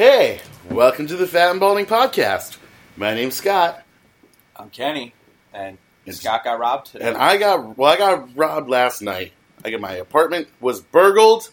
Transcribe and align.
Hey, 0.00 0.40
welcome 0.70 1.06
to 1.08 1.14
the 1.18 1.26
Fat 1.26 1.50
and 1.50 1.60
Balding 1.60 1.84
Podcast. 1.84 2.56
My 2.96 3.12
name's 3.12 3.34
Scott, 3.34 3.82
I'm 4.56 4.70
Kenny, 4.70 5.12
and 5.52 5.76
Scott 6.08 6.42
got 6.42 6.58
robbed 6.58 6.92
today. 6.92 7.06
and 7.06 7.18
I 7.18 7.36
got 7.36 7.76
well, 7.76 7.92
I 7.92 7.98
got 7.98 8.34
robbed 8.34 8.70
last 8.70 9.02
night. 9.02 9.32
I 9.62 9.68
got 9.68 9.78
my 9.82 9.92
apartment 9.92 10.48
was 10.58 10.80
burgled, 10.80 11.50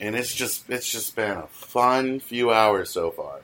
and 0.00 0.16
it's 0.16 0.34
just 0.34 0.70
it's 0.70 0.90
just 0.90 1.14
been 1.14 1.32
a 1.36 1.48
fun 1.48 2.20
few 2.20 2.50
hours 2.50 2.88
so 2.88 3.10
far. 3.10 3.40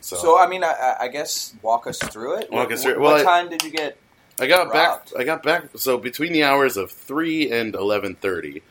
So, 0.00 0.16
so, 0.16 0.40
I 0.40 0.48
mean, 0.48 0.64
I- 0.64 0.96
I, 1.02 1.06
guess 1.06 1.54
walk 1.62 1.86
us 1.86 2.00
through 2.00 2.38
it. 2.38 2.50
Walk 2.50 2.64
What- 2.70 2.72
us 2.72 2.82
through 2.82 2.94
it. 2.94 2.98
What, 2.98 3.12
Well, 3.14 3.20
I- 3.20 3.42
time 3.42 3.48
did 3.48 3.62
you 3.62 3.70
get? 3.70 3.96
I 4.40 4.48
got 4.48 4.72
robbed. 4.74 5.12
back. 5.12 5.20
I 5.20 5.22
got 5.22 5.44
back. 5.44 5.66
So 5.76 5.98
between 5.98 6.32
the 6.32 6.42
hours 6.42 6.76
of 6.76 6.90
three 6.90 7.48
and 7.52 7.76
eleven 7.76 8.16
thirty, 8.16 8.64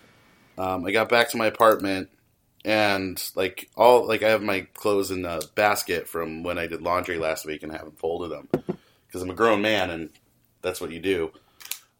um, 0.57 0.85
I 0.85 0.91
got 0.91 1.07
back 1.07 1.29
to 1.29 1.37
my 1.37 1.45
apartment, 1.45 2.09
and 2.63 3.21
like 3.35 3.69
all 3.75 4.05
like 4.07 4.23
I 4.23 4.29
have 4.29 4.43
my 4.43 4.61
clothes 4.73 5.11
in 5.11 5.23
the 5.23 5.47
basket 5.55 6.07
from 6.07 6.43
when 6.43 6.57
I 6.57 6.67
did 6.67 6.81
laundry 6.81 7.17
last 7.17 7.45
week, 7.45 7.63
and 7.63 7.71
I 7.71 7.77
haven't 7.77 7.99
folded 7.99 8.31
them 8.31 8.49
because 9.07 9.21
I'm 9.21 9.29
a 9.29 9.35
grown 9.35 9.61
man, 9.61 9.89
and 9.89 10.09
that's 10.61 10.79
what 10.79 10.91
you 10.91 10.99
do. 10.99 11.31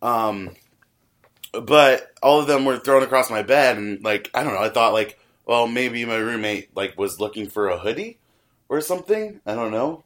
Um, 0.02 0.56
but 1.54 2.12
all 2.22 2.40
of 2.40 2.48
them 2.48 2.66
were 2.66 2.78
thrown 2.78 3.04
across 3.04 3.30
my 3.30 3.42
bed, 3.42 3.78
and 3.78 4.04
like 4.04 4.30
I 4.34 4.44
don't 4.44 4.54
know. 4.54 4.62
I 4.62 4.70
thought 4.70 4.94
like, 4.94 5.20
well, 5.46 5.68
maybe 5.68 6.06
my 6.06 6.18
roommate 6.18 6.76
like 6.76 6.98
was 6.98 7.20
looking 7.20 7.50
for 7.50 7.70
a 7.70 7.78
hoodie 7.78 8.20
or 8.70 8.82
something. 8.82 9.42
I 9.46 9.56
don't 9.56 9.72
know. 9.72 10.04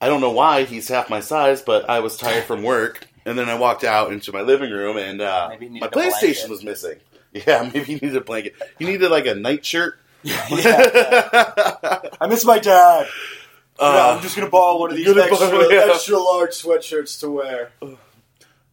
I 0.00 0.08
don't 0.08 0.20
know 0.20 0.30
why 0.30 0.64
he's 0.64 0.88
half 0.88 1.10
my 1.10 1.20
size, 1.20 1.60
but 1.60 1.90
I 1.90 2.00
was 2.00 2.16
tired 2.16 2.44
from 2.44 2.62
work, 2.62 3.06
and 3.24 3.36
then 3.36 3.48
I 3.48 3.56
walked 3.56 3.84
out 3.84 4.12
into 4.12 4.32
my 4.32 4.42
living 4.42 4.70
room, 4.70 4.96
and 4.96 5.20
uh, 5.20 5.50
my 5.60 5.88
PlayStation 5.88 6.48
was 6.48 6.62
missing. 6.62 6.98
Yeah, 7.46 7.70
maybe 7.72 7.84
he 7.84 7.94
needed 7.94 8.16
a 8.16 8.20
blanket. 8.22 8.54
He 8.78 8.86
needed 8.86 9.10
like 9.10 9.26
a 9.26 9.34
nightshirt. 9.34 9.98
I 10.24 12.26
miss 12.28 12.44
my 12.44 12.58
dad. 12.58 13.06
Uh, 13.78 14.14
I'm 14.16 14.22
just 14.22 14.34
gonna 14.34 14.50
borrow 14.50 14.78
one 14.78 14.90
of 14.90 14.96
these 14.96 15.08
extra, 15.08 15.46
borrow- 15.46 15.68
yeah. 15.68 15.90
extra 15.92 16.18
large 16.18 16.50
sweatshirts 16.50 17.20
to 17.20 17.30
wear. 17.30 17.70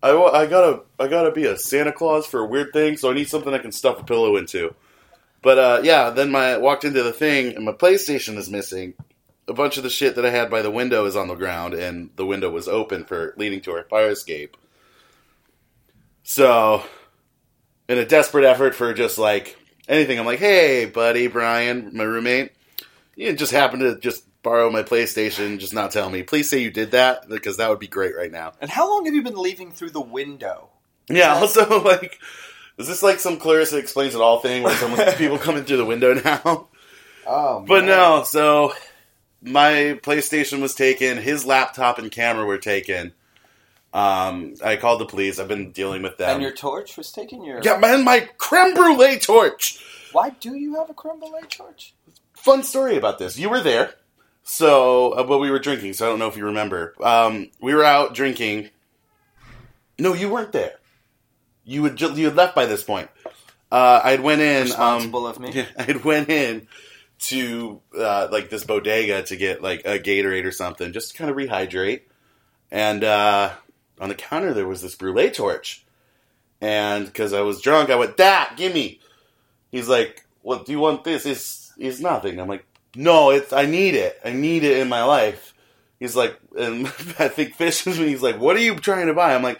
I, 0.02 0.12
I 0.12 0.46
gotta 0.48 0.82
I 1.00 1.08
gotta 1.08 1.32
be 1.32 1.46
a 1.46 1.58
Santa 1.58 1.92
Claus 1.92 2.26
for 2.26 2.40
a 2.40 2.46
weird 2.46 2.74
thing, 2.74 2.98
so 2.98 3.12
I 3.12 3.14
need 3.14 3.28
something 3.28 3.54
I 3.54 3.60
can 3.60 3.72
stuff 3.72 4.00
a 4.00 4.04
pillow 4.04 4.38
into. 4.38 4.74
But 5.42 5.58
uh, 5.60 5.82
yeah, 5.84 6.10
then 6.10 6.32
my 6.32 6.58
walked 6.58 6.86
into 6.86 7.04
the 7.04 7.14
thing 7.14 7.56
and 7.56 7.66
my 7.66 7.72
PlayStation 7.72 8.38
is 8.38 8.50
missing. 8.50 8.96
A 9.48 9.54
bunch 9.54 9.78
of 9.78 9.84
the 9.84 9.92
shit 9.92 10.16
that 10.16 10.26
I 10.26 10.32
had 10.32 10.50
by 10.50 10.64
the 10.64 10.72
window 10.72 11.06
is 11.06 11.16
on 11.16 11.28
the 11.28 11.36
ground, 11.36 11.76
and 11.76 12.10
the 12.16 12.26
window 12.26 12.50
was 12.50 12.68
open 12.68 13.06
for 13.06 13.36
leading 13.38 13.62
to 13.62 13.74
our 13.74 13.84
fire 13.84 14.10
escape. 14.10 14.58
So, 16.24 16.84
in 17.88 17.98
a 17.98 18.06
desperate 18.06 18.46
effort 18.46 18.76
for 18.76 18.94
just 18.94 19.18
like 19.18 19.58
anything, 19.88 20.20
I'm 20.20 20.26
like, 20.26 20.40
"Hey, 20.40 20.86
buddy, 20.86 21.28
Brian, 21.28 21.92
my 21.94 22.04
roommate, 22.04 22.52
you 23.16 23.34
just 23.34 23.52
happened 23.52 23.82
to 23.82 24.00
just 24.00 24.24
borrow 24.44 24.70
my 24.72 24.84
PlayStation, 24.84 25.60
just 25.60 25.74
not 25.74 25.92
tell 25.92 26.10
me. 26.10 26.24
Please 26.24 26.50
say 26.50 26.60
you 26.60 26.72
did 26.72 26.92
that 26.92 27.28
because 27.30 27.58
that 27.58 27.70
would 27.70 27.80
be 27.80 27.88
great 27.88 28.16
right 28.16 28.32
now." 28.32 28.54
And 28.62 28.70
how 28.70 28.90
long 28.92 29.06
have 29.06 29.14
you 29.16 29.24
been 29.24 29.38
leaving 29.38 29.72
through 29.72 29.92
the 29.92 30.02
window? 30.02 30.70
Yeah. 31.10 31.36
Also, 31.36 31.82
like, 31.84 32.20
is 32.78 32.88
this 32.88 33.04
like 33.04 33.20
some 33.20 33.38
Clarissa 33.38 33.78
explains 33.78 34.16
it 34.16 34.22
all 34.22 34.40
thing 34.40 34.64
where 34.64 34.76
someone 34.76 35.12
people 35.14 35.38
coming 35.38 35.64
through 35.64 35.78
the 35.78 35.86
window 35.86 36.14
now? 36.14 36.68
Oh, 37.28 37.66
But 37.68 37.86
no. 37.86 38.24
So 38.24 38.74
my 39.42 40.00
PlayStation 40.04 40.62
was 40.62 40.76
taken. 40.76 41.18
His 41.18 41.44
laptop 41.44 41.98
and 41.98 42.12
camera 42.12 42.46
were 42.46 42.60
taken. 42.60 43.14
Um, 43.96 44.56
I 44.62 44.76
called 44.76 45.00
the 45.00 45.06
police. 45.06 45.40
I've 45.40 45.48
been 45.48 45.72
dealing 45.72 46.02
with 46.02 46.18
them. 46.18 46.30
And 46.30 46.42
your 46.42 46.52
torch 46.52 46.98
was 46.98 47.14
taken. 47.14 47.46
Your 47.46 47.62
yeah, 47.64 47.78
man, 47.78 48.04
my 48.04 48.28
creme 48.38 48.74
brulee 48.74 49.20
torch. 49.20 49.82
Why 50.12 50.32
do 50.32 50.54
you 50.54 50.76
have 50.76 50.90
a 50.90 50.94
creme 50.94 51.18
brulee 51.20 51.48
torch? 51.50 51.94
Fun 52.34 52.64
story 52.64 52.98
about 52.98 53.20
this. 53.20 53.40
You 53.40 53.50
were 53.50 53.62
there. 53.62 53.94
So, 54.44 55.12
uh, 55.14 55.24
but 55.24 55.40
we 55.40 55.50
were 55.50 55.60
drinking. 55.60 55.94
So 55.94 56.06
I 56.06 56.10
don't 56.10 56.20
know 56.20 56.28
if 56.28 56.36
you 56.36 56.44
remember. 56.46 56.94
Um, 57.02 57.50
we 57.62 57.74
were 57.74 57.86
out 57.86 58.14
drinking. 58.14 58.70
No, 59.98 60.14
you 60.14 60.30
weren't 60.30 60.52
there. 60.52 60.74
You 61.64 61.86
had 61.86 61.96
ju- 61.96 62.14
you 62.14 62.26
had 62.26 62.36
left 62.36 62.54
by 62.54 62.66
this 62.66 62.84
point. 62.84 63.10
Uh, 63.72 64.02
I 64.04 64.12
had 64.12 64.20
went 64.20 64.42
in. 64.42 64.58
Um, 64.58 64.64
Responsible 64.64 65.26
of 65.26 65.40
me. 65.40 65.52
Yeah, 65.54 65.66
I 65.78 65.84
had 65.84 66.04
went 66.04 66.30
in 66.30 66.68
to 67.20 67.82
uh, 67.98 68.28
like 68.30 68.50
this 68.50 68.66
bodega 68.66 69.24
to 69.24 69.38
get 69.38 69.62
like 69.62 69.84
a 69.86 70.00
Gatorade 70.00 70.44
or 70.44 70.52
something, 70.52 70.92
just 70.92 71.12
to 71.12 71.18
kind 71.18 71.32
of 71.32 71.38
rehydrate. 71.38 72.02
And 72.70 73.04
uh, 73.04 73.54
on 74.00 74.10
the 74.10 74.16
counter 74.16 74.54
there 74.54 74.68
was 74.68 74.82
this 74.82 74.96
brulee 74.96 75.32
torch, 75.32 75.86
and 76.62 77.06
because 77.06 77.34
I 77.34 77.42
was 77.42 77.62
drunk, 77.62 77.90
I 77.90 77.96
went, 77.96 78.18
"That, 78.18 78.56
gimme." 78.58 79.00
He's 79.72 79.88
like, 79.88 80.26
"What 80.42 80.66
do 80.66 80.72
you 80.72 80.80
want? 80.80 81.04
This 81.04 81.26
is 81.26 81.74
is 81.78 82.02
nothing." 82.02 82.40
I'm 82.40 82.48
like, 82.48 82.66
"No, 82.96 83.30
it's 83.32 83.54
I 83.54 83.66
need 83.66 83.96
it. 83.96 84.20
I 84.24 84.32
need 84.32 84.64
it 84.64 84.78
in 84.78 84.90
my 84.90 85.04
life." 85.04 85.54
He's 86.00 86.16
like, 86.16 86.38
and 86.58 86.88
I 87.20 87.28
think 87.30 87.56
Fish 87.56 87.86
is 87.88 87.98
when 87.98 88.08
he's 88.08 88.24
like, 88.24 88.40
"What 88.40 88.56
are 88.56 88.62
you 88.62 88.76
trying 88.76 89.08
to 89.08 89.14
buy?" 89.14 89.34
I'm 89.36 89.44
like. 89.44 89.60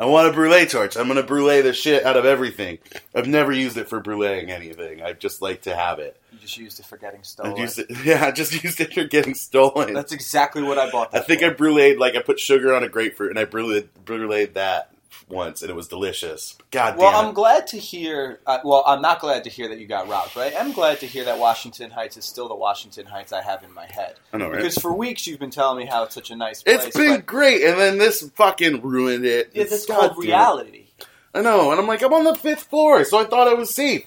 I 0.00 0.06
want 0.06 0.28
a 0.28 0.32
brulee 0.32 0.64
torch. 0.64 0.96
I'm 0.96 1.08
gonna 1.08 1.22
brulee 1.22 1.60
the 1.60 1.74
shit 1.74 2.06
out 2.06 2.16
of 2.16 2.24
everything. 2.24 2.78
I've 3.14 3.26
never 3.26 3.52
used 3.52 3.76
it 3.76 3.86
for 3.86 4.00
bruleeing 4.00 4.48
anything. 4.48 5.02
I 5.02 5.12
just 5.12 5.42
like 5.42 5.62
to 5.62 5.76
have 5.76 5.98
it. 5.98 6.16
You 6.32 6.38
just 6.38 6.56
used 6.56 6.80
it 6.80 6.86
for 6.86 6.96
getting 6.96 7.22
stolen. 7.22 7.54
used 7.58 7.78
it, 7.78 7.90
yeah, 8.04 8.24
I 8.24 8.30
just 8.30 8.64
used 8.64 8.80
it 8.80 8.94
for 8.94 9.04
getting 9.04 9.34
stolen. 9.34 9.92
That's 9.92 10.12
exactly 10.12 10.62
what 10.62 10.78
I 10.78 10.90
bought. 10.90 11.14
I 11.14 11.20
think 11.20 11.42
for. 11.42 11.50
I 11.50 11.52
bruleed 11.52 11.98
like 11.98 12.16
I 12.16 12.22
put 12.22 12.40
sugar 12.40 12.74
on 12.74 12.82
a 12.82 12.88
grapefruit 12.88 13.28
and 13.28 13.38
I 13.38 13.44
bruleed 13.44 13.88
bruleed 14.06 14.54
that 14.54 14.90
once 15.28 15.62
and 15.62 15.70
it 15.70 15.74
was 15.74 15.88
delicious. 15.88 16.56
God 16.70 16.96
Well, 16.96 17.10
damn 17.12 17.26
I'm 17.28 17.34
glad 17.34 17.66
to 17.68 17.78
hear. 17.78 18.40
Uh, 18.46 18.58
well, 18.64 18.82
I'm 18.86 19.02
not 19.02 19.20
glad 19.20 19.44
to 19.44 19.50
hear 19.50 19.68
that 19.68 19.78
you 19.78 19.86
got 19.86 20.08
robbed, 20.08 20.32
but 20.34 20.52
I 20.54 20.58
am 20.60 20.72
glad 20.72 21.00
to 21.00 21.06
hear 21.06 21.24
that 21.24 21.38
Washington 21.38 21.90
Heights 21.90 22.16
is 22.16 22.24
still 22.24 22.48
the 22.48 22.54
Washington 22.54 23.06
Heights 23.06 23.32
I 23.32 23.42
have 23.42 23.62
in 23.64 23.72
my 23.72 23.86
head. 23.86 24.14
I 24.32 24.38
know, 24.38 24.48
right? 24.48 24.56
Because 24.56 24.76
for 24.78 24.92
weeks 24.92 25.26
you've 25.26 25.40
been 25.40 25.50
telling 25.50 25.78
me 25.78 25.86
how 25.86 26.04
it's 26.04 26.14
such 26.14 26.30
a 26.30 26.36
nice 26.36 26.62
place. 26.62 26.84
It's 26.84 26.96
been 26.96 27.20
great, 27.22 27.62
and 27.62 27.78
then 27.78 27.98
this 27.98 28.28
fucking 28.34 28.82
ruined 28.82 29.24
it. 29.24 29.50
yeah, 29.52 29.64
It's 29.64 29.86
God 29.86 29.96
called 29.96 30.10
damn 30.12 30.18
it. 30.22 30.26
reality. 30.26 30.86
I 31.34 31.42
know, 31.42 31.70
and 31.70 31.80
I'm 31.80 31.86
like, 31.86 32.02
I'm 32.02 32.12
on 32.12 32.24
the 32.24 32.34
fifth 32.34 32.64
floor, 32.64 33.04
so 33.04 33.18
I 33.20 33.24
thought 33.24 33.46
I 33.48 33.54
was 33.54 33.72
safe. 33.74 34.04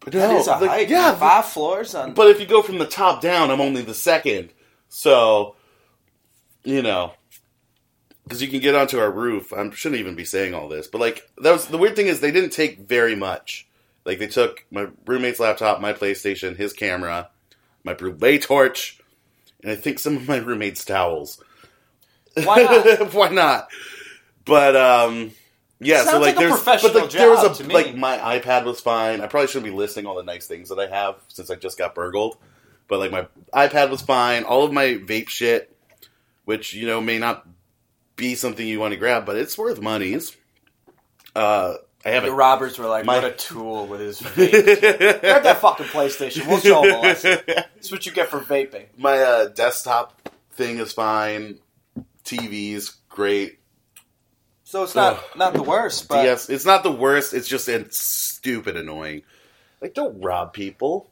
But 0.00 0.12
That 0.14 0.30
no, 0.30 0.38
is 0.40 0.46
a 0.48 0.50
like, 0.52 0.70
hike. 0.70 0.88
Yeah, 0.88 1.14
five 1.14 1.44
floors 1.46 1.94
on. 1.94 2.12
But 2.14 2.28
if 2.28 2.40
you 2.40 2.46
go 2.46 2.60
from 2.62 2.78
the 2.78 2.86
top 2.86 3.20
down, 3.20 3.50
I'm 3.52 3.60
only 3.60 3.82
the 3.82 3.94
second. 3.94 4.50
So, 4.88 5.54
you 6.64 6.82
know, 6.82 7.12
because 8.24 8.42
you 8.42 8.48
can 8.48 8.60
get 8.60 8.74
onto 8.74 8.98
our 8.98 9.10
roof. 9.10 9.52
I 9.52 9.68
shouldn't 9.70 10.00
even 10.00 10.14
be 10.14 10.24
saying 10.24 10.54
all 10.54 10.68
this, 10.68 10.86
but 10.86 11.00
like 11.00 11.28
that 11.38 11.52
was 11.52 11.66
the 11.66 11.78
weird 11.78 11.96
thing 11.96 12.06
is 12.06 12.20
they 12.20 12.30
didn't 12.30 12.50
take 12.50 12.78
very 12.78 13.16
much. 13.16 13.66
Like 14.04 14.18
they 14.18 14.26
took 14.26 14.64
my 14.70 14.88
roommate's 15.06 15.40
laptop, 15.40 15.80
my 15.80 15.92
PlayStation, 15.92 16.56
his 16.56 16.72
camera, 16.72 17.28
my 17.84 17.94
brulee 17.94 18.38
torch, 18.38 18.98
and 19.62 19.70
I 19.70 19.76
think 19.76 19.98
some 19.98 20.16
of 20.16 20.28
my 20.28 20.38
roommate's 20.38 20.84
towels. 20.84 21.42
Why 22.34 22.62
not? 22.62 23.12
Why 23.14 23.28
not? 23.28 23.68
But 24.44 24.76
um, 24.76 25.32
yeah. 25.80 26.04
so 26.04 26.12
Sounds 26.12 26.26
like, 26.26 26.36
like 26.36 26.44
a 26.44 26.48
there's 26.48 26.62
professional 26.62 26.92
but 26.92 27.02
like 27.02 27.10
there 27.10 27.30
was 27.30 27.60
a 27.60 27.64
like 27.64 27.94
my 27.94 28.18
iPad 28.18 28.64
was 28.64 28.80
fine. 28.80 29.20
I 29.20 29.26
probably 29.26 29.48
shouldn't 29.48 29.64
be 29.64 29.76
listing 29.76 30.06
all 30.06 30.16
the 30.16 30.22
nice 30.22 30.46
things 30.46 30.68
that 30.70 30.78
I 30.78 30.86
have 30.88 31.16
since 31.28 31.50
I 31.50 31.56
just 31.56 31.78
got 31.78 31.94
burgled. 31.94 32.38
But 32.88 32.98
like 32.98 33.10
my 33.10 33.26
iPad 33.52 33.90
was 33.90 34.02
fine. 34.02 34.44
All 34.44 34.64
of 34.64 34.72
my 34.72 34.94
vape 34.94 35.28
shit, 35.28 35.74
which 36.44 36.74
you 36.74 36.86
know 36.86 37.00
may 37.00 37.18
not 37.18 37.46
be 38.22 38.36
something 38.36 38.64
you 38.66 38.78
want 38.78 38.92
to 38.92 38.96
grab, 38.96 39.26
but 39.26 39.34
it's 39.36 39.58
worth 39.58 39.80
monies. 39.80 40.36
Uh, 41.34 41.74
I 42.04 42.10
have 42.10 42.22
the 42.22 42.30
robbers 42.32 42.78
were 42.78 42.86
like, 42.86 43.04
My- 43.04 43.16
"What 43.16 43.24
a 43.24 43.32
tool 43.32 43.86
with 43.88 44.00
his 44.00 44.20
vape. 44.22 45.20
Grab 45.20 45.42
that 45.42 45.58
fucking 45.58 45.86
PlayStation. 45.86 46.46
We'll 46.46 46.60
show 46.60 46.84
him 46.84 46.94
a 46.94 47.00
lesson. 47.00 47.38
That's 47.46 47.90
what 47.90 48.06
you 48.06 48.12
get 48.12 48.28
for 48.28 48.40
vaping." 48.40 48.86
my 48.96 49.18
uh, 49.18 49.48
desktop 49.48 50.28
thing 50.52 50.78
is 50.78 50.92
fine. 50.92 51.58
TV's 52.24 52.90
great. 53.08 53.58
So 54.64 54.84
it's 54.84 54.94
not 54.94 55.14
Ugh. 55.14 55.24
not 55.36 55.52
the 55.54 55.62
worst, 55.62 56.08
but 56.08 56.22
DS, 56.22 56.48
it's 56.48 56.64
not 56.64 56.82
the 56.84 56.92
worst. 56.92 57.34
It's 57.34 57.48
just 57.48 57.68
it's 57.68 57.98
stupid 57.98 58.76
annoying. 58.76 59.22
Like, 59.80 59.94
don't 59.94 60.20
rob 60.22 60.52
people. 60.52 61.10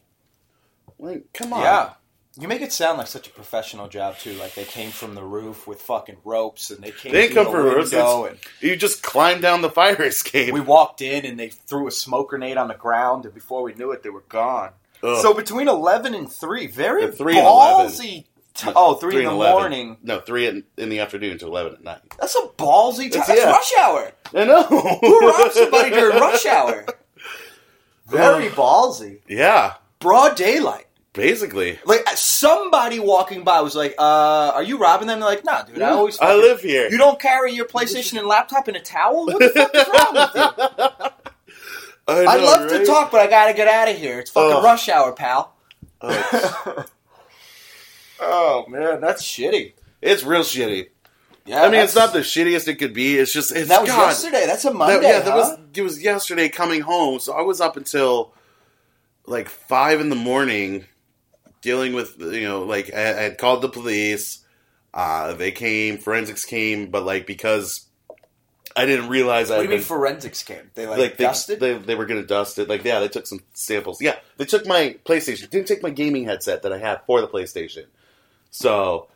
Like, 0.99 1.25
come 1.33 1.53
on. 1.53 1.63
yeah. 1.63 1.91
You 2.39 2.47
make 2.47 2.63
it 2.63 2.73
sound 2.73 2.99
like 2.99 3.09
such 3.09 3.27
a 3.27 3.31
professional 3.31 3.89
job 3.89 4.17
too. 4.19 4.33
Like 4.35 4.55
they 4.55 4.65
came 4.65 4.91
from 4.91 5.15
the 5.15 5.23
roof 5.25 5.67
with 5.67 5.83
fucking 5.83 6.19
ropes, 6.25 6.71
and 6.71 6.83
they 6.83 6.93
came. 6.93 7.13
They 7.13 7.23
didn't 7.23 7.35
come 7.35 7.45
the 7.47 7.51
from 7.51 7.65
roofs, 7.65 7.93
and 7.93 8.39
You 8.61 8.77
just 8.77 9.03
climbed 9.03 9.43
down 9.43 9.63
the 9.63 9.71
fire 9.71 10.01
escape. 10.03 10.55
we 10.55 10.61
walked 10.61 11.03
in, 11.03 11.27
and 11.27 11.39
they 11.39 11.49
threw 11.49 11.89
a 11.89 11.91
smoke 11.91 12.31
grenade 12.31 12.57
on 12.57 12.69
the 12.69 12.75
ground, 12.75 13.25
and 13.25 13.35
before 13.35 13.63
we 13.63 13.75
knew 13.75 13.91
it, 13.91 14.03
they 14.05 14.11
were 14.11 14.25
gone. 14.29 14.71
Ugh. 15.03 15.21
So 15.21 15.35
between 15.35 15.67
eleven 15.69 16.15
and 16.15 16.31
three, 16.31 16.67
very 16.69 17.11
three 17.11 17.37
and 17.37 17.47
11. 17.47 17.87
ballsy. 17.87 18.25
T- 18.53 18.71
oh, 18.77 18.95
three, 18.95 19.19
in 19.19 19.25
the 19.25 19.31
11. 19.31 19.61
morning. 19.61 19.97
No, 20.03 20.21
three 20.21 20.47
in, 20.47 20.65
in 20.77 20.89
the 20.89 20.99
afternoon 21.01 21.39
to 21.39 21.47
eleven 21.47 21.75
at 21.75 21.83
night. 21.83 22.01
That's 22.21 22.35
a 22.37 22.47
ballsy 22.59 23.11
time. 23.11 23.23
It's- 23.23 23.27
That's 23.27 23.41
yeah. 23.41 23.51
rush 23.51 23.73
hour. 23.81 24.13
I 24.35 24.45
know. 24.45 24.63
Who 24.65 25.29
robs 25.29 25.55
somebody 25.55 25.91
during 25.91 26.19
rush 26.19 26.47
hour? 26.47 26.85
Very 28.07 28.49
ballsy. 28.49 29.21
Yeah, 29.29 29.75
Broad 29.99 30.37
daylight. 30.37 30.87
Basically. 31.13 31.79
Like 31.85 32.07
somebody 32.17 32.99
walking 33.01 33.43
by 33.45 33.61
was 33.61 33.75
like, 33.75 33.95
uh, 33.99 34.53
"Are 34.55 34.63
you 34.63 34.79
robbing 34.79 35.09
them?" 35.09 35.21
They're 35.21 35.29
like, 35.29 35.45
"Nah, 35.45 35.63
dude. 35.63 35.83
I 35.83 35.91
always 35.91 36.19
I 36.19 36.27
fucking- 36.29 36.43
live 36.43 36.61
here. 36.61 36.89
You 36.91 36.99
don't 36.99 37.19
carry 37.21 37.53
your 37.53 37.67
PlayStation 37.67 38.19
and 38.19 38.27
laptop 38.27 38.69
in 38.69 38.77
a 38.77 38.81
towel? 38.81 39.27
What 39.27 39.39
the 39.39 39.49
fuck 39.51 39.75
is 39.75 39.87
wrong 39.89 40.15
with 40.15 40.35
you? 40.35 41.11
I 42.09 42.25
I'd 42.27 42.41
know, 42.41 42.45
love 42.47 42.69
to 42.71 42.79
right? 42.79 42.87
talk, 42.87 43.13
but 43.13 43.21
I 43.21 43.27
gotta 43.29 43.55
get 43.55 43.69
out 43.69 43.89
of 43.89 43.97
here. 43.97 44.19
It's 44.19 44.31
fucking 44.31 44.57
Ugh. 44.57 44.65
rush 44.65 44.89
hour, 44.89 45.13
pal. 45.13 45.55
Oh, 46.01 46.85
oh 48.21 48.65
man, 48.69 49.01
that's 49.01 49.23
shitty. 49.23 49.75
it's 50.03 50.23
real 50.25 50.41
shitty. 50.43 50.89
Yeah, 51.47 51.63
I 51.63 51.71
mean, 51.71 51.81
it's 51.81 51.95
not 51.97 52.13
the 52.13 52.21
shittiest 52.21 52.69
it 52.69 52.77
could 52.77 52.93
be. 52.95 53.17
It's 53.17 53.33
just 53.33 53.51
it's 53.55 53.69
That 53.69 53.81
was 53.83 53.91
God, 53.91 54.07
yesterday. 54.09 54.45
That's 54.47 54.65
a 54.65 54.69
that- 54.69 54.75
Monday. 54.75 55.09
yeah, 55.09 55.21
that 55.21 55.31
huh? 55.33 55.37
was 55.37 55.59
it 55.75 55.83
was 55.83 56.03
yesterday 56.03 56.49
coming 56.49 56.81
home. 56.83 57.19
So 57.21 57.33
I 57.33 57.43
was 57.43 57.61
up 57.61 57.77
until 57.77 58.35
like 59.27 59.49
five 59.49 60.01
in 60.01 60.11
the 60.11 60.17
morning 60.17 60.85
dealing 61.63 61.93
with 61.93 62.21
you 62.21 62.49
know 62.49 62.63
like 62.63 62.93
I, 62.95 63.01
I 63.01 63.23
had 63.23 63.39
called 63.39 63.63
the 63.63 63.69
police. 63.69 64.45
Uh, 64.93 65.35
they 65.35 65.53
came, 65.53 65.99
forensics 65.99 66.45
came, 66.45 66.91
but 66.91 67.05
like 67.05 67.27
because 67.27 67.87
I 68.77 68.87
didn't 68.87 69.09
realize 69.09 69.51
I 69.51 69.59
What 69.59 69.63
do 69.63 69.69
had 69.69 69.73
you 69.73 69.79
mean 69.79 69.85
forensics 69.85 70.43
came? 70.43 70.71
They 70.75 70.87
like, 70.87 70.99
like 70.99 71.17
they, 71.17 71.25
dusted. 71.25 71.61
they 71.61 71.75
they 71.75 71.95
were 71.95 72.07
gonna 72.07 72.25
dust 72.27 72.59
it. 72.59 72.69
Like 72.69 72.85
yeah, 72.85 73.01
they 73.01 73.09
took 73.09 73.27
some 73.27 73.41
samples. 73.53 74.01
Yeah, 74.01 74.17
they 74.37 74.45
took 74.45 74.67
my 74.67 74.97
PlayStation. 75.05 75.49
Didn't 75.51 75.69
take 75.69 75.83
my 75.83 75.91
gaming 75.91 76.25
headset 76.25 76.63
that 76.63 76.73
I 76.73 76.79
had 76.79 77.03
for 77.07 77.21
the 77.21 77.29
PlayStation. 77.29 77.87
So 78.51 79.09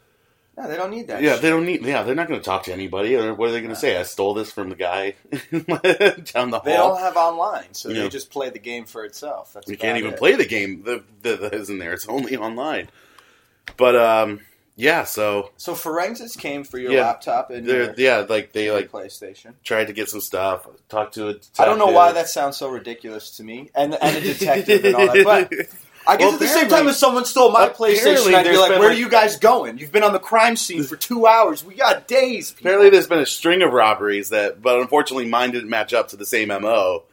no, 0.56 0.68
they 0.68 0.76
don't 0.76 0.90
need 0.90 1.08
that. 1.08 1.20
yeah, 1.22 1.32
shit. 1.34 1.42
they 1.42 1.50
don't 1.50 1.66
need. 1.66 1.84
Yeah, 1.84 2.02
they're 2.04 2.14
not 2.14 2.28
going 2.28 2.38
to 2.40 2.44
talk 2.44 2.64
to 2.64 2.72
anybody. 2.72 3.16
Or 3.16 3.34
what 3.34 3.48
are 3.48 3.52
they 3.52 3.60
going 3.60 3.74
to 3.74 3.76
say? 3.80 3.98
I 3.98 4.04
stole 4.04 4.34
this 4.34 4.52
from 4.52 4.68
the 4.68 4.76
guy 4.76 5.14
down 5.52 6.50
the 6.50 6.58
hall. 6.58 6.62
They 6.64 6.76
all 6.76 6.96
have 6.96 7.16
online, 7.16 7.72
so 7.74 7.88
Yeah. 7.90 8.02
they 8.04 8.08
just 8.08 8.30
play 8.30 8.50
the 8.50 8.58
game 8.58 8.84
for 8.84 9.04
itself. 9.04 9.52
That's 9.54 9.68
you 9.68 9.76
can't 9.76 9.98
even 9.98 10.12
it. 10.12 10.18
play 10.18 10.34
the 10.36 10.46
game 10.46 10.82
that, 10.84 11.02
that 11.22 11.40
that 11.40 11.54
is 11.54 11.70
in 11.70 11.78
there. 11.78 11.92
It's 11.92 12.06
only 12.08 12.36
online. 12.36 12.88
But 13.76 13.96
um, 13.96 14.40
yeah. 14.76 15.04
So 15.04 15.50
So 15.56 15.74
forensics 15.74 16.36
came 16.36 16.64
for 16.64 16.78
your 16.78 16.92
Yeah. 16.92 17.06
laptop 17.06 17.50
and 17.50 17.66
your, 17.66 17.94
yeah, 17.96 18.26
like 18.28 18.52
they 18.52 18.70
like 18.70 18.90
PlayStation. 18.90 19.54
tried 19.64 19.86
to 19.86 19.92
get 19.92 20.08
some 20.08 20.20
stuff. 20.20 20.66
Talked 20.88 21.14
to 21.14 21.28
a 21.28 21.32
detective. 21.34 21.60
I 21.60 21.64
don't 21.64 21.78
know 21.78 21.86
why 21.90 22.12
that 22.12 22.28
sounds 22.28 22.56
so 22.58 22.68
ridiculous 22.68 23.36
to 23.38 23.42
me, 23.42 23.70
and 23.74 23.94
and 23.94 24.16
a 24.16 24.20
detective 24.20 24.84
and 24.84 24.94
all 24.94 25.06
that. 25.12 25.24
But 25.24 25.52
I 26.06 26.16
guess 26.16 26.26
Well, 26.26 26.34
at 26.34 26.40
the 26.40 26.48
same 26.48 26.68
time, 26.68 26.86
if 26.88 26.96
someone 26.96 27.24
stole 27.24 27.50
my 27.50 27.68
PlayStation, 27.68 28.34
I'd 28.34 28.44
be 28.44 28.56
like, 28.56 28.70
"Where 28.70 28.80
like- 28.80 28.90
are 28.90 28.92
you 28.92 29.08
guys 29.08 29.36
going? 29.36 29.78
You've 29.78 29.92
been 29.92 30.02
on 30.02 30.12
the 30.12 30.18
crime 30.18 30.56
scene 30.56 30.84
for 30.84 30.96
two 30.96 31.26
hours. 31.26 31.64
We 31.64 31.74
got 31.74 32.06
days." 32.06 32.52
People. 32.52 32.68
Apparently, 32.68 32.90
there's 32.90 33.06
been 33.06 33.20
a 33.20 33.26
string 33.26 33.62
of 33.62 33.72
robberies 33.72 34.28
that, 34.28 34.60
but 34.60 34.80
unfortunately, 34.80 35.26
mine 35.26 35.50
didn't 35.50 35.70
match 35.70 35.94
up 35.94 36.08
to 36.08 36.16
the 36.16 36.26
same 36.26 36.48
mo. 36.48 37.04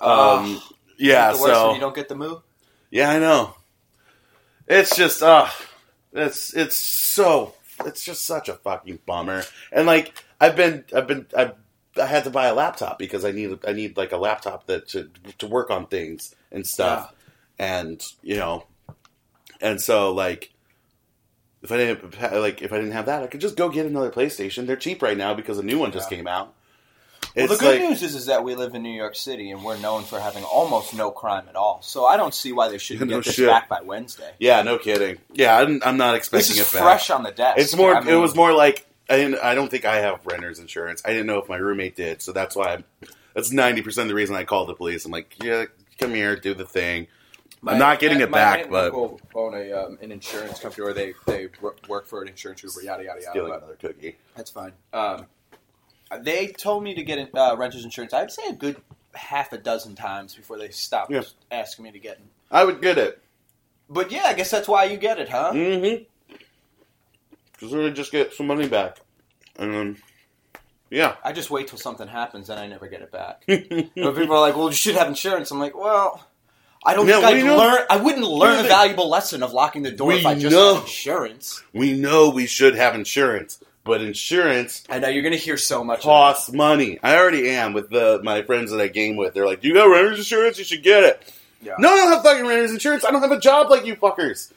Um, 0.00 0.60
yeah, 0.98 1.32
the 1.32 1.38
worst 1.38 1.54
so 1.54 1.74
you 1.74 1.80
don't 1.80 1.94
get 1.94 2.08
the 2.08 2.16
move. 2.16 2.42
Yeah, 2.90 3.10
I 3.10 3.18
know. 3.18 3.54
It's 4.66 4.96
just 4.96 5.22
uh 5.22 5.48
it's 6.12 6.54
it's 6.54 6.76
so 6.76 7.54
it's 7.84 8.04
just 8.04 8.24
such 8.24 8.48
a 8.48 8.54
fucking 8.54 9.00
bummer. 9.06 9.44
And 9.72 9.86
like 9.86 10.14
I've 10.40 10.56
been 10.56 10.84
I've 10.94 11.06
been 11.06 11.26
I 11.36 11.52
I 12.00 12.06
had 12.06 12.24
to 12.24 12.30
buy 12.30 12.46
a 12.46 12.54
laptop 12.54 12.98
because 12.98 13.24
I 13.24 13.30
need 13.32 13.58
I 13.66 13.72
need 13.72 13.96
like 13.96 14.12
a 14.12 14.16
laptop 14.16 14.66
that 14.66 14.88
to 14.88 15.10
to 15.38 15.46
work 15.46 15.70
on 15.70 15.86
things 15.86 16.34
and 16.50 16.66
stuff. 16.66 17.12
And, 17.58 18.02
you 18.22 18.36
know, 18.36 18.64
and 19.60 19.80
so 19.80 20.12
like 20.12 20.50
if 21.62 21.70
I 21.72 21.76
didn't 21.76 22.20
like 22.40 22.62
if 22.62 22.72
I 22.72 22.76
didn't 22.76 22.92
have 22.92 23.06
that, 23.06 23.22
I 23.22 23.26
could 23.26 23.40
just 23.40 23.56
go 23.56 23.68
get 23.68 23.86
another 23.86 24.10
PlayStation. 24.10 24.66
They're 24.66 24.76
cheap 24.76 25.02
right 25.02 25.16
now 25.16 25.34
because 25.34 25.58
a 25.58 25.62
new 25.62 25.78
one 25.78 25.92
just 25.92 26.10
Yeah. 26.10 26.18
came 26.18 26.26
out. 26.26 26.52
Well, 27.36 27.48
the 27.48 27.56
good 27.56 27.80
like- 27.80 27.88
news 27.88 28.02
is, 28.02 28.14
is 28.14 28.26
that 28.26 28.44
we 28.44 28.54
live 28.54 28.74
in 28.74 28.82
New 28.82 28.94
York 28.94 29.16
City, 29.16 29.50
and 29.50 29.64
we're 29.64 29.78
known 29.78 30.04
for 30.04 30.20
having 30.20 30.44
almost 30.44 30.94
no 30.94 31.10
crime 31.10 31.46
at 31.48 31.56
all. 31.56 31.80
So 31.82 32.04
I 32.06 32.16
don't 32.16 32.34
see 32.34 32.52
why 32.52 32.68
they 32.68 32.78
shouldn't 32.78 33.10
No 33.10 33.16
get 33.16 33.24
this 33.24 33.34
shit. 33.34 33.48
back 33.48 33.68
by 33.68 33.80
Wednesday. 33.80 34.30
Yeah, 34.38 34.62
no 34.62 34.78
kidding. 34.78 35.16
Yeah, 35.32 35.56
I'm, 35.58 35.80
I'm 35.84 35.96
not 35.96 36.14
expecting 36.14 36.48
This 36.48 36.60
is 36.60 36.70
it 36.70 36.72
back. 36.76 36.82
fresh 36.82 37.10
on 37.10 37.22
the 37.24 37.32
desk. 37.32 37.58
It's 37.58 37.74
more. 37.76 37.96
I 37.96 38.06
it 38.08 38.14
was 38.16 38.34
more 38.36 38.52
like 38.52 38.86
I 39.08 39.16
didn't. 39.16 39.40
I 39.42 39.54
don't 39.54 39.68
think 39.70 39.84
I 39.84 39.96
have 39.96 40.20
renter's 40.26 40.58
insurance. 40.60 41.02
I 41.04 41.08
didn't 41.10 41.26
know 41.26 41.38
if 41.38 41.48
my 41.48 41.56
roommate 41.56 41.96
did, 41.96 42.20
so 42.22 42.32
that's 42.32 42.54
why. 42.54 42.74
I'm, 42.74 42.84
that's 43.34 43.50
ninety 43.50 43.82
percent 43.82 44.04
of 44.04 44.08
the 44.10 44.14
reason 44.14 44.36
I 44.36 44.44
called 44.44 44.68
the 44.68 44.74
police. 44.74 45.04
I'm 45.04 45.10
like, 45.10 45.34
yeah, 45.42 45.64
come 45.98 46.14
here, 46.14 46.36
do 46.36 46.54
the 46.54 46.66
thing. 46.66 47.08
I'm 47.66 47.78
not 47.78 47.98
getting 48.00 48.20
it 48.20 48.30
back, 48.30 48.68
but 48.70 48.92
own 49.34 49.54
a 49.54 49.72
um, 49.72 49.98
an 50.02 50.12
insurance 50.12 50.60
company, 50.60 50.86
or 50.86 50.92
they 50.92 51.14
they 51.26 51.48
work 51.88 52.06
for 52.06 52.22
an 52.22 52.28
insurance 52.28 52.60
group, 52.60 52.76
or 52.76 52.82
yada 52.82 53.04
yada 53.04 53.20
yada. 53.20 53.30
stealing 53.30 53.50
But 53.52 53.58
another 53.58 53.76
cookie. 53.76 54.16
that's 54.36 54.50
fine. 54.50 54.72
Um, 54.92 55.26
they 56.20 56.48
told 56.48 56.82
me 56.84 56.94
to 56.94 57.02
get 57.02 57.30
uh, 57.34 57.56
renter's 57.56 57.84
insurance. 57.84 58.12
I'd 58.12 58.30
say 58.30 58.42
a 58.48 58.52
good 58.52 58.76
half 59.14 59.52
a 59.52 59.58
dozen 59.58 59.94
times 59.94 60.34
before 60.34 60.58
they 60.58 60.68
stopped 60.70 61.10
Yeah. 61.10 61.22
asking 61.50 61.84
me 61.84 61.92
to 61.92 61.98
get 61.98 62.12
it. 62.14 62.22
I 62.50 62.64
would 62.64 62.80
get 62.82 62.98
it. 62.98 63.20
But 63.88 64.10
yeah, 64.10 64.24
I 64.26 64.34
guess 64.34 64.50
that's 64.50 64.68
why 64.68 64.84
you 64.84 64.96
get 64.96 65.18
it, 65.18 65.28
huh? 65.28 65.52
Mm-hmm. 65.52 66.04
Because 67.52 67.70
then 67.72 67.84
I 67.84 67.90
just 67.90 68.12
get 68.12 68.32
some 68.34 68.46
money 68.46 68.68
back, 68.68 68.98
and 69.56 69.72
then 69.72 69.96
yeah. 70.90 71.16
I 71.24 71.32
just 71.32 71.50
wait 71.50 71.68
till 71.68 71.78
something 71.78 72.08
happens 72.08 72.50
and 72.50 72.58
I 72.58 72.66
never 72.66 72.88
get 72.88 73.02
it 73.02 73.10
back. 73.12 73.44
But 73.48 74.16
people 74.16 74.36
are 74.36 74.40
like, 74.40 74.56
"Well, 74.56 74.68
you 74.68 74.74
should 74.74 74.96
have 74.96 75.08
insurance." 75.08 75.50
I'm 75.50 75.58
like, 75.60 75.76
"Well, 75.76 76.26
I 76.84 76.94
don't 76.94 77.06
think 77.06 77.24
I'd 77.24 77.42
learn. 77.42 77.86
I 77.88 77.96
wouldn't 77.96 78.24
learn 78.26 78.58
a 78.58 78.62
the- 78.62 78.68
valuable 78.68 79.08
lesson 79.08 79.42
of 79.42 79.52
locking 79.52 79.82
the 79.82 79.90
door 79.90 80.12
if 80.12 80.26
I 80.26 80.34
just 80.34 80.54
know. 80.54 80.74
had 80.74 80.82
insurance." 80.84 81.62
we 81.72 81.92
know 81.92 82.28
we 82.30 82.46
should 82.46 82.74
have 82.74 82.94
insurance, 82.94 83.58
but 83.84 84.00
insurance 84.02 84.82
I 84.90 84.98
know 84.98 85.08
you're 85.08 85.22
going 85.22 85.32
to 85.32 85.38
hear 85.38 85.56
so 85.56 85.82
much. 85.82 86.02
costs 86.02 86.52
money. 86.52 86.98
I 87.02 87.16
already 87.16 87.48
am 87.50 87.72
with 87.72 87.90
the 87.90 88.20
my 88.22 88.42
friends 88.42 88.70
that 88.70 88.80
I 88.80 88.88
game 88.88 89.16
with. 89.16 89.34
They're 89.34 89.46
like, 89.46 89.60
"Do 89.62 89.68
you 89.68 89.74
got 89.74 89.86
renter's 89.86 90.18
insurance? 90.18 90.58
You 90.58 90.64
should 90.64 90.82
get 90.82 91.04
it." 91.04 91.32
Yeah. 91.62 91.74
No, 91.78 91.90
I 91.90 91.96
don't 91.96 92.12
have 92.12 92.22
fucking 92.22 92.46
renter's 92.46 92.72
insurance. 92.72 93.04
I 93.04 93.10
don't 93.10 93.22
have 93.22 93.32
a 93.32 93.40
job 93.40 93.70
like 93.70 93.86
you 93.86 93.96
fuckers, 93.96 94.52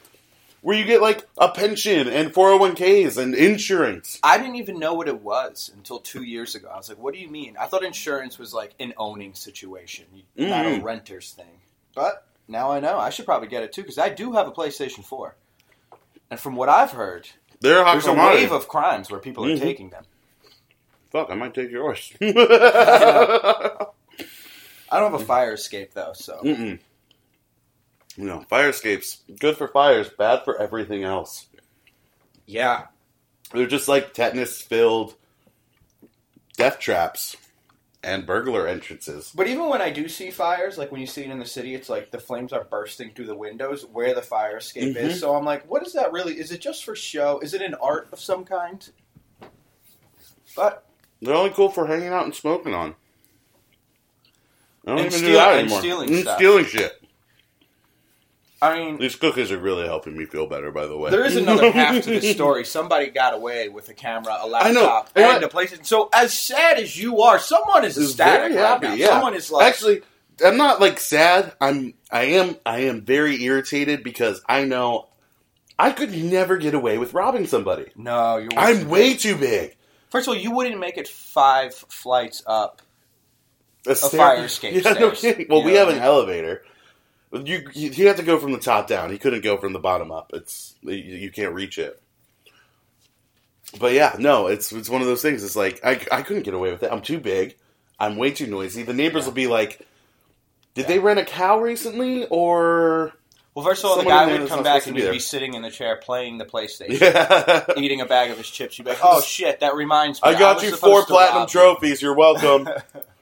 where 0.61 0.77
you 0.77 0.83
get 0.83 1.01
like 1.01 1.25
a 1.37 1.47
pension 1.47 2.09
and 2.09 2.33
four 2.33 2.49
hundred 2.49 2.59
one 2.59 2.75
ks 2.75 3.15
and 3.15 3.33
insurance. 3.33 4.19
I 4.21 4.37
didn't 4.37 4.55
even 4.55 4.79
know 4.79 4.93
what 4.95 5.07
it 5.07 5.21
was 5.21 5.71
until 5.77 5.99
two 5.99 6.23
years 6.23 6.55
ago. 6.55 6.67
I 6.73 6.75
was 6.75 6.89
like, 6.89 6.97
"What 6.97 7.13
do 7.13 7.21
you 7.21 7.29
mean?" 7.29 7.55
I 7.57 7.67
thought 7.67 7.85
insurance 7.85 8.37
was 8.37 8.53
like 8.53 8.73
an 8.81 8.93
owning 8.97 9.33
situation, 9.35 10.03
not 10.35 10.65
a 10.65 10.69
Mhm. 10.71 10.83
renter's 10.83 11.31
thing. 11.31 11.61
But 11.97 12.27
now 12.47 12.69
I 12.71 12.79
know. 12.79 12.99
I 12.99 13.09
should 13.09 13.25
probably 13.25 13.47
get 13.47 13.63
it 13.63 13.73
too 13.73 13.81
because 13.81 13.97
I 13.97 14.09
do 14.09 14.33
have 14.33 14.47
a 14.47 14.51
PlayStation 14.51 15.03
Four, 15.03 15.35
and 16.29 16.39
from 16.39 16.55
what 16.55 16.69
I've 16.69 16.91
heard, 16.91 17.27
They're 17.59 17.81
a 17.81 17.83
hot 17.83 17.93
there's 17.93 18.05
a 18.05 18.09
commodity. 18.09 18.43
wave 18.43 18.51
of 18.51 18.67
crimes 18.67 19.09
where 19.09 19.19
people 19.19 19.43
are 19.45 19.49
Mhm. 19.49 19.59
taking 19.59 19.89
them. 19.89 20.05
Fuck, 21.11 21.31
I 21.31 21.33
might 21.33 21.55
take 21.55 21.71
yours. 21.71 22.13
I 22.21 23.87
don't 24.91 25.11
have 25.11 25.19
a 25.21 25.25
fire 25.25 25.53
escape 25.53 25.93
though, 25.95 26.13
so 26.13 26.39
Mm-mm. 26.43 26.79
No, 28.15 28.41
fire 28.49 28.69
escapes 28.69 29.23
good 29.39 29.57
for 29.57 29.67
fires, 29.67 30.07
bad 30.09 30.43
for 30.45 30.55
everything 30.61 31.03
else. 31.03 31.47
yeah. 32.45 32.85
They're 33.53 33.65
just 33.65 33.87
like 33.87 34.13
tetanus 34.13 34.61
filled 34.61 35.15
death 36.57 36.77
traps 36.79 37.37
and 38.07 38.25
burglar 38.25 38.65
entrances. 38.67 39.33
But 39.35 39.47
even 39.47 39.67
when 39.67 39.81
I 39.81 39.89
do 39.89 40.07
see 40.07 40.31
fires, 40.31 40.77
like 40.77 40.93
when 40.93 41.01
you 41.01 41.07
see 41.07 41.23
it 41.25 41.29
in 41.29 41.39
the 41.39 41.45
city, 41.45 41.75
it's 41.75 41.89
like 41.89 42.09
the 42.09 42.19
flames 42.19 42.53
are 42.53 42.63
bursting 42.63 43.11
through 43.13 43.25
the 43.25 43.35
windows 43.35 43.85
where 43.85 44.15
the 44.15 44.21
fire 44.21 44.57
escape 44.57 44.95
Mhm. 44.95 45.01
is. 45.01 45.19
So 45.19 45.35
I'm 45.35 45.43
like, 45.43 45.69
what 45.69 45.85
is 45.85 45.91
that 45.93 46.13
really? 46.13 46.39
Is 46.39 46.51
it 46.53 46.61
just 46.61 46.85
for 46.85 46.95
show? 46.95 47.39
Is 47.39 47.53
it 47.53 47.61
an 47.61 47.73
art 47.75 48.07
of 48.13 48.21
some 48.21 48.45
kind? 48.45 48.89
But 50.55 50.85
They're 51.21 51.35
only 51.35 51.49
cool 51.49 51.69
for 51.69 51.85
hanging 51.87 52.07
out 52.07 52.23
and 52.23 52.33
smoking 52.33 52.73
on. 52.73 52.95
I 54.85 54.91
don't 54.91 54.97
And 54.99 55.07
even 55.07 55.11
steal- 55.19 55.27
do 55.29 55.33
that 55.35 55.57
anymore. 55.59 55.77
and 55.77 55.83
stealing 55.83 56.09
And 56.09 56.19
stuff. 56.21 56.37
stealing 56.37 56.65
shit. 56.65 57.03
I 58.61 58.75
mean, 58.79 58.97
These 58.97 59.15
cookies 59.17 59.51
are 59.51 59.57
really 59.59 59.85
helping 59.85 60.17
me 60.17 60.25
feel 60.25 60.47
better, 60.47 60.71
by 60.71 60.87
the 60.87 60.97
way. 60.97 61.11
there 61.11 61.25
is 61.25 61.35
another 61.43 61.71
half 61.71 62.03
to 62.03 62.09
this 62.19 62.31
story. 62.31 62.65
Somebody 62.65 63.07
got 63.07 63.33
away 63.35 63.69
with 63.69 63.87
a 63.89 63.93
camera, 63.93 64.35
a 64.41 64.47
laptop, 64.47 65.09
And 65.15 65.25
and 65.25 65.43
a 65.43 65.47
PlayStation. 65.47 65.85
So 65.85 66.09
as 66.13 66.33
sad 66.33 66.79
as 66.79 66.97
you 66.99 67.21
are, 67.21 67.37
someone 67.39 67.85
is 67.85 67.97
ecstatic 67.97 68.53
very 68.53 68.55
right 68.55 68.67
happy, 68.67 68.87
now. 68.87 68.93
yeah. 68.95 69.07
Someone 69.07 69.35
is 69.35 69.51
like, 69.51 69.67
Actually, 69.67 70.01
I'm 70.43 70.57
not 70.57 70.81
like 70.81 70.99
sad. 70.99 71.53
I'm 71.61 71.93
I 72.11 72.23
am 72.23 72.55
I 72.65 72.79
am 72.81 73.01
very 73.01 73.43
irritated 73.43 74.03
because 74.03 74.41
I 74.49 74.63
know 74.65 75.07
I 75.77 75.91
could 75.91 76.11
never 76.11 76.57
get 76.57 76.73
away 76.73 76.97
with 76.97 77.13
robbing 77.13 77.45
somebody. 77.45 77.85
no, 77.95 78.37
you're. 78.37 78.49
I'm 78.57 78.89
way 78.89 79.13
too 79.15 79.35
big. 79.35 79.75
First 80.09 80.27
of 80.27 80.33
all, 80.35 80.39
you 80.39 80.51
wouldn't 80.51 80.79
make 80.79 80.97
it 80.97 81.07
five 81.07 81.75
flights 81.75 82.41
up. 82.47 82.81
A, 83.85 83.93
fire 83.95 84.45
escape 84.45 84.73
Yeah, 84.83 84.93
no 84.93 85.13
stairs. 85.13 85.21
kidding. 85.21 85.47
Well, 85.49 85.59
You 85.59 85.65
we 85.67 85.73
know 85.73 85.79
have 85.85 85.89
an 85.89 85.99
elevator. 85.99 86.63
You, 87.31 87.69
you 87.73 88.07
have 88.07 88.17
to 88.17 88.23
go 88.23 88.39
from 88.39 88.53
the 88.53 88.59
top 88.59 88.87
down. 88.87 89.11
He 89.11 89.17
couldn't 89.17 89.41
go 89.41 89.57
from 89.57 89.73
the 89.73 89.79
bottom 89.79 90.11
up. 90.11 90.31
It's 90.33 90.75
you, 90.81 90.93
you 90.93 91.31
can't 91.31 91.53
reach 91.53 91.77
it. 91.77 92.01
But 93.79 93.93
yeah, 93.93 94.15
no, 94.17 94.47
it's 94.47 94.71
it's 94.71 94.89
one 94.89 95.01
of 95.01 95.07
those 95.07 95.21
things. 95.21 95.43
It's 95.43 95.55
like 95.55 95.81
I 95.83 95.99
I 96.11 96.21
couldn't 96.21 96.43
get 96.43 96.53
away 96.53 96.71
with 96.71 96.83
it. 96.83 96.91
I'm 96.91 97.01
too 97.01 97.19
big. 97.19 97.57
I'm 97.99 98.15
way 98.15 98.31
too 98.31 98.47
noisy. 98.47 98.83
The 98.83 98.93
neighbors 98.93 99.25
will 99.25 99.33
be 99.33 99.47
like, 99.47 99.85
"Did 100.73 100.87
they 100.87 100.99
rent 100.99 101.19
a 101.19 101.25
cow 101.25 101.59
recently?" 101.59 102.25
Or 102.27 103.11
Well, 103.53 103.65
first 103.65 103.83
of 103.83 103.89
all, 103.89 103.95
the 103.97 104.03
Someone 104.03 104.29
guy 104.29 104.39
would 104.39 104.47
come 104.47 104.63
back 104.63 104.87
and 104.87 104.95
to 104.95 105.05
be 105.05 105.11
be 105.11 105.19
sitting 105.19 105.53
in 105.53 105.63
the 105.63 105.71
chair 105.71 105.97
playing 105.97 106.37
the 106.37 106.45
PlayStation. 106.45 106.99
yeah. 107.01 107.65
eating 107.75 107.99
a 107.99 108.05
bag 108.05 108.31
of 108.31 108.37
his 108.37 108.49
chips. 108.49 108.77
You'd 108.77 108.85
be 108.85 108.91
like, 108.91 108.99
"Oh 109.03 109.19
shit, 109.19 109.59
that 109.59 109.75
reminds 109.75 110.21
me." 110.21 110.29
I 110.29 110.39
got 110.39 110.57
was 110.57 110.63
you 110.63 110.75
four 110.77 111.03
platinum 111.03 111.47
trophies. 111.47 112.01
You're 112.01 112.15
welcome. 112.15 112.69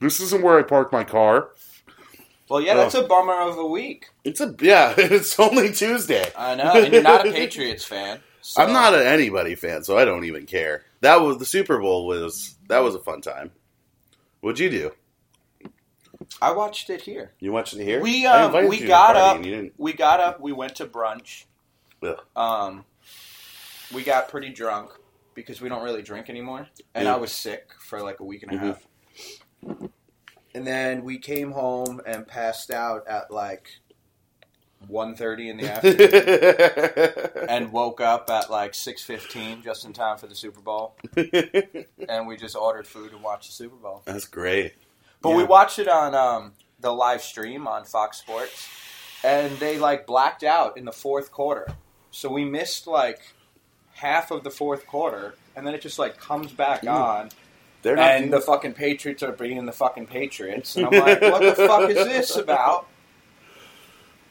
this 0.00 0.20
isn't 0.20 0.42
where 0.42 0.58
I 0.58 0.62
parked 0.62 0.92
my 0.92 1.04
car. 1.04 1.50
Well, 2.48 2.60
yeah, 2.60 2.74
that's 2.74 2.94
a 2.94 3.02
bummer 3.02 3.40
of 3.40 3.56
a 3.58 3.66
week. 3.66 4.06
It's 4.22 4.40
a 4.40 4.54
yeah. 4.60 4.94
It's 4.98 5.38
only 5.40 5.72
Tuesday. 5.72 6.30
I 6.36 6.54
know, 6.54 6.72
and 6.72 6.92
you're 6.92 7.02
not 7.02 7.26
a 7.26 7.32
Patriots 7.32 7.84
fan. 7.84 8.20
So. 8.42 8.62
I'm 8.62 8.72
not 8.74 8.92
an 8.94 9.06
anybody 9.06 9.54
fan, 9.54 9.82
so 9.84 9.96
I 9.96 10.04
don't 10.04 10.24
even 10.26 10.44
care. 10.44 10.84
That 11.00 11.22
was 11.22 11.38
the 11.38 11.46
Super 11.46 11.78
Bowl 11.78 12.06
was 12.06 12.56
that 12.68 12.80
was 12.80 12.94
a 12.94 12.98
fun 13.00 13.22
time. 13.22 13.50
What'd 14.40 14.58
you 14.58 14.68
do? 14.70 14.92
I 16.42 16.52
watched 16.52 16.90
it 16.90 17.00
here. 17.02 17.32
You 17.40 17.52
watched 17.52 17.74
it 17.74 17.82
here? 17.82 18.02
We 18.02 18.26
um, 18.26 18.68
we 18.68 18.80
got 18.80 19.16
up. 19.16 19.36
and 19.36 19.46
you 19.46 19.50
didn't. 19.54 19.72
We 19.78 19.94
got 19.94 20.20
up. 20.20 20.40
We 20.40 20.52
went 20.52 20.76
to 20.76 20.86
brunch. 20.86 21.44
Ugh. 22.02 22.18
Um, 22.36 22.84
we 23.94 24.02
got 24.02 24.28
pretty 24.28 24.50
drunk 24.50 24.90
because 25.34 25.60
we 25.62 25.68
don't 25.70 25.82
really 25.82 26.02
drink 26.02 26.28
anymore, 26.28 26.68
and 26.94 27.04
Yeah. 27.06 27.14
I 27.14 27.16
was 27.16 27.32
sick 27.32 27.70
for 27.80 28.02
like 28.02 28.20
a 28.20 28.24
week 28.24 28.42
and 28.42 28.52
a 28.52 28.54
Mhm. 28.56 28.60
half. 28.60 28.86
And 30.54 30.66
then 30.66 31.04
we 31.04 31.18
came 31.18 31.50
home 31.50 32.00
and 32.06 32.26
passed 32.26 32.70
out 32.70 33.08
at 33.08 33.30
like 33.30 33.80
1.30 34.88 35.50
in 35.50 35.56
the 35.56 35.70
afternoon, 35.70 37.48
and 37.48 37.72
woke 37.72 38.00
up 38.00 38.28
at 38.30 38.50
like 38.50 38.74
six 38.74 39.02
fifteen, 39.02 39.62
just 39.62 39.84
in 39.84 39.92
time 39.92 40.18
for 40.18 40.26
the 40.26 40.34
Super 40.34 40.60
Bowl. 40.60 40.96
And 42.06 42.26
we 42.26 42.36
just 42.36 42.54
ordered 42.54 42.86
food 42.86 43.12
and 43.12 43.22
watched 43.22 43.48
the 43.48 43.54
Super 43.54 43.76
Bowl. 43.76 44.02
That's 44.04 44.26
great. 44.26 44.74
But 45.22 45.30
we 45.30 45.42
watched 45.42 45.78
it 45.78 45.88
on 45.88 46.14
um, 46.14 46.52
the 46.80 46.92
live 46.92 47.22
stream 47.22 47.66
on 47.66 47.84
Fox 47.84 48.18
Sports, 48.18 48.68
and 49.24 49.56
they 49.58 49.78
like 49.78 50.06
blacked 50.06 50.44
out 50.44 50.76
in 50.76 50.84
the 50.84 50.92
fourth 50.92 51.32
quarter. 51.32 51.66
So 52.10 52.30
we 52.30 52.44
missed 52.44 52.86
like 52.86 53.20
half 53.94 54.30
of 54.30 54.44
the 54.44 54.50
fourth 54.50 54.86
quarter, 54.86 55.34
and 55.56 55.66
then 55.66 55.74
it 55.74 55.80
just 55.80 55.98
like 55.98 56.18
comes 56.18 56.52
back 56.52 56.84
Ooh. 56.84 56.88
on, 56.88 57.30
They're 57.84 57.94
not. 57.96 58.10
and 58.12 58.32
the 58.32 58.40
fucking 58.40 58.72
Patriots 58.72 59.22
are 59.22 59.30
beating 59.30 59.64
the 59.66 59.72
fucking 59.72 60.06
Patriots, 60.06 60.74
and 60.74 60.86
I'm 60.86 60.92
like, 60.92 61.20
what 61.20 61.42
the 61.42 61.54
fuck 61.54 61.88
is 61.90 61.96
this 61.96 62.34
about? 62.36 62.88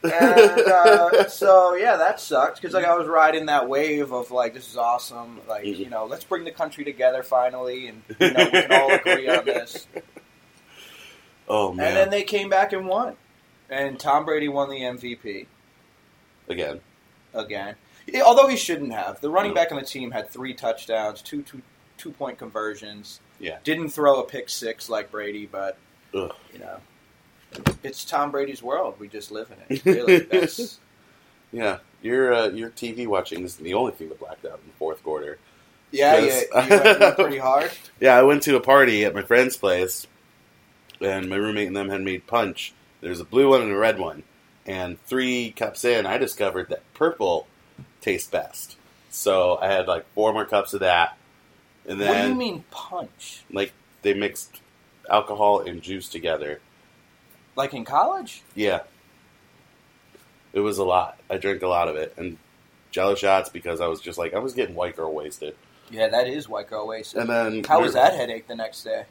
And 0.02 0.12
uh, 0.12 1.28
so 1.28 1.74
yeah, 1.74 1.96
that 1.96 2.20
sucked 2.20 2.60
because 2.60 2.74
like 2.74 2.84
I 2.84 2.94
was 2.98 3.06
riding 3.08 3.46
that 3.46 3.68
wave 3.70 4.12
of 4.12 4.30
like 4.30 4.52
this 4.52 4.68
is 4.68 4.76
awesome, 4.76 5.40
like 5.48 5.64
you 5.64 5.88
know, 5.88 6.04
let's 6.04 6.24
bring 6.24 6.44
the 6.44 6.50
country 6.50 6.84
together 6.84 7.22
finally, 7.22 7.86
and 7.86 8.02
you 8.20 8.30
know 8.32 8.44
we 8.44 8.50
can 8.50 8.72
all 8.72 8.90
agree 8.92 9.28
on 9.28 9.46
this. 9.46 9.86
oh 11.48 11.72
man! 11.72 11.86
And 11.86 11.96
then 11.96 12.10
they 12.10 12.22
came 12.22 12.50
back 12.50 12.72
and 12.74 12.86
won. 12.86 13.16
And 13.70 13.98
Tom 13.98 14.26
Brady 14.26 14.48
won 14.48 14.68
the 14.68 14.80
MVP 14.80 15.46
Again, 16.48 16.80
again. 17.32 17.76
Although 18.22 18.48
he 18.48 18.58
shouldn't 18.58 18.92
have. 18.92 19.22
The 19.22 19.30
running 19.30 19.52
No. 19.52 19.54
back 19.54 19.72
on 19.72 19.78
the 19.78 19.86
team 19.86 20.10
had 20.10 20.28
three 20.28 20.52
touchdowns, 20.52 21.22
two 21.22 21.42
two 21.42 21.62
two 21.96 22.10
point 22.10 22.36
conversions. 22.36 23.20
Yeah. 23.44 23.58
Didn't 23.62 23.90
throw 23.90 24.20
a 24.20 24.24
pick 24.24 24.48
six 24.48 24.88
like 24.88 25.10
Brady, 25.10 25.44
but 25.44 25.76
Ugh. 26.14 26.34
you 26.52 26.60
know. 26.60 26.78
It's 27.82 28.04
Tom 28.04 28.30
Brady's 28.30 28.62
world. 28.62 28.94
We 28.98 29.06
just 29.06 29.30
live 29.30 29.52
in 29.52 29.76
it. 29.76 29.84
Really. 29.84 30.18
That's 30.20 30.80
yeah, 31.52 31.78
your 32.02 32.32
uh, 32.32 32.48
your 32.48 32.70
TV 32.70 33.06
watching 33.06 33.44
is 33.44 33.56
the 33.56 33.74
only 33.74 33.92
thing 33.92 34.08
that 34.08 34.18
blacked 34.18 34.46
out 34.46 34.60
in 34.62 34.66
the 34.66 34.76
fourth 34.78 35.02
quarter. 35.04 35.38
yeah, 35.92 36.16
yeah, 36.16 36.20
you 36.20 36.48
went, 36.54 36.70
you 36.70 36.78
went 37.00 37.16
pretty 37.16 37.38
hard. 37.38 37.70
Yeah, 38.00 38.16
I 38.16 38.22
went 38.22 38.42
to 38.44 38.56
a 38.56 38.60
party 38.60 39.04
at 39.04 39.14
my 39.14 39.22
friend's 39.22 39.56
place, 39.58 40.06
and 41.00 41.28
my 41.28 41.36
roommate 41.36 41.68
and 41.68 41.76
them 41.76 41.90
had 41.90 42.00
made 42.00 42.26
punch. 42.26 42.72
There's 43.02 43.20
a 43.20 43.24
blue 43.24 43.50
one 43.50 43.60
and 43.60 43.70
a 43.70 43.76
red 43.76 43.98
one, 43.98 44.22
and 44.66 45.00
three 45.02 45.52
cups 45.52 45.84
in, 45.84 46.06
I 46.06 46.16
discovered 46.16 46.70
that 46.70 46.82
purple 46.94 47.46
tastes 48.00 48.30
best. 48.30 48.76
So 49.10 49.58
I 49.60 49.68
had 49.68 49.86
like 49.86 50.06
four 50.14 50.32
more 50.32 50.46
cups 50.46 50.74
of 50.74 50.80
that, 50.80 51.16
and 51.86 52.00
then, 52.00 52.08
what 52.08 52.22
do 52.22 52.28
you 52.28 52.34
mean 52.34 52.64
punch? 52.70 53.42
like 53.52 53.72
they 54.02 54.14
mixed 54.14 54.60
alcohol 55.10 55.60
and 55.60 55.82
juice 55.82 56.08
together. 56.08 56.60
Like 57.56 57.72
in 57.74 57.84
college? 57.84 58.42
Yeah, 58.54 58.80
it 60.52 60.60
was 60.60 60.78
a 60.78 60.84
lot. 60.84 61.18
I 61.30 61.36
drank 61.36 61.62
a 61.62 61.68
lot 61.68 61.88
of 61.88 61.96
it, 61.96 62.14
and 62.16 62.38
Jello 62.90 63.14
shots 63.14 63.48
because 63.50 63.80
I 63.80 63.86
was 63.88 64.00
just 64.00 64.18
like 64.18 64.34
I 64.34 64.38
was 64.38 64.52
getting 64.54 64.74
white 64.74 64.96
girl 64.96 65.12
wasted. 65.14 65.56
Yeah, 65.90 66.08
that 66.08 66.26
is 66.26 66.48
white 66.48 66.68
girl 66.68 66.86
wasted. 66.86 67.20
And 67.20 67.28
then 67.30 67.64
How 67.64 67.80
was 67.80 67.92
that 67.94 68.14
headache 68.14 68.46
the 68.48 68.56
next 68.56 68.82
day? 68.84 69.04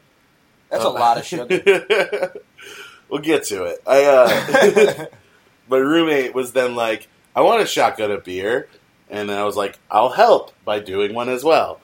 That's 0.70 0.84
a 0.84 0.88
Oh. 0.88 0.94
lot 0.94 1.18
of 1.20 1.26
sugar. 1.26 2.34
we'll 3.10 3.22
get 3.22 3.44
to 3.46 3.64
it. 3.66 3.82
I 3.86 4.04
uh, 4.06 5.06
my 5.70 5.78
roommate 5.78 6.34
was 6.34 6.54
then 6.54 6.76
like, 6.76 7.08
"I 7.36 7.42
want 7.42 7.62
a 7.62 7.66
shotgun 7.68 8.10
of 8.12 8.24
beer," 8.24 8.68
and 9.10 9.30
then 9.30 9.38
I 9.38 9.44
was 9.44 9.56
like, 9.56 9.78
"I'll 9.92 10.10
help 10.10 10.52
by 10.66 10.80
doing 10.80 11.14
one 11.14 11.30
as 11.30 11.44
well." 11.44 11.80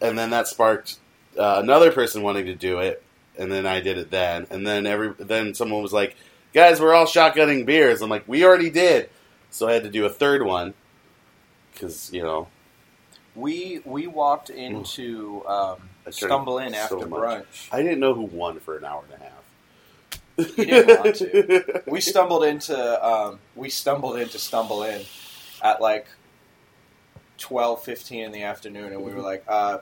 And 0.00 0.18
then 0.18 0.30
that 0.30 0.48
sparked 0.48 0.98
uh, 1.38 1.60
another 1.62 1.92
person 1.92 2.22
wanting 2.22 2.46
to 2.46 2.54
do 2.54 2.80
it, 2.80 3.02
and 3.38 3.50
then 3.52 3.66
I 3.66 3.80
did 3.80 3.98
it 3.98 4.10
then. 4.10 4.46
And 4.50 4.66
then 4.66 4.86
every 4.86 5.12
then 5.18 5.54
someone 5.54 5.82
was 5.82 5.92
like, 5.92 6.16
"Guys, 6.54 6.80
we're 6.80 6.94
all 6.94 7.06
shotgunning 7.06 7.66
beers." 7.66 8.02
I'm 8.02 8.10
like, 8.10 8.28
"We 8.28 8.44
already 8.44 8.70
did," 8.70 9.10
so 9.50 9.68
I 9.68 9.72
had 9.74 9.84
to 9.84 9.90
do 9.90 10.04
a 10.06 10.10
third 10.10 10.42
one 10.44 10.74
because 11.74 12.10
you 12.12 12.22
know 12.22 12.48
We 13.34 13.80
we 13.84 14.06
walked 14.06 14.50
into 14.50 15.44
um, 15.46 15.90
Stumble 16.10 16.58
In 16.58 16.74
so 16.74 16.78
after 16.78 17.06
much. 17.06 17.24
brunch. 17.24 17.68
I 17.70 17.82
didn't 17.82 18.00
know 18.00 18.14
who 18.14 18.22
won 18.24 18.60
for 18.60 18.76
an 18.78 18.84
hour 18.84 19.04
and 19.12 19.20
a 19.20 19.24
half. 19.24 19.32
You 20.56 20.66
didn't 20.66 20.90
want 20.90 21.14
to. 21.16 21.82
We 21.86 22.00
stumbled 22.00 22.44
into 22.44 23.06
um, 23.06 23.40
we 23.54 23.70
stumbled 23.70 24.18
into 24.18 24.38
Stumble 24.38 24.82
In 24.84 25.06
at 25.62 25.80
like 25.80 26.06
twelve 27.38 27.84
fifteen 27.84 28.24
in 28.24 28.32
the 28.32 28.42
afternoon, 28.44 28.92
and 28.92 29.02
we 29.02 29.12
were 29.12 29.22
like, 29.22 29.44
uh, 29.48 29.78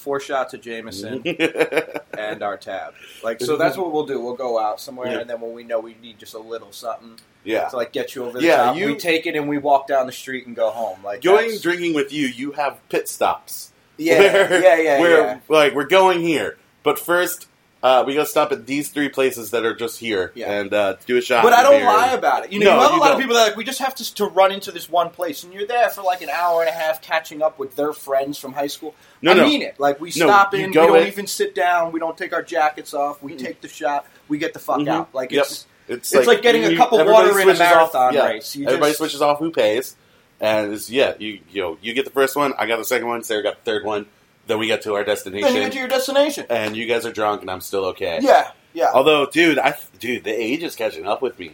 four 0.00 0.18
shots 0.20 0.54
of 0.54 0.60
Jameson 0.60 1.22
and 2.18 2.42
our 2.42 2.56
tab. 2.56 2.94
Like, 3.22 3.40
so 3.40 3.56
that's 3.56 3.76
what 3.76 3.92
we'll 3.92 4.06
do. 4.06 4.20
We'll 4.20 4.34
go 4.34 4.58
out 4.58 4.80
somewhere, 4.80 5.12
Yeah. 5.12 5.20
and 5.20 5.30
then 5.30 5.40
when 5.40 5.52
we 5.52 5.62
know 5.64 5.78
we 5.80 5.94
need 6.02 6.18
just 6.18 6.34
a 6.34 6.38
little 6.38 6.72
something 6.72 7.18
yeah. 7.44 7.68
to 7.68 7.76
like 7.76 7.92
get 7.92 8.14
you 8.14 8.24
over 8.24 8.38
the 8.38 8.44
Yeah, 8.46 8.56
top, 8.56 8.76
you- 8.76 8.86
we 8.86 8.96
take 8.96 9.26
it 9.26 9.36
and 9.36 9.48
we 9.48 9.58
walk 9.58 9.86
down 9.86 10.06
the 10.06 10.12
street 10.12 10.46
and 10.46 10.56
go 10.56 10.70
home. 10.70 10.98
Like 11.04 11.22
Going 11.22 11.56
drinking 11.60 11.94
with 11.94 12.12
you, 12.12 12.26
you 12.26 12.52
have 12.52 12.78
pit 12.88 13.08
stops. 13.08 13.72
yeah, 13.96 14.18
Where- 14.18 14.62
yeah, 14.62 14.76
yeah, 14.80 15.00
We're 15.00 15.20
yeah. 15.20 15.40
like 15.48 15.74
we're 15.74 15.86
going 15.86 16.20
here, 16.20 16.56
but 16.82 16.98
first 16.98 17.46
uh, 17.82 18.04
we 18.06 18.14
gotta 18.14 18.26
stop 18.28 18.52
at 18.52 18.66
these 18.66 18.90
three 18.90 19.08
places 19.08 19.52
that 19.52 19.64
are 19.64 19.74
just 19.74 19.98
here 19.98 20.32
Yeah. 20.34 20.52
and 20.52 20.72
uh, 20.74 20.96
do 21.06 21.16
a 21.16 21.20
shot. 21.22 21.42
But 21.42 21.52
I 21.54 21.62
don't 21.62 21.82
lie 21.84 22.12
about 22.12 22.44
it. 22.44 22.52
You 22.52 22.58
know, 22.60 22.66
No, 22.66 22.74
you 22.76 22.80
have 22.82 22.92
a 22.92 22.96
lot 22.96 23.06
of 23.06 23.12
don't. 23.14 23.20
people 23.22 23.34
that 23.36 23.42
are 23.42 23.46
like, 23.48 23.56
we 23.56 23.64
just 23.64 23.78
have 23.78 23.94
to, 23.96 24.14
to 24.16 24.26
run 24.26 24.52
into 24.52 24.70
this 24.70 24.88
one 24.88 25.10
place, 25.10 25.44
and 25.44 25.52
you're 25.54 25.66
there 25.66 25.88
for 25.88 26.02
like 26.02 26.20
an 26.20 26.28
hour 26.28 26.60
and 26.60 26.68
a 26.68 26.72
half 26.72 27.00
catching 27.00 27.40
up 27.42 27.58
with 27.58 27.76
their 27.76 27.92
friends 27.92 28.36
from 28.38 28.52
high 28.52 28.66
school. 28.66 28.94
No, 29.22 29.32
I 29.32 29.34
no. 29.34 29.44
mean 29.46 29.62
it. 29.62 29.80
Like 29.80 30.00
we 30.00 30.08
No, 30.08 30.26
stop 30.26 30.52
in, 30.54 30.66
we 30.68 30.74
don't 30.74 30.96
in- 30.96 31.06
even 31.06 31.26
sit 31.26 31.54
down, 31.54 31.92
we 31.92 32.00
don't 32.00 32.18
take 32.18 32.32
our 32.32 32.42
jackets 32.42 32.92
off, 32.94 33.22
we 33.22 33.32
Mm. 33.32 33.38
take 33.38 33.60
the 33.62 33.68
shot, 33.68 34.06
we 34.28 34.36
get 34.38 34.52
the 34.52 34.58
fuck 34.58 34.80
Mhm. 34.80 34.88
out. 34.88 35.08
Like 35.14 35.30
Yep. 35.32 35.44
it's 35.44 35.66
It's, 35.88 36.12
It's 36.14 36.26
like 36.28 36.40
getting 36.42 36.62
a 36.64 36.76
cup 36.76 36.92
of 36.92 37.04
water 37.04 37.40
in 37.40 37.48
a 37.48 37.52
off- 37.52 37.58
marathon 37.58 38.14
yeah. 38.14 38.26
race. 38.28 38.54
You 38.54 38.64
everybody 38.66 38.90
just- 38.90 38.98
switches 38.98 39.20
off 39.22 39.40
who 39.40 39.50
pays, 39.50 39.96
and 40.40 40.72
it's 40.72 40.88
yeah. 40.88 41.14
You 41.18 41.40
you 41.50 41.60
know 41.62 41.78
you 41.82 41.94
get 41.94 42.04
the 42.04 42.12
first 42.12 42.36
one, 42.36 42.54
I 42.58 42.66
got 42.66 42.76
the 42.76 42.84
second 42.84 43.08
one, 43.08 43.24
Sarah 43.24 43.42
got 43.42 43.64
the 43.64 43.68
third 43.68 43.84
one. 43.84 44.06
Then 44.46 44.58
we 44.58 44.66
get 44.66 44.82
to 44.82 44.94
our 44.94 45.04
then 45.04 45.08
you 45.10 45.14
destination, 45.14 45.54
get 45.54 45.72
to 45.72 45.78
your 45.78 45.88
destination. 45.88 46.46
and 46.50 46.76
you 46.76 46.86
guys 46.86 47.06
are 47.06 47.12
drunk, 47.12 47.42
and 47.42 47.50
I'm 47.50 47.60
still 47.60 47.84
okay. 47.86 48.18
Yeah, 48.20 48.50
yeah. 48.72 48.90
Although, 48.92 49.26
dude, 49.26 49.58
I 49.58 49.74
dude, 49.98 50.24
the 50.24 50.32
age 50.32 50.62
is 50.62 50.74
catching 50.74 51.06
up 51.06 51.22
with 51.22 51.38
me, 51.38 51.52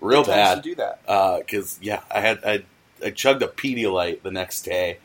real 0.00 0.22
It 0.22 0.28
bad. 0.28 0.54
to 0.56 0.60
do 0.62 0.74
that. 0.76 1.00
Uh, 1.06 1.38
because 1.38 1.78
yeah, 1.82 2.00
I 2.10 2.20
had 2.20 2.40
I, 2.44 2.64
I 3.04 3.10
chugged 3.10 3.42
a 3.42 3.48
Pedialyte 3.48 4.22
the 4.22 4.30
next 4.30 4.62
day, 4.62 4.98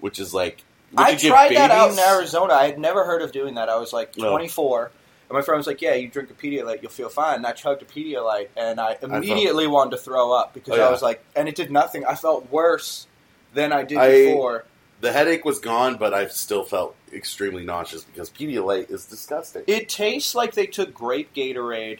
which 0.00 0.18
is 0.18 0.34
like 0.34 0.62
I 0.96 1.14
tried 1.16 1.56
that 1.56 1.70
out 1.70 1.92
in? 1.92 1.98
Arizona. 1.98 2.52
I 2.54 2.66
had 2.66 2.78
never 2.78 3.04
heard 3.04 3.22
of 3.22 3.32
doing 3.32 3.54
that. 3.54 3.68
I 3.68 3.76
was 3.76 3.92
like 3.92 4.16
No. 4.18 4.30
24, 4.30 4.90
and 5.30 5.36
my 5.36 5.40
friend 5.42 5.56
was 5.58 5.66
like, 5.66 5.80
"Yeah, 5.80 5.94
you 5.94 6.08
drink 6.08 6.30
a 6.30 6.34
Pedialyte, 6.34 6.82
you'll 6.82 6.90
feel 6.90 7.08
fine." 7.08 7.36
And 7.36 7.46
I 7.46 7.52
chugged 7.52 7.80
a 7.82 7.86
Pedialyte, 7.86 8.48
and 8.56 8.78
I 8.78 8.98
immediately 9.00 9.66
wanted 9.66 9.92
to 9.92 9.96
throw 9.98 10.32
up 10.32 10.52
because 10.52 10.74
Oh, 10.74 10.76
yeah. 10.76 10.86
I 10.88 10.90
was 10.90 11.00
like, 11.02 11.24
and 11.34 11.48
it 11.48 11.54
did 11.54 11.70
nothing. 11.70 12.04
I 12.04 12.14
felt 12.14 12.50
worse 12.50 13.06
than 13.54 13.72
I 13.72 13.84
did 13.84 13.98
I- 13.98 14.10
before. 14.26 14.64
The 15.04 15.12
headache 15.12 15.44
was 15.44 15.58
gone, 15.58 15.96
but 15.98 16.14
I 16.14 16.28
still 16.28 16.64
felt 16.64 16.96
extremely 17.12 17.62
nauseous 17.62 18.04
because 18.04 18.30
Pedialyte 18.30 18.90
is 18.90 19.04
disgusting. 19.04 19.62
It 19.66 19.90
tastes 19.90 20.34
like 20.34 20.54
they 20.54 20.64
took 20.66 20.94
grape 20.94 21.34
Gatorade 21.34 21.98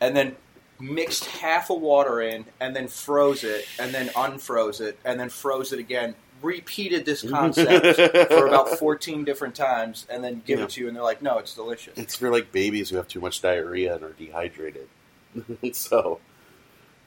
and 0.00 0.16
then 0.16 0.36
mixed 0.78 1.24
half 1.24 1.68
a 1.70 1.74
water 1.74 2.20
in, 2.20 2.44
and 2.60 2.76
then 2.76 2.86
froze 2.86 3.42
it, 3.42 3.66
and 3.80 3.92
then 3.92 4.06
unfroze 4.10 4.80
it, 4.80 4.96
and 5.04 5.18
then 5.18 5.30
froze 5.30 5.72
it 5.72 5.80
again. 5.80 6.14
Repeated 6.42 7.04
this 7.04 7.22
concept 7.28 7.96
for 8.30 8.46
about 8.46 8.68
14 8.68 9.24
different 9.24 9.56
times, 9.56 10.06
and 10.08 10.22
then 10.22 10.40
give 10.46 10.60
Yeah. 10.60 10.66
it 10.66 10.70
to 10.70 10.80
you, 10.82 10.86
and 10.86 10.94
they're 10.96 11.02
like, 11.02 11.22
"No, 11.22 11.38
it's 11.38 11.56
delicious." 11.56 11.98
It's 11.98 12.14
for 12.14 12.30
like 12.30 12.52
babies 12.52 12.88
who 12.88 12.96
have 12.98 13.08
too 13.08 13.20
much 13.20 13.42
diarrhea 13.42 13.96
and 13.96 14.04
are 14.04 14.12
dehydrated. 14.12 14.86
so 15.72 16.20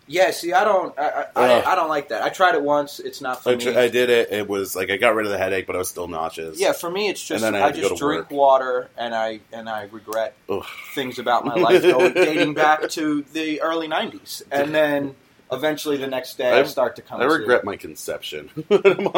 Yeah, 0.09 0.31
see, 0.31 0.53
I 0.53 0.63
don't, 0.63 0.97
I, 0.97 1.03
I, 1.03 1.21
Ugh. 1.35 1.63
I, 1.65 1.71
I 1.71 1.75
don't 1.75 1.89
like 1.89 2.09
that. 2.09 2.23
I 2.23 2.29
tried 2.29 2.55
it 2.55 2.61
once; 2.61 2.99
it's 3.01 3.19
not 3.19 3.43
for 3.43 3.49
I, 3.49 3.55
me. 3.55 3.75
I 3.75 3.89
did 3.89 4.09
it. 4.09 4.31
It 4.31 4.47
was 4.47 4.73
like 4.75 4.89
I 4.89 4.95
got 4.97 5.15
rid 5.15 5.25
of 5.25 5.31
the 5.33 5.37
headache, 5.37 5.67
but 5.67 5.75
I 5.75 5.79
was 5.79 5.89
still 5.89 6.07
nauseous. 6.07 6.59
yeah, 6.59 6.71
for 6.71 6.89
me, 6.89 7.09
it's 7.09 7.21
just 7.25 7.43
And 7.43 7.55
then 7.55 7.61
I 7.61 7.65
I, 7.65 7.67
had 7.67 7.75
to 7.75 7.81
just 7.81 7.93
to 7.95 7.99
drink 7.99 8.21
work. 8.21 8.31
water, 8.31 8.89
and 8.97 9.13
I 9.13 9.41
and 9.51 9.67
I 9.69 9.83
regret 9.91 10.33
Ugh. 10.49 10.65
things 10.95 11.19
about 11.19 11.45
my 11.45 11.55
life 11.55 11.81
going, 11.81 12.13
dating 12.13 12.53
back 12.53 12.87
to 12.91 13.23
the 13.33 13.61
early 13.61 13.87
'90s, 13.89 14.43
and 14.49 14.73
then 14.73 15.15
eventually 15.51 15.97
the 15.97 16.07
next 16.07 16.37
day 16.37 16.51
I, 16.51 16.59
I- 16.59 16.63
start 16.63 16.95
to 16.97 17.01
come. 17.01 17.19
I 17.19 17.23
to- 17.25 17.29
regret 17.29 17.63
my 17.65 17.75
conception. 17.75 18.49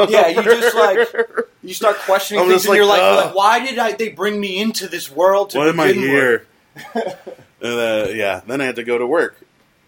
Yeah, 0.10 0.28
you 0.30 0.42
just, 0.44 0.76
like, 0.76 1.08
You 1.62 1.74
start 1.76 1.98
questioning 1.98 2.42
I'm 2.44 2.50
things, 2.50 2.62
just 2.64 2.68
and 2.68 2.76
you're 2.78 2.86
like, 2.86 3.02
like, 3.02 3.20
ugh. 3.20 3.26
like, 3.28 3.36
"Why 3.36 3.66
did 3.66 3.78
I? 3.78 3.92
They 3.94 4.10
bring 4.10 4.40
me 4.40 4.60
into 4.60 4.88
this 4.88 5.12
world 5.12 5.52
to 5.52 5.60
Why 5.60 5.68
am 5.70 5.80
I 5.80 5.88
begin 5.90 6.02
here? 6.04 6.48
and 6.96 7.16
uh, 7.62 8.08
yeah, 8.12 8.42
then 8.48 8.62
I 8.62 8.66
had 8.66 8.78
to 8.78 8.84
go 8.84 8.98
to 8.98 9.06
work, 9.06 9.40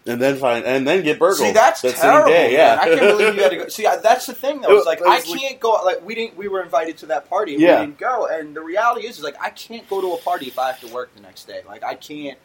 and 0.06 0.20
then 0.20 0.36
find 0.36 0.64
and 0.64 0.86
then 0.86 1.02
get 1.04 1.18
burgled. 1.18 1.38
See, 1.38 1.52
that's 1.52 1.82
that 1.82 1.94
terrible. 1.96 2.28
Same 2.28 2.34
day, 2.34 2.52
yeah, 2.52 2.74
man. 2.74 2.78
I 2.78 2.84
can't 2.98 3.18
believe 3.18 3.34
you 3.36 3.42
had 3.42 3.50
to 3.50 3.56
go. 3.56 3.68
See, 3.68 3.86
I, 3.86 3.96
that's 3.96 4.26
the 4.26 4.34
thing, 4.34 4.60
though. 4.60 4.72
It 4.72 4.78
It's 4.78 4.86
like 4.86 5.00
was 5.00 5.30
I 5.32 5.38
can't 5.38 5.60
go. 5.60 5.72
Like 5.84 6.04
we 6.04 6.14
didn't. 6.14 6.36
We 6.36 6.48
were 6.48 6.62
invited 6.62 6.98
to 6.98 7.06
that 7.06 7.28
party. 7.30 7.54
And 7.54 7.62
Yeah. 7.62 7.80
We 7.80 7.86
didn't 7.86 7.98
go. 7.98 8.26
And 8.26 8.54
the 8.56 8.62
reality 8.62 9.06
is, 9.06 9.18
is 9.18 9.24
like 9.24 9.36
I 9.40 9.50
can't 9.50 9.88
go 9.88 10.00
to 10.00 10.14
a 10.14 10.18
party 10.18 10.46
if 10.46 10.58
I 10.58 10.68
have 10.68 10.80
to 10.80 10.88
work 10.88 11.14
the 11.14 11.22
next 11.22 11.46
day. 11.46 11.62
Like 11.66 11.84
I 11.84 11.94
can't 11.94 12.38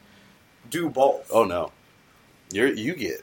do 0.70 0.90
both. 0.90 1.30
Oh 1.34 1.44
no, 1.46 1.72
you're 2.52 2.74
you 2.74 2.94
get 2.96 3.22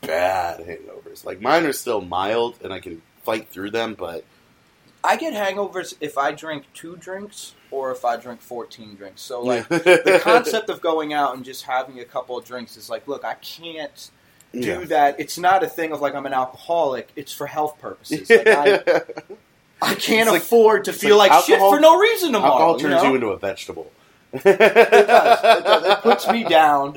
bad 0.00 0.60
hangovers. 0.60 1.24
Like 1.24 1.40
mine 1.40 1.64
are 1.66 1.72
still 1.72 2.00
mild, 2.00 2.56
and 2.62 2.72
I 2.72 2.80
can 2.80 3.02
fight 3.22 3.48
through 3.48 3.70
them. 3.70 3.94
But 3.94 4.24
I 5.04 5.16
get 5.16 5.34
hangovers 5.34 5.94
if 6.00 6.16
I 6.18 6.32
drink 6.32 6.64
two 6.74 6.96
drinks 6.96 7.54
or 7.70 7.92
if 7.92 8.04
I 8.04 8.16
drink 8.16 8.40
14 8.40 8.94
drinks. 8.96 9.20
So, 9.20 9.42
like, 9.42 9.68
the 9.68 10.20
concept 10.22 10.70
of 10.70 10.80
going 10.80 11.12
out 11.12 11.36
and 11.36 11.44
just 11.44 11.64
having 11.64 12.00
a 12.00 12.04
couple 12.04 12.38
of 12.38 12.44
drinks 12.44 12.76
is 12.76 12.88
like, 12.88 13.06
look, 13.06 13.24
I 13.24 13.34
can't 13.34 14.10
do 14.52 14.60
Yeah. 14.60 14.78
that. 14.86 15.20
It's 15.20 15.36
not 15.38 15.62
a 15.62 15.68
thing 15.68 15.92
of 15.92 16.00
like 16.00 16.14
I'm 16.14 16.26
an 16.26 16.32
alcoholic. 16.32 17.10
It's 17.16 17.32
for 17.32 17.46
health 17.46 17.78
purposes. 17.80 18.30
Like, 18.30 18.46
I, 18.46 18.72
I 19.82 19.94
can't 19.96 20.22
It's 20.28 20.30
like- 20.30 20.42
afford 20.42 20.84
to 20.84 20.92
feel 20.92 21.18
like 21.18 21.30
like, 21.32 21.44
shit 21.44 21.58
for 21.58 21.78
no 21.80 21.98
reason 21.98 22.32
tomorrow. 22.32 22.52
Alcohol 22.52 22.76
you 22.76 22.88
turns 22.88 23.02
know? 23.02 23.08
you 23.10 23.14
into 23.16 23.26
a 23.28 23.38
vegetable. 23.38 23.90
it 24.32 24.42
does. 24.42 24.56
It 24.56 25.06
does. 25.66 25.84
It 25.98 25.98
puts 26.02 26.28
me 26.28 26.44
down. 26.44 26.96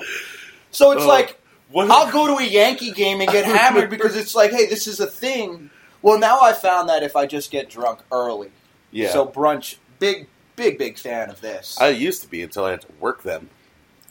So 0.72 0.92
it's 0.92 1.04
Oh. 1.04 1.08
like? 1.08 1.40
I'll 1.76 2.12
go 2.12 2.28
to 2.28 2.42
a 2.42 2.48
Yankee 2.48 2.92
game 2.92 3.20
and 3.20 3.30
get 3.30 3.44
hammered 3.58 3.90
because 3.90 4.16
it's 4.16 4.34
like, 4.34 4.52
hey, 4.52 4.68
this 4.68 4.88
is 4.88 5.00
a 5.02 5.08
thing. 5.08 5.70
Well, 6.08 6.18
now 6.18 6.40
I 6.40 6.54
found 6.54 6.88
that 6.88 7.04
if 7.04 7.18
I 7.18 7.26
just 7.26 7.52
get 7.52 7.70
drunk 7.70 8.00
early, 8.14 8.52
yeah. 8.92 9.12
so 9.12 9.28
brunch, 9.28 9.76
big, 10.00 10.30
big, 10.56 10.78
big 10.78 10.98
fan 10.98 11.30
of 11.30 11.42
this. 11.42 11.78
I 11.82 11.90
used 11.90 12.22
to 12.22 12.30
be 12.30 12.42
until 12.42 12.64
I 12.64 12.72
had 12.72 12.82
to 12.84 12.88
work 13.02 13.24
them. 13.24 13.50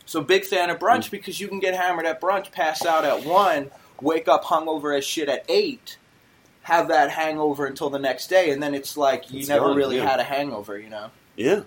so 0.05 0.21
big 0.21 0.45
fan 0.45 0.69
of 0.69 0.79
brunch 0.79 1.07
mm. 1.07 1.13
because 1.13 1.41
you 1.41 1.49
can 1.49 1.59
get 1.59 1.75
hammered 1.75 2.05
at 2.05 2.21
brunch, 2.21 2.53
pass 2.53 2.85
out 2.85 3.07
at 3.07 3.25
one, 3.25 3.71
wake 4.03 4.29
up 4.29 4.45
hungover 4.45 4.95
as 4.95 5.07
shit 5.07 5.31
at 5.31 5.47
eight, 5.49 5.97
have 6.65 6.89
that 6.89 7.13
hangover 7.13 7.65
until 7.65 7.89
the 7.89 7.99
next 7.99 8.27
day, 8.27 8.51
and 8.51 8.63
then 8.63 8.75
it's 8.75 8.99
like 8.99 9.33
you 9.33 9.39
It's 9.39 9.49
never 9.49 9.69
gone, 9.69 9.77
really 9.79 9.97
yeah. 9.97 10.07
had 10.07 10.21
a 10.21 10.25
hangover. 10.25 10.79
You 10.79 10.91
know, 10.91 11.11
Yeah, 11.35 11.63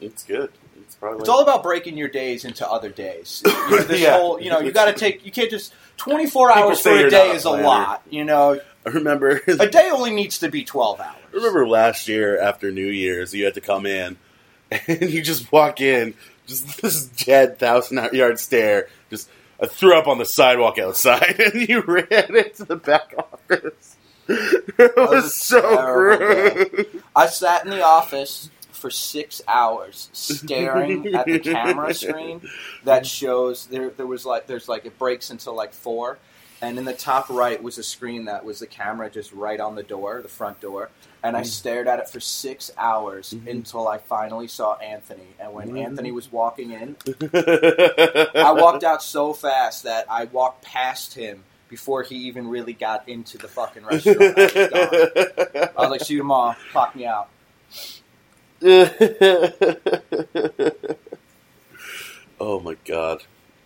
it's 0.00 0.22
good. 0.22 0.50
It's 0.86 0.94
probably 0.96 1.20
it's 1.20 1.28
all 1.28 1.42
about 1.42 1.62
breaking 1.62 1.96
your 1.96 2.08
days 2.08 2.44
into 2.44 2.68
other 2.68 2.90
days. 2.90 3.42
You 3.70 3.70
know, 3.78 3.82
this 3.82 4.00
Yeah. 4.00 4.18
whole, 4.18 4.40
you 4.40 4.50
know, 4.50 4.60
you 4.60 4.72
got 4.72 4.86
to 4.86 4.92
take. 4.92 5.24
You 5.24 5.32
can't 5.32 5.50
just 5.50 5.72
twenty 5.96 6.26
four 6.26 6.52
hours 6.52 6.80
for 6.80 6.90
a 6.90 7.08
day 7.10 7.30
is 7.30 7.44
a 7.44 7.48
planner. 7.48 7.64
lot. 7.64 8.02
You 8.10 8.24
know, 8.24 8.60
I 8.86 8.88
remember. 8.90 9.40
a 9.48 9.66
day 9.68 9.90
only 9.92 10.10
needs 10.12 10.38
to 10.40 10.50
be 10.50 10.64
twelve 10.64 11.00
hours. 11.00 11.16
I 11.32 11.36
remember 11.36 11.66
last 11.66 12.06
year 12.08 12.38
after 12.40 12.70
New 12.70 12.86
Year's, 12.86 13.32
you 13.34 13.44
had 13.44 13.54
to 13.54 13.60
come 13.60 13.86
in, 13.86 14.16
and 14.70 15.10
you 15.10 15.22
just 15.22 15.50
walk 15.50 15.80
in, 15.80 16.14
just 16.46 16.80
this 16.82 17.06
dead 17.06 17.58
thousand 17.58 18.12
yard 18.12 18.38
stare. 18.38 18.88
Just 19.10 19.28
I 19.60 19.66
threw 19.66 19.96
up 19.96 20.06
on 20.08 20.18
the 20.18 20.26
sidewalk 20.26 20.78
outside, 20.78 21.40
and 21.40 21.68
you 21.68 21.80
ran 21.80 22.36
into 22.36 22.64
the 22.64 22.76
back 22.76 23.14
office. 23.16 23.96
It 24.26 24.96
was, 24.96 25.10
was 25.24 25.34
so 25.36 25.60
gross. 25.60 26.86
I 27.14 27.26
sat 27.26 27.64
in 27.64 27.70
the 27.70 27.82
office 27.82 28.48
for 28.84 28.90
six 28.90 29.40
hours 29.48 30.10
staring 30.12 31.14
at 31.14 31.24
the 31.24 31.38
camera 31.38 31.94
screen 32.04 32.42
that 32.84 33.06
shows 33.06 33.64
there. 33.68 33.88
There 33.88 34.06
was 34.06 34.26
like 34.26 34.46
there's 34.46 34.68
like 34.68 34.84
it 34.84 34.98
breaks 34.98 35.30
until 35.30 35.54
like 35.54 35.72
four, 35.72 36.18
and 36.60 36.76
in 36.76 36.84
the 36.84 36.92
top 36.92 37.30
right 37.30 37.62
was 37.62 37.78
a 37.78 37.82
screen 37.82 38.26
that 38.26 38.44
was 38.44 38.58
the 38.58 38.66
camera 38.66 39.08
just 39.08 39.32
right 39.32 39.58
on 39.58 39.74
the 39.74 39.82
door, 39.82 40.20
the 40.20 40.28
front 40.28 40.60
door, 40.60 40.90
and 41.22 41.34
I 41.34 41.40
Mm. 41.40 41.46
stared 41.46 41.88
at 41.88 41.98
it 41.98 42.10
for 42.10 42.20
six 42.20 42.70
hours 42.76 43.32
Mhm. 43.32 43.50
until 43.50 43.88
I 43.88 43.96
finally 43.96 44.48
saw 44.48 44.74
Anthony. 44.76 45.28
And 45.40 45.54
when 45.54 45.70
Mhm. 45.70 45.82
Anthony 45.82 46.12
was 46.12 46.30
walking 46.30 46.70
in, 46.72 46.96
I 47.32 48.52
walked 48.52 48.84
out 48.84 49.02
so 49.02 49.32
fast 49.32 49.84
that 49.84 50.04
I 50.10 50.24
walked 50.26 50.60
past 50.62 51.14
him 51.14 51.44
before 51.70 52.02
he 52.02 52.16
even 52.16 52.48
really 52.48 52.74
got 52.74 53.08
into 53.08 53.38
the 53.38 53.48
fucking 53.48 53.86
restaurant. 53.86 54.20
I 54.38 54.44
was. 54.44 55.70
I 55.74 55.80
was 55.80 55.90
like, 55.90 56.00
"See 56.02 56.12
you 56.14 56.18
tomorrow. 56.18 56.54
Clock 56.72 56.94
me 56.94 57.06
out." 57.06 57.30
oh 62.40 62.60
my 62.60 62.76
god, 62.84 63.22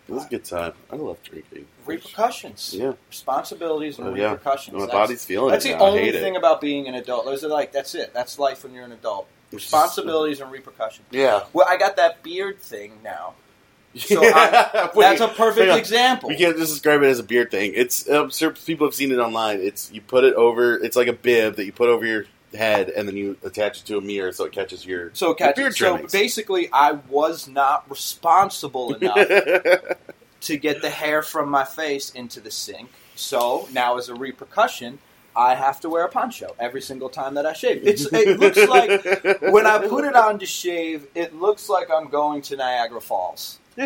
it 0.07 0.11
was 0.11 0.25
a 0.25 0.29
good 0.29 0.45
time. 0.45 0.73
I 0.91 0.95
love 0.97 1.21
drinking. 1.23 1.65
Repercussions. 1.85 2.73
Yeah, 2.77 2.93
responsibilities 3.09 3.97
and 3.99 4.09
Oh, 4.09 4.13
yeah. 4.15 4.31
repercussions. 4.31 4.73
my 4.75 4.81
that's 4.81 4.91
body's 4.91 5.25
feeling 5.25 5.51
that's 5.51 5.65
it. 5.65 5.69
the 5.69 5.75
now. 5.77 5.85
Only 5.85 6.11
thing 6.11 6.35
it. 6.35 6.37
about 6.37 6.61
being 6.61 6.87
an 6.87 6.95
adult. 6.95 7.25
Those 7.25 7.43
are 7.43 7.47
like 7.47 7.71
that's 7.71 7.95
it. 7.95 8.13
That's 8.13 8.37
life 8.39 8.63
when 8.63 8.73
you're 8.73 8.85
an 8.85 8.91
adult. 8.91 9.27
Responsibilities 9.51 10.41
and 10.41 10.51
repercussions. 10.51 11.07
Yeah. 11.11 11.43
Well, 11.53 11.65
I 11.67 11.77
got 11.77 11.95
that 11.95 12.21
beard 12.21 12.59
thing 12.59 12.99
now. 13.03 13.33
So 13.95 14.21
Yeah. 14.23 14.89
Wait, 14.95 15.03
That's 15.03 15.21
a 15.21 15.27
perfect 15.29 15.75
example. 15.75 16.29
We 16.29 16.35
can't 16.35 16.55
just 16.57 16.71
describe 16.73 17.01
it 17.01 17.07
as 17.07 17.17
a 17.19 17.23
beard 17.23 17.49
thing. 17.49 17.71
It's 17.73 18.07
I'm 18.07 18.29
sure 18.29 18.51
people 18.51 18.85
have 18.85 18.93
seen 18.93 19.11
it 19.11 19.17
online. 19.17 19.59
It's 19.61 19.91
you 19.91 20.01
put 20.01 20.23
it 20.25 20.35
over. 20.35 20.75
It's 20.77 20.95
like 20.95 21.07
a 21.07 21.13
bib 21.13 21.55
that 21.55 21.65
you 21.65 21.71
put 21.71 21.89
over 21.89 22.05
your 22.05 22.25
head, 22.53 22.89
and 22.89 23.07
then 23.07 23.15
you 23.15 23.37
attach 23.43 23.81
it 23.81 23.85
to 23.85 23.97
a 23.97 24.01
mirror 24.01 24.31
so 24.31 24.45
it 24.45 24.51
catches 24.51 24.85
your 24.85 25.11
So, 25.13 25.27
your 25.27 25.35
catch, 25.35 25.55
beard 25.55 25.75
so 25.75 26.05
basically, 26.11 26.69
I 26.71 26.93
was 26.93 27.47
not 27.47 27.89
responsible 27.89 28.93
enough 29.01 29.27
to 30.41 30.57
get 30.57 30.81
the 30.81 30.89
hair 30.89 31.21
from 31.21 31.49
my 31.49 31.65
face 31.65 32.11
into 32.11 32.39
the 32.39 32.51
sink. 32.51 32.89
So 33.15 33.67
now, 33.73 33.97
as 33.97 34.09
a 34.09 34.15
repercussion, 34.15 34.99
I 35.35 35.55
have 35.55 35.79
to 35.81 35.89
wear 35.89 36.05
a 36.05 36.09
poncho 36.09 36.55
every 36.59 36.81
single 36.81 37.09
time 37.09 37.35
that 37.35 37.45
I 37.45 37.53
shave. 37.53 37.85
It's 37.85 38.05
it 38.11 38.39
looks 38.39 38.57
like 38.67 39.41
when 39.41 39.65
I 39.65 39.87
put 39.87 40.05
it 40.05 40.15
on 40.15 40.39
to 40.39 40.45
shave, 40.45 41.07
it 41.15 41.35
looks 41.35 41.69
like 41.69 41.89
I'm 41.91 42.09
going 42.09 42.41
to 42.43 42.55
Niagara 42.55 43.01
Falls 43.01 43.59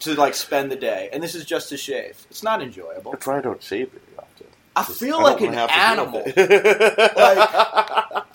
to 0.00 0.14
like 0.14 0.34
spend 0.34 0.70
the 0.70 0.76
day, 0.76 1.10
and 1.12 1.22
this 1.22 1.34
is 1.34 1.44
just 1.44 1.68
to 1.70 1.76
shave. 1.76 2.26
It's 2.30 2.42
not 2.42 2.62
enjoyable. 2.62 3.12
That's 3.12 3.26
why 3.26 3.38
I 3.38 3.40
don't 3.40 3.62
shave 3.62 3.88
often. 3.88 4.05
I 4.76 4.84
Just- 4.84 5.00
feel 5.00 5.16
I 5.16 5.22
like 5.22 5.40
an 5.40 5.54
animal. 5.54 6.22
deal 6.22 6.34
with 6.34 6.50
it. 6.50 7.16
Like- 7.16 8.24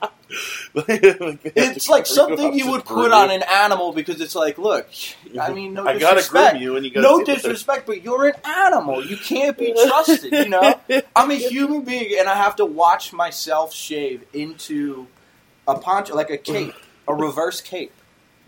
It's 0.73 1.89
like 1.89 2.05
something 2.05 2.53
you 2.57 2.71
would 2.71 2.85
put 2.85 3.11
on 3.11 3.29
an 3.31 3.43
animal 3.43 3.91
because 3.91 4.21
it's 4.21 4.33
like, 4.33 4.57
look, 4.57 4.87
I 5.39 5.51
mean, 5.51 5.73
no 5.73 5.85
I 5.85 5.99
gotta 5.99 6.15
disrespect. 6.15 6.51
groom 6.53 6.63
you, 6.63 6.75
and 6.77 6.85
you 6.85 6.91
gotta 6.91 7.01
no 7.05 7.17
deal 7.17 7.19
with 7.19 7.29
it. 7.29 7.35
disrespect, 7.41 7.85
but 7.85 8.01
you're 8.01 8.27
an 8.29 8.35
animal. 8.45 9.05
You 9.05 9.17
can't 9.17 9.57
be 9.57 9.73
trusted. 9.73 10.31
You 10.31 10.47
know, 10.47 10.79
I'm 11.15 11.29
a 11.31 11.35
human 11.35 11.81
being, 11.81 12.17
and 12.17 12.29
I 12.29 12.35
have 12.35 12.55
to 12.57 12.65
watch 12.65 13.11
myself 13.11 13.73
shave 13.73 14.23
into 14.33 15.07
a 15.67 15.77
poncho, 15.77 16.15
like 16.15 16.29
a 16.29 16.37
cape, 16.37 16.73
a 17.09 17.13
reverse 17.13 17.59
cape. 17.59 17.91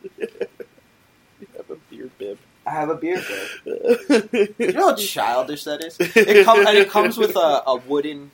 You 0.03 1.47
have 1.57 1.69
a 1.69 1.75
beard 1.89 2.11
bib. 2.17 2.37
I 2.65 2.71
have 2.71 2.89
a 2.89 2.95
beard 2.95 3.23
there. 3.65 4.47
You 4.57 4.71
know 4.73 4.89
how 4.89 4.95
childish 4.95 5.63
that 5.65 5.83
is. 5.83 5.97
It 5.99 6.45
comes 6.45 6.65
and 6.67 6.77
it 6.77 6.89
comes 6.89 7.17
with 7.17 7.35
a, 7.35 7.63
a 7.67 7.75
wooden 7.75 8.31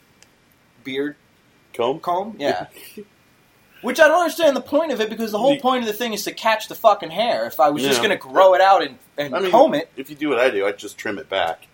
beard 0.84 1.16
Comb? 1.74 2.00
comb. 2.00 2.36
Yeah. 2.40 2.68
Which 3.82 4.00
I 4.00 4.08
don't 4.10 4.20
understand 4.20 4.56
the 4.58 4.62
point 4.62 4.92
of 4.92 5.00
it 5.00 5.10
because 5.10 5.32
the 5.32 5.38
whole 5.40 5.56
The- 5.56 5.62
point 5.62 5.82
of 5.84 5.88
the 5.88 5.94
thing 5.94 6.14
is 6.14 6.24
to 6.26 6.32
catch 6.34 6.68
the 6.68 6.76
fucking 6.76 7.12
hair. 7.12 7.46
If 7.48 7.60
I 7.60 7.70
was 7.70 7.82
just 7.84 8.00
going 8.00 8.10
to 8.12 8.18
grow 8.18 8.54
it 8.54 8.62
out 8.62 8.84
and, 8.84 8.98
and 9.18 9.34
I 9.34 9.40
mean, 9.40 9.52
comb 9.52 9.74
it, 9.74 9.90
If 9.96 10.10
you 10.10 10.16
do 10.18 10.30
what 10.30 10.40
I 10.40 10.50
do, 10.50 10.66
I 10.66 10.74
just 10.74 10.98
trim 10.98 11.18
it 11.18 11.30
back. 11.30 11.68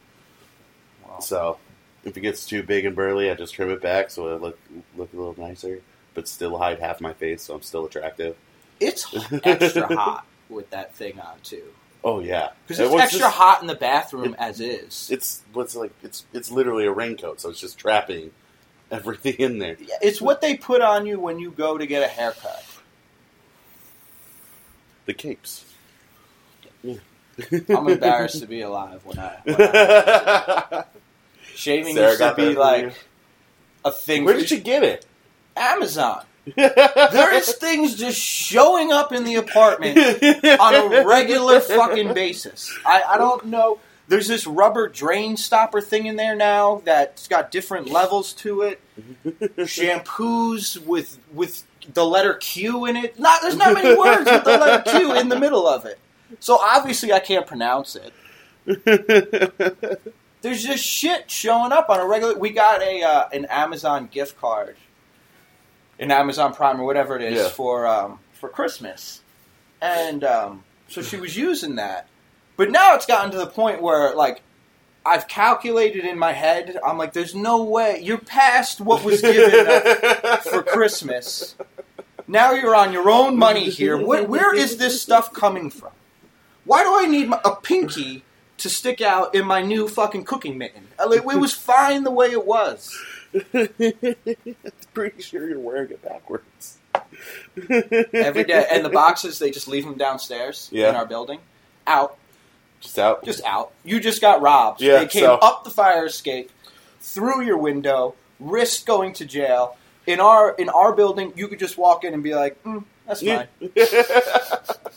So 1.22 1.58
if 2.04 2.16
it 2.18 2.22
gets 2.22 2.46
too 2.46 2.62
big 2.62 2.86
and 2.86 2.96
burly, 2.96 3.32
I 3.32 3.36
just 3.36 3.54
trim 3.56 3.70
it 3.72 3.82
back 3.82 4.10
so 4.12 4.36
it 4.36 4.42
look 4.42 4.60
look 4.96 5.12
a 5.14 5.16
little 5.18 5.36
nicer, 5.38 5.80
but 6.14 6.28
still 6.28 6.58
hide 6.58 6.80
half 6.80 7.02
my 7.02 7.14
face, 7.14 7.44
so 7.44 7.56
I'm 7.56 7.62
still 7.64 7.86
attractive. 7.86 8.36
it's 8.80 9.08
extra 9.44 9.96
hot 9.96 10.26
with 10.50 10.70
that 10.72 10.94
thing 10.96 11.20
on 11.20 11.40
too. 11.44 11.64
Oh 12.08 12.20
yeah, 12.20 12.50
Because 12.68 12.80
it's 12.80 12.92
was 12.94 13.02
extra 13.02 13.20
just- 13.22 13.36
hot 13.36 13.62
in 13.62 13.68
the 13.68 13.74
bathroom 13.76 14.36
it- 14.36 14.40
as 14.40 14.62
is. 14.62 15.10
It's 15.12 15.42
what's 15.54 15.76
like 15.76 15.92
it's 16.04 16.26
it's 16.34 16.52
literally 16.52 16.86
a 16.86 16.92
raincoat, 16.92 17.42
so 17.42 17.50
it's 17.50 17.60
just 17.60 17.80
trapping 17.80 18.30
everything 18.92 19.34
in 19.40 19.58
there. 19.58 19.76
Yeah, 19.80 19.96
it's 20.04 20.22
what 20.22 20.40
they 20.40 20.56
put 20.56 20.82
on 20.82 21.08
you 21.08 21.20
when 21.20 21.40
you 21.40 21.50
go 21.50 21.78
to 21.80 21.86
get 21.88 22.04
a 22.04 22.08
haircut. 22.08 22.64
The 25.08 25.14
capes. 25.16 25.66
I'm 26.84 27.00
embarrassed 27.90 28.40
to 28.40 28.46
be 28.48 28.62
alive 28.62 29.02
when 29.04 29.18
I. 29.20 29.38
When 29.44 29.56
I 29.60 30.84
shaving 31.56 31.96
Sarah 31.96 32.10
used 32.10 32.20
to 32.22 32.34
be 32.36 32.54
like 32.56 32.94
a 33.84 33.92
thing. 33.92 34.26
Where 34.26 34.36
did 34.38 34.52
you 34.52 34.60
get 34.60 34.84
it? 34.84 35.06
Amazon. 35.58 36.24
There 36.56 37.34
is 37.34 37.54
things 37.54 37.96
just 37.96 38.20
showing 38.20 38.92
up 38.92 39.12
in 39.12 39.24
the 39.24 39.36
apartment 39.36 39.98
on 40.60 40.76
a 40.76 41.06
regular 41.06 41.60
fucking 41.60 42.14
basis. 42.14 42.78
I, 42.86 43.04
I 43.04 43.18
don't 43.18 43.46
know. 43.46 43.80
There's 44.08 44.28
this 44.28 44.46
rubber 44.46 44.88
drain 44.88 45.36
stopper 45.36 45.82
thing 45.82 46.06
in 46.06 46.16
there 46.16 46.36
now 46.36 46.84
that's 46.86 47.28
got 47.28 47.50
different 47.50 47.90
levels 47.90 48.34
to 48.34 48.62
it. 48.62 48.80
Shampoos 49.58 50.78
with 50.86 51.18
with 51.34 51.64
the 51.92 52.06
letter 52.06 52.36
Q 52.36 52.86
in 52.86 52.96
it. 52.96 53.18
Not 53.20 53.42
there's 53.42 53.58
not 53.58 53.74
many 53.74 53.98
words 53.98 54.30
with 54.30 54.44
the 54.44 54.58
letter 54.58 54.92
Q 54.92 55.16
in 55.16 55.30
the 55.30 55.40
middle 55.40 55.68
of 55.68 55.86
it. 55.86 55.98
So 56.40 56.60
obviously 56.62 57.14
I 57.14 57.20
can't 57.20 57.48
pronounce 57.48 57.96
it. 57.96 58.14
There's 60.42 60.64
just 60.64 60.84
shit 60.84 61.32
showing 61.32 61.72
up 61.72 61.90
on 61.90 62.00
a 62.00 62.06
regular. 62.06 62.38
We 62.38 62.52
got 62.52 62.84
a 62.84 63.02
uh, 63.02 63.30
an 63.34 63.46
Amazon 63.46 64.08
gift 64.12 64.40
card, 64.40 64.76
an 66.00 66.12
Amazon 66.12 66.54
Prime 66.54 66.80
or 66.80 66.86
whatever 66.86 67.16
it 67.16 67.22
is 67.24 67.44
Yeah. 67.44 67.50
for 67.50 67.88
um, 67.88 68.20
for 68.34 68.50
Christmas, 68.50 69.22
and 69.82 70.24
um, 70.24 70.64
so 70.88 71.02
she 71.02 71.18
was 71.18 71.36
using 71.38 71.76
that. 71.76 72.08
But 72.58 72.72
now 72.72 72.96
it's 72.96 73.06
gotten 73.06 73.32
to 73.32 73.38
the 73.38 73.48
point 73.48 73.82
where 73.82 74.14
like 74.16 74.42
I've 75.06 75.28
calculated 75.28 76.06
in 76.06 76.18
my 76.18 76.32
head. 76.34 76.78
I'm 76.86 76.98
like, 76.98 77.14
there's 77.14 77.36
no 77.36 77.64
way 77.64 78.00
you're 78.02 78.18
past 78.18 78.82
what 78.82 79.04
was 79.04 79.22
given 79.22 79.66
for 80.44 80.64
Christmas. 80.64 81.56
Now 82.28 82.54
you're 82.54 82.76
on 82.76 82.92
your 82.92 83.10
own 83.10 83.38
money 83.38 83.70
here. 83.70 83.98
Where, 84.04 84.24
where 84.24 84.56
is 84.56 84.78
this 84.78 85.00
stuff 85.02 85.32
coming 85.32 85.70
from? 85.70 85.92
Why 86.64 86.84
do 86.84 86.98
I 86.98 87.06
need 87.06 87.28
my, 87.30 87.40
a 87.46 87.56
pinky 87.56 88.24
to 88.58 88.68
stick 88.70 89.00
out 89.00 89.36
in 89.36 89.46
my 89.46 89.62
new 89.62 89.88
fucking 89.88 90.24
cooking 90.24 90.58
mitten? 90.58 90.88
Like, 90.98 91.20
it 91.20 91.26
was 91.26 91.54
fine 91.54 92.04
the 92.04 92.10
way 92.10 92.32
it 92.32 92.44
was. 92.44 92.92
Pretty 94.96 95.22
sure 95.22 95.48
you're 95.48 95.60
wearing 95.60 95.92
it 95.92 96.02
backwards. 96.02 96.78
Every 98.14 98.46
day, 98.46 98.66
and 98.72 98.84
the 98.84 98.90
boxes 98.92 99.38
they 99.40 99.52
just 99.52 99.68
leave 99.68 99.84
them 99.86 99.98
downstairs 99.98 100.70
Yeah. 100.72 100.90
in 100.90 100.96
our 100.96 101.06
building, 101.06 101.40
out, 101.86 102.18
Just 102.80 102.98
out. 102.98 103.24
just 103.26 103.44
out. 103.44 103.72
You 103.84 104.00
just 104.00 104.22
got 104.22 104.42
robbed. 104.42 104.82
Yeah, 104.82 105.00
they 105.00 105.08
came 105.08 105.24
so- 105.24 105.36
up 105.36 105.64
the 105.66 105.70
fire 105.70 106.06
escape, 106.06 106.50
through 107.02 107.42
your 107.44 107.58
window, 107.58 108.16
risk 108.40 108.86
going 108.88 109.14
to 109.14 109.26
jail. 109.26 109.78
In 110.08 110.20
our 110.20 110.52
in 110.56 110.70
our 110.70 110.94
building, 110.94 111.34
you 111.36 111.48
could 111.48 111.60
just 111.60 111.78
walk 111.78 112.04
in 112.04 112.14
and 112.14 112.24
be 112.24 112.34
like, 112.36 112.62
mm, 112.64 112.84
"That's 113.06 113.22
fine." 113.22 113.48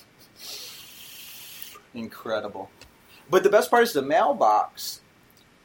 Incredible. 1.94 2.70
But 3.30 3.42
the 3.42 3.50
best 3.50 3.70
part 3.70 3.82
is 3.82 3.92
the 3.92 4.02
mailbox. 4.02 5.00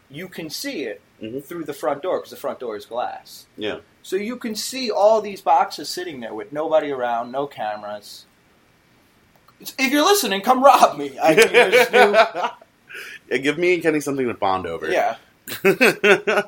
You 0.10 0.28
can 0.28 0.50
see 0.50 0.84
it 0.84 1.02
Mhm. 1.22 1.44
through 1.44 1.66
the 1.66 1.74
front 1.74 2.02
door 2.02 2.18
because 2.18 2.32
the 2.32 2.38
front 2.38 2.60
door 2.60 2.76
is 2.76 2.86
glass. 2.86 3.46
yeah. 3.58 3.80
So 4.04 4.18
you 4.18 4.36
can 4.36 4.54
see 4.54 4.92
all 4.92 5.22
these 5.22 5.42
boxes 5.42 5.90
sitting 5.90 6.20
there 6.20 6.34
with 6.34 6.52
nobody 6.52 6.92
around, 6.92 7.32
no 7.32 7.48
cameras. 7.48 8.26
If 9.60 9.92
you're 9.92 10.04
listening, 10.04 10.42
come 10.42 10.64
rob 10.64 10.98
me. 10.98 11.18
I 11.20 11.36
mean, 11.36 11.48
there's 11.52 11.90
yeah, 13.32 13.38
give 13.38 13.58
me 13.58 13.76
and 13.76 13.82
Kenny 13.82 14.02
something 14.02 14.28
to 14.28 14.34
bond 14.34 14.68
over. 14.68 14.92
yeah. 14.92 15.16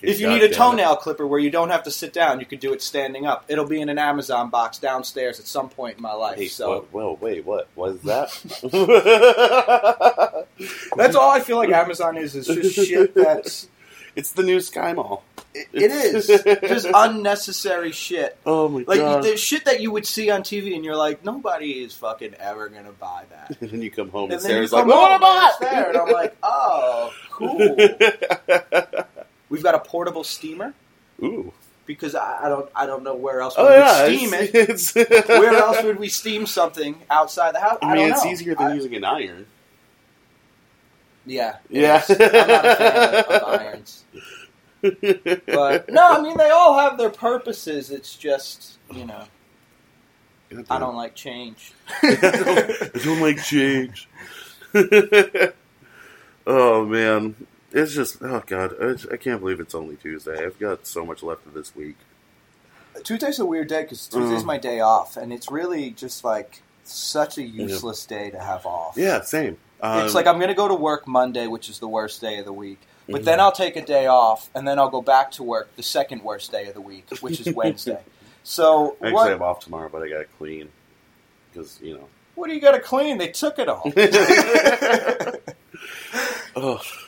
If 0.00 0.20
you 0.20 0.28
need 0.28 0.42
a 0.42 0.48
toenail 0.48 0.96
clipper 0.96 1.26
where 1.26 1.40
you 1.40 1.50
don't 1.50 1.70
have 1.70 1.82
to 1.84 1.90
sit 1.90 2.12
down, 2.12 2.38
you 2.38 2.46
could 2.46 2.60
do 2.60 2.72
it 2.72 2.82
standing 2.82 3.26
up. 3.26 3.44
It'll 3.48 3.66
be 3.66 3.80
in 3.80 3.88
an 3.88 3.98
Amazon 3.98 4.48
box 4.48 4.78
downstairs 4.78 5.40
at 5.40 5.46
some 5.46 5.68
point 5.68 5.96
in 5.96 6.02
my 6.02 6.12
life. 6.12 6.38
Hey, 6.38 6.46
so 6.46 6.86
well, 6.92 7.16
whoa, 7.16 7.18
wait, 7.20 7.44
what? 7.44 7.68
was 7.74 8.00
that? 8.02 8.30
that's 10.96 11.16
all 11.16 11.30
I 11.30 11.40
feel 11.40 11.56
like 11.56 11.70
Amazon 11.70 12.16
is. 12.16 12.36
Is 12.36 12.46
just 12.46 12.76
shit 12.76 13.14
that's 13.14 13.68
it's 14.14 14.30
the 14.30 14.44
new 14.44 14.60
Sky 14.60 14.92
Mall. 14.92 15.24
It, 15.54 15.68
it 15.72 15.90
is 15.90 16.26
just 16.26 16.86
unnecessary 16.94 17.92
shit. 17.92 18.36
Oh 18.46 18.68
my 18.68 18.84
Like 18.86 18.98
god! 19.00 19.22
Like 19.24 19.32
the 19.32 19.36
shit 19.36 19.64
that 19.64 19.80
you 19.80 19.90
would 19.90 20.06
see 20.06 20.30
on 20.30 20.42
TV, 20.42 20.74
and 20.74 20.84
you're 20.84 20.96
like, 20.96 21.24
nobody 21.24 21.82
is 21.82 21.94
fucking 21.94 22.34
ever 22.34 22.68
gonna 22.68 22.92
buy 22.92 23.24
that. 23.30 23.56
and 23.60 23.70
then 23.70 23.82
you 23.82 23.90
come 23.90 24.10
home 24.10 24.24
And 24.24 24.34
and, 24.34 24.42
Sarah's 24.42 24.72
like, 24.72 24.86
"What 24.86 25.12
it's 25.12 25.18
about?" 25.20 25.60
there, 25.60 25.88
and 25.90 25.96
I'm 25.98 26.08
like, 26.12 26.36
oh, 26.42 27.12
cool. 27.30 27.58
We've 29.48 29.62
got 29.62 29.74
a 29.74 29.78
portable 29.80 30.24
steamer 30.24 30.74
Ooh. 31.22 31.52
because 31.86 32.14
I, 32.14 32.44
I 32.44 32.48
don't 32.50 32.68
I 32.76 32.84
don't 32.86 33.02
know 33.02 33.14
where 33.14 33.40
else 33.40 33.56
we 33.56 33.62
Oh 33.62 33.66
would 33.66 33.72
yeah. 33.74 34.04
steam 34.04 34.34
it. 34.34 34.50
it's, 34.54 34.94
it's 34.94 35.28
Where 35.28 35.54
else 35.54 35.82
would 35.82 35.98
we 35.98 36.08
steam 36.10 36.44
something 36.46 36.96
outside 37.08 37.54
the 37.54 37.60
house? 37.60 37.78
I 37.80 37.94
don't 37.94 38.04
mean, 38.04 38.12
it's 38.12 38.24
know. 38.24 38.30
easier 38.30 38.54
than 38.54 38.66
I- 38.66 38.74
using 38.74 38.94
an 38.94 39.04
iron. 39.04 39.46
Yeah, 41.26 41.56
Yeah. 41.68 42.02
I'm 42.08 42.16
not 42.18 42.64
a 42.64 42.74
fan 42.76 43.14
of, 43.14 43.26
of 43.42 43.60
irons, 43.60 44.04
but 44.82 45.88
no, 45.90 46.06
I 46.08 46.20
mean 46.22 46.36
they 46.36 46.50
all 46.50 46.78
have 46.78 46.98
their 46.98 47.10
purposes. 47.10 47.90
It's 47.90 48.14
just 48.16 48.78
you 48.92 49.04
know 49.04 49.24
I 50.70 50.78
don't 50.78 50.96
like 50.96 51.14
change. 51.14 51.72
I 52.02 52.90
don't 53.04 53.20
like 53.20 53.42
change. 53.42 54.08
oh 56.46 56.84
man, 56.86 57.34
it's 57.72 57.94
just 57.94 58.18
oh 58.22 58.42
god, 58.46 58.74
I, 58.80 58.92
just- 58.92 59.12
I 59.12 59.16
can't 59.16 59.40
believe 59.40 59.60
it's 59.60 59.74
only 59.74 59.96
Tuesday. 59.96 60.44
I've 60.44 60.58
got 60.58 60.86
so 60.86 61.04
much 61.04 61.22
left 61.22 61.46
of 61.46 61.54
this 61.54 61.74
week. 61.74 61.96
Tuesday's 63.04 63.38
a 63.38 63.46
weird 63.46 63.68
day 63.68 63.82
because 63.82 64.06
Tuesday's 64.08 64.42
Mm. 64.42 64.46
my 64.46 64.58
day 64.58 64.80
off, 64.80 65.16
and 65.16 65.32
it's 65.32 65.50
really 65.50 65.90
just 65.90 66.24
like 66.24 66.62
such 66.84 67.38
a 67.38 67.42
useless 67.42 68.04
day 68.06 68.30
to 68.30 68.38
have 68.40 68.66
off. 68.66 68.94
Yeah, 68.96 69.20
same. 69.20 69.58
Um, 69.80 70.04
it's 70.04 70.14
like 70.14 70.26
I'm 70.26 70.36
going 70.36 70.48
to 70.48 70.54
go 70.54 70.68
to 70.68 70.74
work 70.74 71.06
Monday, 71.06 71.46
which 71.46 71.68
is 71.68 71.78
the 71.78 71.88
worst 71.88 72.20
day 72.20 72.38
of 72.38 72.44
the 72.44 72.52
week. 72.52 72.80
But 73.08 73.22
Mhm. 73.22 73.24
then 73.24 73.40
I'll 73.40 73.52
take 73.52 73.76
a 73.76 73.84
day 73.84 74.06
off, 74.06 74.50
and 74.54 74.66
then 74.68 74.78
I'll 74.78 74.90
go 74.90 75.00
back 75.00 75.30
to 75.32 75.42
work 75.42 75.74
the 75.76 75.82
second 75.82 76.22
worst 76.22 76.50
day 76.52 76.66
of 76.66 76.74
the 76.74 76.80
week, 76.80 77.06
which 77.20 77.40
is 77.40 77.54
Wednesday. 77.54 78.00
So 78.42 78.96
I 79.00 79.06
actually 79.06 79.12
what? 79.12 79.30
have 79.30 79.42
off 79.42 79.60
tomorrow, 79.60 79.88
but 79.90 80.02
I 80.02 80.08
got 80.08 80.18
to 80.18 80.24
clean 80.38 80.68
because 81.52 81.78
you 81.82 81.94
know. 81.94 82.08
What 82.34 82.48
do 82.48 82.54
you 82.54 82.60
got 82.60 82.72
to 82.72 82.80
clean? 82.80 83.18
They 83.18 83.28
took 83.28 83.58
it 83.58 83.68
all. 83.68 83.82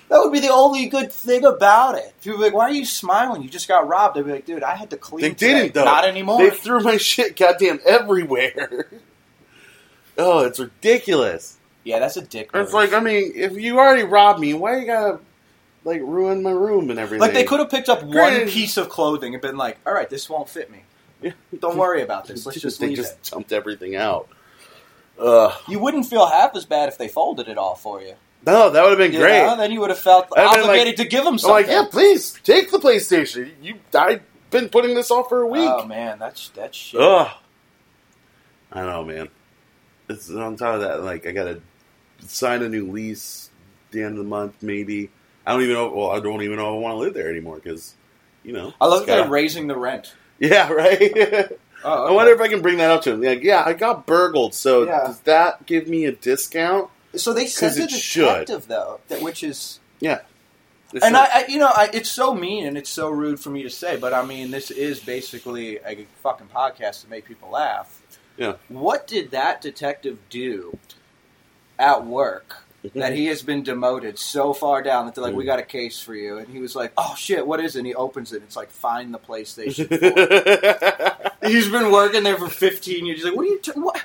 That 0.09 0.19
would 0.25 0.33
be 0.33 0.41
the 0.41 0.49
only 0.53 0.87
good 0.87 1.13
thing 1.13 1.45
about 1.45 1.97
it. 1.97 2.15
People 2.23 2.39
would 2.39 2.45
be 2.45 2.51
like, 2.51 2.55
"Why 2.55 2.65
are 2.65 2.73
you 2.73 2.85
smiling? 2.85 3.43
You 3.43 3.49
just 3.49 3.69
got 3.69 3.87
robbed." 3.87 4.19
I'd 4.19 4.25
be 4.25 4.33
like, 4.33 4.45
"Dude, 4.45 4.63
I 4.65 4.75
had 4.75 4.91
to 4.91 4.97
clean." 4.97 5.23
They 5.23 5.29
today." 5.31 5.55
didn't, 5.55 5.75
though. 5.75 5.85
Not 5.85 6.05
anymore. 6.05 6.39
they 6.39 6.51
threw 6.51 6.81
my 6.81 6.97
shit 6.97 7.37
goddamn 7.37 7.81
everywhere. 7.87 8.87
oh, 10.19 10.41
it's 10.47 10.59
ridiculous. 10.59 11.59
Yeah, 11.85 11.99
that's 11.99 12.17
a 12.17 12.23
dick. 12.23 12.53
Move. 12.55 12.65
It's 12.65 12.73
like, 12.75 12.93
I 12.93 13.01
mean, 13.01 13.33
if 13.35 13.57
you 13.57 13.79
already 13.79 14.03
robbed 14.05 14.41
me, 14.41 14.55
why 14.55 14.79
you 14.79 14.87
gotta 14.87 15.21
like 15.85 16.01
ruin 16.01 16.43
my 16.43 16.51
room 16.51 16.91
and 16.91 16.99
everything? 16.99 17.21
Like 17.21 17.33
they 17.33 17.45
could 17.45 17.61
have 17.61 17.71
picked 17.71 17.89
up 17.89 18.03
one 18.03 18.49
piece 18.49 18.77
of 18.77 18.89
clothing 18.89 19.35
and 19.35 19.41
been 19.43 19.57
like, 19.57 19.79
"All 19.87 19.93
right, 19.95 20.09
this 20.11 20.29
won't 20.29 20.49
fit 20.49 20.71
me. 20.71 21.33
Don't 21.59 21.77
worry 21.77 22.03
about 22.03 22.27
this. 22.27 22.45
Let's 22.47 22.61
just 22.61 22.81
they 22.81 22.89
leave 22.89 22.97
just 22.97 23.13
it." 23.15 23.31
dumped 23.33 23.53
everything 23.53 23.97
out. 23.97 24.29
Ugh. 25.19 25.53
You 25.69 25.79
wouldn't 25.79 26.07
feel 26.07 26.27
half 26.27 26.55
as 26.57 26.65
bad 26.65 26.89
if 26.89 26.97
they 26.99 27.09
folded 27.09 27.49
it 27.49 27.59
all 27.59 27.75
for 27.75 28.01
you. 28.01 28.15
No, 28.47 28.71
that 28.71 28.83
would 28.83 28.91
have 28.91 28.99
been 28.99 29.13
You 29.13 29.19
great. 29.19 29.43
know? 29.45 29.55
Then 29.57 29.71
you 29.71 29.81
would 29.81 29.91
have 29.91 29.99
felt 29.99 30.31
been 30.35 30.43
obligated 30.45 30.87
like- 30.87 30.97
to 30.97 31.05
give 31.05 31.25
them 31.25 31.35
I'm 31.35 31.39
something. 31.39 31.55
like, 31.57 31.67
yeah, 31.67 31.85
please 31.91 32.33
take 32.43 32.71
the 32.71 32.79
PlayStation. 32.79 33.51
You, 33.61 33.75
I've 33.95 34.23
been 34.51 34.71
putting 34.71 34.95
this 34.95 35.11
off 35.11 35.29
for 35.29 35.43
a 35.43 35.47
week. 35.47 35.69
Oh 35.71 35.85
man, 35.87 36.19
that's 36.19 36.49
that's 36.51 36.77
shit. 36.77 37.01
Ugh. 37.01 37.29
I 38.73 38.81
know, 38.83 39.05
man. 39.05 39.29
It's 40.11 40.31
on 40.31 40.57
top 40.57 40.75
of 40.77 40.81
that, 40.83 41.03
like 41.03 41.27
I 41.27 41.33
gotta 41.33 41.61
sign 42.27 42.63
a 42.63 42.69
new 42.69 42.91
lease 42.91 43.51
the 43.93 44.03
end 44.03 44.13
of 44.19 44.25
the 44.25 44.29
month, 44.29 44.63
maybe. 44.63 45.11
I 45.47 45.53
don't 45.53 45.63
even 45.63 45.75
know. 45.75 45.91
Well, 45.91 46.11
I 46.11 46.21
don't 46.21 46.43
even 46.43 46.57
know 46.57 46.69
if 46.75 46.77
I 46.77 46.79
want 46.79 46.93
to 46.95 46.99
live 46.99 47.15
there 47.15 47.31
anymore 47.31 47.57
because, 47.57 47.95
you 48.45 48.53
know. 48.53 48.73
I 48.81 48.87
love 48.87 49.07
that 49.07 49.17
they're 49.23 49.29
raising 49.29 49.67
the 49.67 49.77
rent. 49.77 50.15
Yeah, 50.39 50.71
right. 50.73 51.49
Oh, 51.83 52.07
I 52.09 52.11
wonder 52.13 52.33
if 52.33 52.41
I 52.41 52.49
can 52.49 52.61
bring 52.61 52.77
that 52.79 52.91
up 52.91 53.03
to 53.03 53.13
him. 53.15 53.23
Like, 53.23 53.43
yeah, 53.43 53.63
I 53.65 53.73
got 53.73 54.07
burgled, 54.07 54.55
so 54.55 54.85
Yeah. 54.85 55.07
does 55.07 55.21
that 55.21 55.65
give 55.67 55.89
me 55.89 56.05
a 56.05 56.13
discount? 56.13 56.91
so 57.17 57.33
they 57.33 57.47
sent 57.47 57.77
a 57.79 57.83
it 57.85 57.91
should. 57.91 58.47
though, 58.69 59.01
that, 59.09 59.21
which 59.23 59.43
is 59.43 59.81
It's 60.93 61.05
and 61.05 61.13
not- 61.13 61.29
I, 61.31 61.43
I, 61.43 61.47
you 61.49 61.59
know, 61.59 61.69
I, 61.75 61.89
it's 61.93 62.11
so 62.11 62.35
mean 62.35 62.67
and 62.67 62.77
it's 62.77 62.91
so 62.91 63.11
rude 63.11 63.41
for 63.41 63.51
me 63.51 63.63
to 63.63 63.71
say, 63.71 63.97
but 63.97 64.13
I 64.13 64.25
mean, 64.25 64.51
this 64.51 64.71
is 64.71 65.01
basically 65.01 65.79
a 65.79 66.07
fucking 66.23 66.49
podcast 66.55 67.03
to 67.03 67.09
make 67.11 67.25
people 67.27 67.51
laugh. 67.51 68.00
Yeah. 68.41 68.55
What 68.69 69.07
did 69.07 69.33
that 69.33 69.61
detective 69.61 70.19
do 70.31 70.79
at 71.79 72.07
work 72.07 72.65
mm-hmm. 72.83 72.99
that 72.99 73.13
he 73.13 73.27
has 73.27 73.43
been 73.43 73.63
demoted 73.63 74.19
so 74.19 74.55
far 74.55 74.83
down 74.83 75.05
that 75.05 75.15
they're 75.15 75.23
like, 75.23 75.35
"We 75.35 75.45
mm. 75.45 75.49
got 75.49 75.59
a 75.59 75.65
case 75.65 76.01
for 76.01 76.15
you," 76.15 76.39
and 76.39 76.49
he 76.49 76.59
was 76.59 76.75
like, 76.75 76.93
"Oh 76.97 77.15
shit, 77.17 77.47
what 77.47 77.61
is 77.61 77.77
it?" 77.77 77.81
And 77.81 77.87
he 77.87 77.95
opens 77.95 78.33
it. 78.33 78.43
It's 78.43 78.57
like, 78.57 78.71
"Find 78.71 79.13
the 79.13 79.19
PlayStation." 79.19 79.89
4." 81.41 81.41
He's 81.51 81.69
been 81.69 81.93
working 81.93 82.23
there 82.23 82.39
for 82.39 82.49
15 82.49 83.05
years. 83.05 83.19
He's 83.19 83.27
like, 83.27 83.37
"What 83.37 83.43
are 83.43 83.51
you? 83.51 83.61
T- 83.61 83.73
what?" 83.73 84.03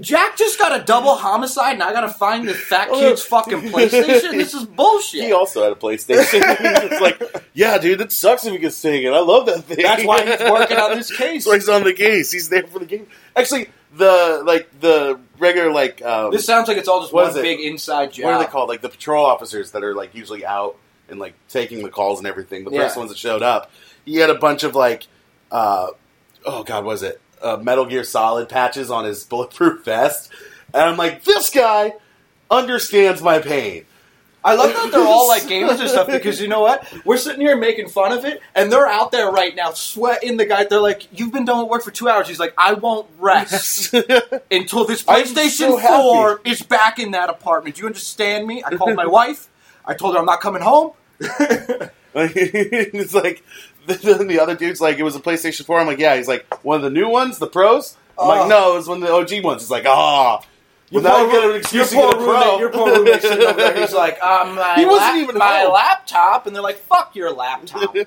Jack 0.00 0.38
just 0.38 0.58
got 0.58 0.80
a 0.80 0.82
double 0.84 1.16
homicide, 1.16 1.74
and 1.74 1.82
I 1.82 1.92
gotta 1.92 2.08
find 2.08 2.48
the 2.48 2.54
fat 2.54 2.90
kid's 2.90 3.22
fucking 3.22 3.60
PlayStation. 3.70 4.32
This 4.32 4.54
is 4.54 4.64
bullshit. 4.64 5.24
he 5.24 5.32
also 5.32 5.62
had 5.64 5.72
a 5.72 5.74
PlayStation. 5.74 6.40
it's 6.42 7.00
like, 7.00 7.44
yeah, 7.52 7.76
dude, 7.76 7.98
that 7.98 8.10
sucks 8.10 8.46
if 8.46 8.52
he 8.52 8.58
gets 8.58 8.80
taken. 8.80 9.12
I 9.12 9.18
love 9.18 9.44
that 9.46 9.64
thing. 9.64 9.82
That's 9.82 10.04
why 10.04 10.24
he's 10.24 10.40
working 10.50 10.78
on 10.78 10.96
this 10.96 11.10
case. 11.16 11.44
That's 11.44 11.46
why 11.46 11.54
he's 11.56 11.68
on 11.68 11.84
the 11.84 11.92
case. 11.92 12.32
He's 12.32 12.48
there 12.48 12.62
for 12.66 12.78
the 12.78 12.86
game. 12.86 13.06
Actually, 13.36 13.68
the 13.94 14.42
like 14.46 14.80
the 14.80 15.20
regular 15.38 15.70
like 15.70 16.00
um, 16.00 16.30
This 16.30 16.46
sounds 16.46 16.68
like 16.68 16.78
it's 16.78 16.88
all 16.88 17.02
just 17.02 17.12
What 17.12 17.34
one 17.34 17.42
big 17.42 17.60
inside 17.60 18.12
job. 18.14 18.24
what 18.24 18.34
are 18.34 18.38
they 18.44 18.50
called? 18.50 18.70
Like 18.70 18.80
the 18.80 18.88
patrol 18.88 19.26
officers 19.26 19.72
that 19.72 19.84
are 19.84 19.94
like 19.94 20.14
usually 20.14 20.46
out 20.46 20.76
and 21.10 21.20
like 21.20 21.34
taking 21.50 21.82
the 21.82 21.90
calls 21.90 22.18
and 22.18 22.26
everything. 22.26 22.64
The 22.64 22.70
Yeah. 22.70 22.84
first 22.84 22.96
ones 22.96 23.10
that 23.10 23.18
showed 23.18 23.42
up, 23.42 23.70
he 24.06 24.16
had 24.16 24.30
a 24.30 24.34
bunch 24.36 24.62
of 24.62 24.74
like, 24.74 25.06
uh, 25.50 25.88
oh 26.46 26.64
god, 26.64 26.84
what 26.86 26.92
was 26.92 27.02
it 27.02 27.20
uh, 27.42 27.56
Metal 27.58 27.84
Gear 27.84 28.04
Solid 28.04 28.48
patches 28.48 28.90
on 28.90 29.04
his 29.04 29.24
bulletproof 29.30 29.84
vest? 29.84 30.30
And 30.74 30.82
I'm 30.82 30.96
like, 30.96 31.24
this 31.24 31.50
guy 31.50 31.92
understands 32.50 33.22
my 33.22 33.38
pain. 33.40 33.84
I 34.44 34.54
love 34.56 34.72
that 34.72 34.90
they're 34.90 35.06
all 35.06 35.28
like 35.28 35.44
gamers 35.44 35.78
and 35.78 35.88
stuff 35.88 36.08
because 36.08 36.40
you 36.40 36.48
know 36.48 36.60
what? 36.60 36.84
We're 37.04 37.16
sitting 37.16 37.40
here 37.40 37.56
making 37.56 37.88
fun 37.88 38.10
of 38.10 38.24
it, 38.24 38.40
and 38.56 38.72
they're 38.72 38.88
out 38.88 39.12
there 39.12 39.30
right 39.30 39.54
now 39.54 39.70
sweating 39.70 40.36
the 40.36 40.44
guy. 40.44 40.64
They're 40.64 40.80
like, 40.80 41.06
"You've 41.16 41.32
been 41.32 41.44
doing 41.44 41.68
work 41.68 41.84
for 41.84 41.92
two 41.92 42.08
hours." 42.08 42.26
He's 42.26 42.40
like, 42.40 42.52
"I 42.58 42.72
won't 42.72 43.08
rest 43.20 43.94
until 44.50 44.84
this 44.84 45.04
PlayStation 45.04 45.50
so 45.50 45.76
happy. 45.76 46.02
Four 46.02 46.40
is 46.44 46.60
back 46.60 46.98
in 46.98 47.12
that 47.12 47.30
apartment." 47.30 47.76
Do 47.76 47.82
you 47.82 47.86
understand 47.86 48.46
me? 48.48 48.64
I 48.66 48.74
called 48.74 48.96
my 48.96 49.06
wife. 49.18 49.48
I 49.84 49.94
told 49.94 50.14
her 50.14 50.18
I'm 50.20 50.26
not 50.26 50.40
coming 50.40 50.62
home. 50.62 50.90
It's 52.14 53.14
like 53.14 53.44
the, 53.86 54.24
the 54.28 54.40
other 54.40 54.54
dude's 54.54 54.80
like, 54.80 54.98
it 54.98 55.02
was 55.02 55.16
a 55.16 55.20
PlayStation 55.20 55.64
4. 55.64 55.80
I'm 55.80 55.86
like, 55.86 55.98
yeah. 55.98 56.16
He's 56.16 56.28
like, 56.28 56.46
one 56.64 56.76
of 56.76 56.82
the 56.82 56.90
new 56.90 57.08
ones, 57.08 57.38
the 57.38 57.46
pros. 57.46 57.96
I'm 58.18 58.24
Oh. 58.24 58.28
like, 58.28 58.48
no, 58.48 58.72
it 58.74 58.76
was 58.76 58.88
one 58.88 59.02
of 59.02 59.08
the 59.08 59.14
OG 59.14 59.42
ones. 59.44 59.62
He's 59.62 59.70
like, 59.70 59.86
ah. 59.86 60.42
Well, 60.90 61.02
now 61.02 61.24
you 61.24 61.32
get 61.32 61.50
an 61.50 61.56
excuse 61.56 61.92
your 61.94 62.12
poor 62.14 62.26
roommate, 62.26 62.60
your 62.60 62.68
poor 62.70 62.92
roommate 62.98 63.22
sitting 63.22 63.46
over 63.46 63.58
there. 63.58 63.74
He's 63.80 63.94
like, 63.94 64.20
um, 64.22 64.54
my, 64.56 64.74
He 64.74 64.84
wasn't 64.84 65.00
lap- 65.00 65.16
even 65.22 65.38
my 65.38 65.60
home. 65.60 65.72
laptop, 65.72 66.46
and 66.46 66.54
they're 66.54 66.62
like, 66.62 66.76
"Fuck 66.80 67.16
your 67.16 67.32
laptop." 67.32 67.94
was 67.94 68.04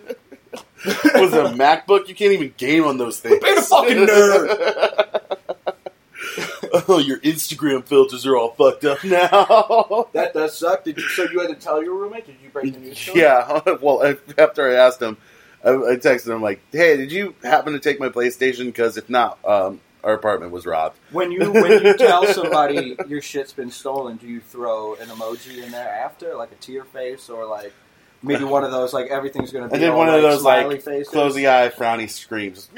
it 1.33 1.45
a 1.45 1.49
MacBook? 1.49 2.07
You 2.07 2.13
can't 2.13 2.33
even 2.33 2.53
game 2.57 2.83
on 2.85 2.99
those 2.99 3.19
things. 3.19 3.41
being 3.43 3.57
a 3.57 3.61
fucking 3.63 3.97
nerd. 3.97 5.35
oh, 6.87 6.99
your 6.99 7.17
Instagram 7.21 7.83
filters 7.83 8.25
are 8.25 8.37
all 8.37 8.51
fucked 8.51 8.85
up 8.85 9.03
now. 9.03 10.07
That 10.13 10.33
does 10.35 10.57
suck. 10.57 10.83
Did 10.83 10.97
you, 10.97 11.09
so 11.09 11.23
you 11.23 11.39
had 11.39 11.49
to 11.49 11.55
tell 11.55 11.83
your 11.83 11.95
roommate? 11.95 12.25
Did 12.27 12.35
you 12.43 12.49
break 12.49 12.71
the 12.73 12.79
news? 12.79 13.03
to 13.05 13.11
him? 13.11 13.17
yeah. 13.17 13.61
Well, 13.81 14.15
after 14.37 14.69
I 14.69 14.75
asked 14.75 15.01
him, 15.01 15.17
I, 15.65 15.69
I 15.71 15.95
texted 15.97 16.33
him 16.33 16.41
like, 16.41 16.61
"Hey, 16.71 16.95
did 16.97 17.11
you 17.11 17.33
happen 17.43 17.73
to 17.73 17.79
take 17.79 17.99
my 17.99 18.09
PlayStation? 18.09 18.65
Because 18.67 18.97
if 18.97 19.09
not, 19.09 19.39
um, 19.43 19.81
our 20.03 20.13
apartment 20.13 20.51
was 20.51 20.65
robbed." 20.65 20.97
When 21.11 21.31
you 21.31 21.51
when 21.51 21.83
you 21.83 21.97
tell 21.97 22.25
somebody 22.27 22.95
your 23.07 23.21
shit's 23.21 23.51
been 23.53 23.71
stolen, 23.71 24.17
do 24.17 24.27
you 24.27 24.39
throw 24.39 24.93
an 24.95 25.07
emoji 25.07 25.63
in 25.63 25.71
there 25.71 25.89
after, 25.89 26.35
like 26.35 26.51
a 26.51 26.55
tear 26.55 26.83
face, 26.83 27.29
or 27.29 27.45
like 27.47 27.73
maybe 28.21 28.43
one 28.43 28.63
of 28.63 28.71
those 28.71 28.93
like 28.93 29.07
everything's 29.07 29.51
gonna 29.51 29.67
be 29.67 29.75
I 29.75 29.79
did 29.79 29.89
all, 29.89 29.97
one 29.97 30.09
of 30.09 30.21
those 30.21 30.43
like 30.43 30.81
faces? 30.83 31.09
close 31.09 31.33
the 31.35 31.47
eye, 31.47 31.69
frowny 31.75 32.09
screams. 32.09 32.69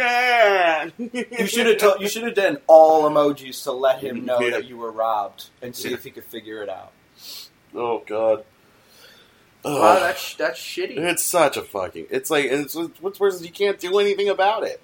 You 0.97 1.45
should 1.47 1.67
have 1.67 1.77
told, 1.77 2.01
you 2.01 2.07
should 2.09 2.23
have 2.23 2.35
done 2.35 2.57
all 2.67 3.03
emojis 3.09 3.63
to 3.63 3.71
let 3.71 3.99
him 3.99 4.25
know 4.25 4.39
Yeah. 4.39 4.51
that 4.51 4.65
you 4.65 4.77
were 4.77 4.91
robbed 4.91 5.49
and 5.61 5.75
see 5.75 5.89
Yeah. 5.89 5.95
if 5.95 6.03
he 6.03 6.11
could 6.11 6.23
figure 6.25 6.61
it 6.63 6.69
out. 6.69 6.91
Oh 7.75 8.03
God. 8.05 8.43
Ugh. 9.67 9.81
Wow, 9.81 9.99
that's 9.99 10.35
that's 10.35 10.59
shitty. 10.59 10.97
It's 10.97 11.23
such 11.23 11.57
a 11.57 11.61
fucking. 11.61 12.07
It's 12.09 12.29
like 12.29 12.45
it's 12.45 12.75
what's 13.01 13.19
worse 13.19 13.35
is 13.35 13.43
you 13.45 13.51
can't 13.51 13.79
do 13.79 13.99
anything 13.99 14.29
about 14.29 14.63
it. 14.63 14.81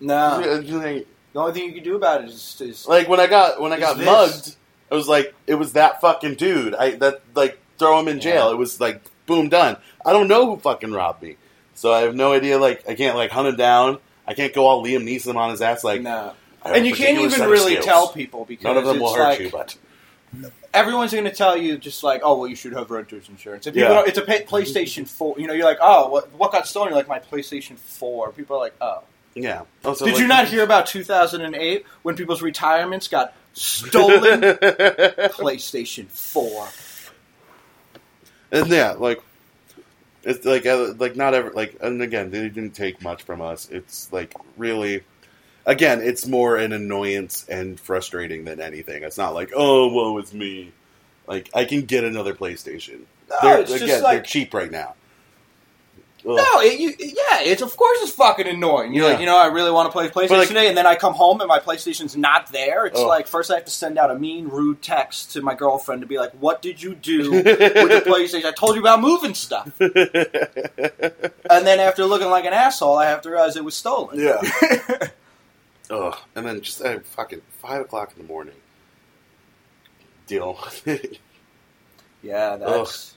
No, 0.00 0.14
uh, 0.16 0.62
Like, 0.62 1.06
the 1.32 1.40
only 1.40 1.52
thing 1.52 1.64
you 1.68 1.74
can 1.74 1.84
do 1.84 1.96
about 1.96 2.22
it 2.24 2.30
is, 2.30 2.60
is 2.60 2.88
Like 2.88 3.08
when 3.08 3.20
I 3.20 3.26
got 3.26 3.60
when 3.60 3.72
I 3.72 3.78
got 3.78 3.98
this- 3.98 4.06
mugged, 4.06 4.56
I 4.90 4.94
was 4.94 5.06
like, 5.08 5.34
it 5.46 5.54
was 5.54 5.74
that 5.74 6.00
fucking 6.00 6.36
dude. 6.36 6.74
I 6.74 6.92
that 6.96 7.20
like 7.34 7.58
throw 7.78 7.98
him 8.00 8.08
in 8.08 8.20
jail. 8.20 8.46
Yeah. 8.46 8.52
It 8.52 8.56
was 8.58 8.80
like 8.80 9.02
boom 9.26 9.48
done. 9.48 9.76
I 10.04 10.12
don't 10.12 10.28
know 10.28 10.46
who 10.46 10.56
fucking 10.60 10.92
robbed 10.92 11.22
me, 11.22 11.36
so 11.74 11.92
I 11.92 12.00
have 12.00 12.14
no 12.14 12.32
idea. 12.32 12.58
Like 12.58 12.88
I 12.88 12.94
can't 12.94 13.16
like 13.16 13.30
hunt 13.30 13.48
him 13.48 13.56
down. 13.56 13.98
I 14.26 14.34
can't 14.34 14.54
go 14.54 14.66
all 14.66 14.82
Liam 14.84 15.04
Neeson 15.04 15.36
on 15.36 15.50
his 15.50 15.60
ass. 15.60 15.84
Like 15.84 16.00
no. 16.00 16.32
And 16.64 16.86
you 16.86 16.94
can't 16.94 17.18
even 17.18 17.48
really 17.48 17.72
skills. 17.72 17.84
tell 17.86 18.08
people 18.08 18.44
because 18.44 18.64
None 18.64 18.76
of 18.76 18.84
them 18.84 18.96
it's 18.96 19.02
will 19.02 19.14
hurt 19.14 19.22
like, 19.24 19.40
you, 19.40 19.50
but 19.50 19.76
everyone's 20.72 21.12
going 21.12 21.24
to 21.24 21.32
tell 21.34 21.56
you 21.56 21.76
just 21.78 22.02
like, 22.04 22.20
oh, 22.24 22.38
well, 22.38 22.48
you 22.48 22.56
should 22.56 22.72
have 22.72 22.90
renter's 22.90 23.28
insurance. 23.28 23.66
If 23.66 23.74
Yeah. 23.74 24.02
it's 24.06 24.18
a 24.18 24.22
PlayStation 24.22 25.08
Four. 25.08 25.36
You 25.38 25.46
know, 25.46 25.52
you're 25.54 25.64
like, 25.64 25.78
oh, 25.80 26.08
what, 26.08 26.32
what 26.34 26.52
got 26.52 26.66
stolen? 26.66 26.90
You're 26.90 26.96
like, 26.98 27.08
my 27.08 27.18
PlayStation 27.18 27.76
Four. 27.76 28.32
People 28.32 28.56
are 28.56 28.60
like, 28.60 28.74
oh. 28.80 29.02
yeah. 29.34 29.62
Also, 29.84 30.04
Did 30.04 30.14
like- 30.14 30.20
you 30.22 30.28
not 30.28 30.48
hear 30.52 30.62
about 30.62 30.86
2008 30.86 31.84
when 32.02 32.16
people's 32.16 32.42
retirements 32.42 33.08
got 33.08 33.34
stolen? 33.54 34.40
PlayStation 35.40 36.06
Four. 36.06 36.68
And 38.52 38.68
yeah, 38.68 38.92
like 38.92 39.22
it's 40.24 40.44
like 40.44 40.66
uh, 40.66 40.92
like 40.98 41.14
not 41.16 41.34
ever 41.34 41.50
like 41.52 41.76
and 41.80 42.02
again 42.02 42.30
they 42.30 42.40
didn't 42.48 42.72
take 42.72 43.00
much 43.00 43.22
from 43.22 43.40
us. 43.40 43.68
It's 43.70 44.12
like 44.12 44.34
really 44.56 45.02
again 45.66 46.00
it's 46.02 46.26
more 46.26 46.56
an 46.56 46.72
annoyance 46.72 47.46
and 47.48 47.78
frustrating 47.78 48.44
than 48.44 48.60
anything. 48.60 49.02
It's 49.02 49.18
not 49.18 49.34
like 49.34 49.50
oh 49.54 49.88
woe 49.88 50.18
is 50.18 50.32
me. 50.34 50.72
Like 51.26 51.50
I 51.54 51.64
can 51.64 51.82
get 51.82 52.04
another 52.04 52.34
PlayStation. 52.34 53.00
No, 53.28 53.36
they're, 53.42 53.60
it's 53.60 53.70
just 53.70 53.82
again 53.84 54.02
they're 54.02 54.22
cheap 54.22 54.52
right 54.54 54.70
now. 54.70 54.94
Ugh. 56.22 56.36
No, 56.36 56.60
it, 56.60 56.78
you, 56.78 56.92
yeah, 56.98 57.40
it's 57.40 57.62
of 57.62 57.74
course 57.78 57.96
it's 58.02 58.12
fucking 58.12 58.46
annoying. 58.46 58.92
You're 58.92 59.04
Yeah. 59.06 59.10
like, 59.12 59.20
you 59.20 59.26
know, 59.26 59.38
I 59.40 59.46
really 59.46 59.70
want 59.70 59.88
to 59.88 59.92
play 59.92 60.06
PlayStation 60.10 60.36
like- 60.36 60.48
today, 60.48 60.68
and 60.68 60.76
then 60.76 60.86
I 60.86 60.94
come 60.94 61.14
home 61.14 61.40
and 61.40 61.48
my 61.48 61.60
PlayStation's 61.60 62.14
not 62.14 62.52
there. 62.52 62.84
It's 62.84 63.00
Oh. 63.00 63.06
like 63.08 63.26
first 63.26 63.50
I 63.50 63.54
have 63.54 63.64
to 63.64 63.70
send 63.70 63.96
out 63.96 64.10
a 64.10 64.14
mean, 64.18 64.46
rude 64.48 64.82
text 64.82 65.32
to 65.32 65.40
my 65.40 65.54
girlfriend 65.54 66.02
to 66.02 66.06
be 66.06 66.18
like, 66.18 66.32
"What 66.32 66.60
did 66.60 66.82
you 66.82 66.94
do 66.94 67.30
with 67.30 67.44
the 67.44 68.02
PlayStation? 68.06 68.44
I 68.44 68.52
told 68.52 68.74
you 68.74 68.82
about 68.82 69.00
moving 69.00 69.32
stuff." 69.34 69.70
And 71.50 71.66
then 71.66 71.80
after 71.80 72.04
looking 72.04 72.28
like 72.30 72.44
an 72.44 72.52
asshole, 72.52 72.96
I 72.96 73.06
have 73.06 73.22
to 73.22 73.30
realize 73.30 73.56
it 73.56 73.64
was 73.64 73.74
stolen. 73.74 74.18
yeah. 74.20 74.40
Ugh. 75.90 76.16
And 76.34 76.46
then 76.46 76.60
just 76.60 76.80
uh, 76.82 77.00
fucking 77.00 77.42
five 77.60 77.82
o'clock 77.82 78.12
in 78.16 78.22
the 78.22 78.28
morning. 78.28 78.54
Deal. 80.26 80.58
yeah, 82.22 82.56
that's. 82.56 83.14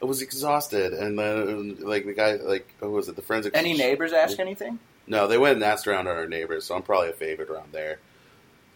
I 0.00 0.04
was 0.04 0.22
exhausted, 0.22 0.92
and 0.92 1.18
then 1.18 1.78
like 1.80 2.06
the 2.06 2.14
guy, 2.14 2.34
like 2.34 2.72
who 2.78 2.92
was 2.92 3.08
it? 3.08 3.16
The 3.16 3.22
forensic. 3.22 3.56
Any 3.56 3.74
neighbors 3.74 4.12
ask 4.12 4.38
anything? 4.38 4.78
No, 5.08 5.26
they 5.26 5.38
went 5.38 5.56
and 5.56 5.64
asked 5.64 5.88
around 5.88 6.06
our 6.06 6.26
neighbors, 6.28 6.64
so 6.64 6.76
I'm 6.76 6.82
probably 6.82 7.10
a 7.10 7.14
favorite 7.14 7.50
around 7.50 7.72
there. 7.72 7.98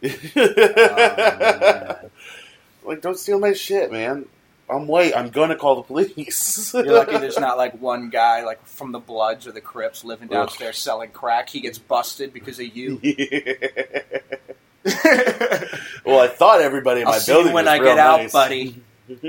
man. 0.02 0.12
like, 2.84 3.00
don't 3.02 3.18
steal 3.18 3.38
my 3.38 3.52
shit, 3.52 3.92
man. 3.92 4.26
I'm 4.72 4.86
white. 4.86 5.14
I'm 5.16 5.28
gonna 5.30 5.56
call 5.56 5.76
the 5.76 5.82
police. 5.82 6.72
You're 6.74 6.92
lucky 6.94 7.18
there's 7.18 7.38
not 7.38 7.58
like 7.58 7.80
one 7.80 8.08
guy 8.08 8.44
like 8.44 8.64
from 8.66 8.92
the 8.92 8.98
Bloods 8.98 9.46
or 9.46 9.52
the 9.52 9.60
Crips 9.60 10.02
living 10.04 10.28
downstairs 10.28 10.78
selling 10.78 11.10
crack. 11.10 11.50
He 11.50 11.60
gets 11.60 11.78
busted 11.78 12.32
because 12.32 12.58
of 12.58 12.74
you. 12.74 13.00
well, 16.04 16.20
I 16.20 16.28
thought 16.28 16.60
everybody 16.60 17.02
in 17.02 17.06
I'll 17.06 17.12
my 17.12 17.18
see 17.18 17.32
you 17.32 17.38
building 17.38 17.52
when 17.52 17.66
was 17.66 17.72
I 17.72 17.76
real 17.76 17.84
get 17.84 17.98
out, 17.98 18.32
buddy. 18.32 18.82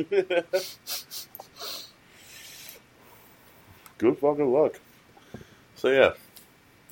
Good 3.98 4.18
fucking 4.18 4.52
luck. 4.54 4.80
So 5.76 5.90
yeah, 5.90 6.14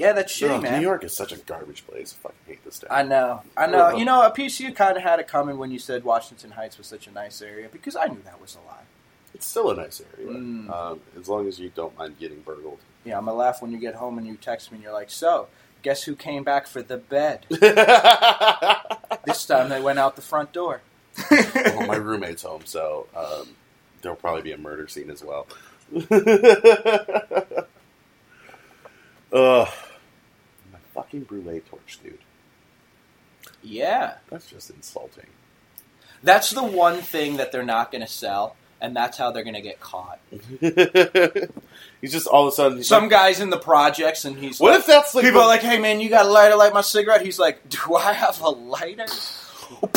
Yeah, 0.01 0.13
that's 0.13 0.33
shitty, 0.33 0.49
Ugh, 0.57 0.63
man. 0.63 0.79
New 0.79 0.87
York 0.87 1.03
is 1.03 1.13
such 1.15 1.31
a 1.31 1.37
garbage 1.37 1.85
place. 1.85 2.15
I 2.17 2.21
fucking 2.23 2.37
hate 2.47 2.63
this 2.65 2.79
town. 2.79 2.89
I 2.91 3.03
know, 3.03 3.41
I 3.55 3.67
know. 3.67 3.77
Ugh. 3.87 3.99
You 3.99 4.05
know, 4.05 4.25
a 4.25 4.31
piece 4.31 4.59
of 4.59 4.65
you 4.65 4.73
kind 4.73 4.97
of 4.97 5.03
had 5.03 5.19
it 5.19 5.27
coming 5.27 5.57
when 5.57 5.69
you 5.71 5.77
said 5.79 6.03
Washington 6.03 6.51
Heights 6.51 6.77
was 6.77 6.87
such 6.87 7.05
a 7.07 7.11
nice 7.11 7.41
area 7.41 7.69
because 7.71 7.95
I 7.95 8.05
knew 8.07 8.21
that 8.25 8.41
was 8.41 8.55
a 8.55 8.59
lie. 8.67 8.83
It's 9.33 9.45
still 9.45 9.69
a 9.71 9.75
nice 9.75 10.01
area, 10.17 10.31
Mm. 10.33 10.69
um, 10.69 10.99
as 11.19 11.29
long 11.29 11.47
as 11.47 11.59
you 11.59 11.69
don't 11.73 11.97
mind 11.97 12.17
getting 12.19 12.41
burgled. 12.41 12.79
Yeah, 13.05 13.17
I'm 13.17 13.25
gonna 13.25 13.37
laugh 13.37 13.61
when 13.61 13.71
you 13.71 13.77
get 13.77 13.95
home 13.95 14.17
and 14.17 14.27
you 14.27 14.35
text 14.37 14.71
me 14.71 14.75
and 14.77 14.83
you're 14.83 14.91
like, 14.93 15.09
"So, 15.09 15.47
guess 15.83 16.03
who 16.03 16.15
came 16.15 16.43
back 16.43 16.67
for 16.67 16.81
the 16.81 16.97
bed?" 16.97 17.45
this 17.49 19.45
time 19.45 19.69
they 19.69 19.81
went 19.81 19.99
out 19.99 20.15
the 20.15 20.21
front 20.21 20.51
door. 20.51 20.81
well, 21.31 21.87
my 21.87 21.95
roommate's 22.07 22.43
home, 22.43 22.61
so 22.65 23.07
um, 23.15 23.55
there'll 24.01 24.15
probably 24.17 24.41
be 24.41 24.51
a 24.51 24.57
murder 24.57 24.87
scene 24.87 25.09
as 25.09 25.23
well. 25.23 25.47
Ugh. 29.33 29.67
Fucking 30.93 31.21
brulee 31.23 31.61
torch, 31.69 31.99
dude. 32.03 32.17
yeah, 33.63 34.15
That's 34.29 34.47
just 34.49 34.69
insulting. 34.69 35.27
that's 36.23 36.51
the 36.51 36.63
one 36.63 37.01
thing 37.01 37.37
that 37.37 37.51
they're 37.51 37.63
not 37.63 37.91
gonna 37.91 38.07
sell, 38.07 38.55
and 38.81 38.95
that's 38.95 39.17
how 39.17 39.31
they're 39.31 39.43
gonna 39.43 39.61
get 39.61 39.79
caught. 39.79 40.19
he's 40.59 42.11
just 42.11 42.27
all 42.27 42.47
of 42.47 42.53
a 42.53 42.55
sudden. 42.55 42.83
Some 42.83 43.03
like, 43.03 43.11
guy's 43.11 43.39
in 43.39 43.49
the 43.49 43.57
projects 43.57 44.25
and 44.25 44.37
he's 44.37 44.59
what 44.59 44.71
like, 44.71 44.79
if 44.81 44.85
that's 44.87 45.15
like 45.15 45.23
people 45.23 45.39
the- 45.39 45.45
are 45.45 45.49
like, 45.49 45.61
"Hey 45.61 45.79
man, 45.79 46.01
you 46.01 46.09
got 46.09 46.25
a 46.25 46.29
lighter? 46.29 46.55
Light 46.55 46.73
my 46.73 46.81
cigarette." 46.81 47.21
He's 47.23 47.39
like, 47.39 47.69
"Do 47.69 47.95
I 47.95 48.13
have 48.13 48.41
a 48.41 48.49
lighter?" 48.49 49.05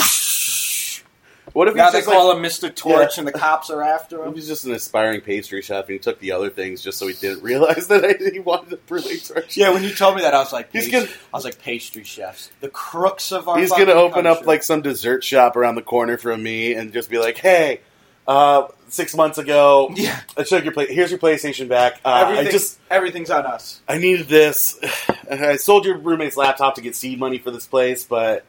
What 1.55 1.69
if 1.69 1.75
Now 1.77 1.85
he's 1.85 1.93
they 1.93 1.99
just 2.01 2.11
call 2.11 2.29
like, 2.29 2.37
him 2.37 2.43
Mr. 2.43 2.75
Torch, 2.75 3.17
Yeah. 3.17 3.21
and 3.21 3.27
the 3.29 3.33
cops 3.33 3.71
are 3.71 3.81
after 3.81 4.23
him. 4.23 4.29
if 4.31 4.35
he's 4.35 4.47
just 4.49 4.65
an 4.67 4.73
aspiring 4.73 5.21
pastry 5.23 5.63
chef 5.63 5.85
and 5.87 5.93
he 5.95 5.99
took 5.99 6.19
the 6.19 6.33
other 6.33 6.51
things 6.51 6.83
just 6.83 6.99
so 6.99 7.07
he 7.07 7.15
didn't 7.15 7.43
realize 7.43 7.87
that 7.89 8.05
I, 8.05 8.31
he 8.33 8.41
wanted 8.41 8.73
a 8.73 8.77
brulee 8.77 9.19
torch? 9.21 9.57
Yeah, 9.57 9.71
when 9.71 9.83
you 9.85 9.95
told 9.95 10.17
me 10.17 10.23
that, 10.23 10.35
I 10.35 10.41
was 10.41 10.53
like, 10.53 10.71
He's 10.73 10.85
pastry- 10.89 11.01
gonna- 11.07 11.13
I 11.33 11.37
was 11.37 11.45
like, 11.45 11.59
pastry 11.61 12.03
chefs, 12.05 12.51
the 12.61 12.69
crooks 12.69 13.33
of 13.33 13.49
our. 13.49 13.59
He's 13.59 13.71
gonna 13.71 13.93
open 13.93 14.27
up 14.27 14.45
like 14.47 14.63
some 14.65 14.83
dessert 14.83 15.25
shop 15.25 15.57
around 15.57 15.77
the 15.77 15.83
corner 15.83 16.19
from 16.19 16.43
me 16.43 16.75
and 16.75 16.93
just 16.93 17.09
be 17.09 17.19
like, 17.19 17.39
"Hey, 17.39 17.81
uh, 18.27 18.67
six 18.89 19.15
months 19.15 19.39
ago, 19.39 19.91
yeah, 19.95 20.19
I 20.37 20.43
took 20.43 20.65
your 20.65 20.73
play. 20.73 20.93
Here's 20.93 21.11
your 21.11 21.21
PlayStation 21.21 21.69
back. 21.69 22.01
Uh, 22.05 22.09
I 22.09 22.23
everything, 22.33 22.53
just 22.53 22.79
everything's 22.91 23.31
on 23.31 23.47
us. 23.47 23.81
I 23.87 23.99
needed 23.99 24.27
this. 24.27 24.77
I 25.31 25.57
sold 25.57 25.85
your 25.85 25.99
roommate's 25.99 26.37
laptop 26.37 26.75
to 26.77 26.81
get 26.81 26.97
seed 26.97 27.19
money 27.21 27.39
for 27.39 27.51
this 27.53 27.67
place, 27.67 28.05
but 28.05 28.45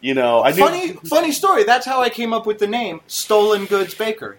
you 0.00 0.14
know, 0.14 0.42
I 0.42 0.52
knew. 0.52 0.62
Funny, 0.62 0.92
funny 0.92 1.32
story. 1.32 1.64
That's 1.64 1.86
how 1.86 2.00
I 2.00 2.10
came 2.10 2.32
up 2.32 2.46
with 2.46 2.58
the 2.58 2.66
name 2.66 3.00
Stolen 3.06 3.66
Goods 3.66 3.94
Bakery. 3.94 4.38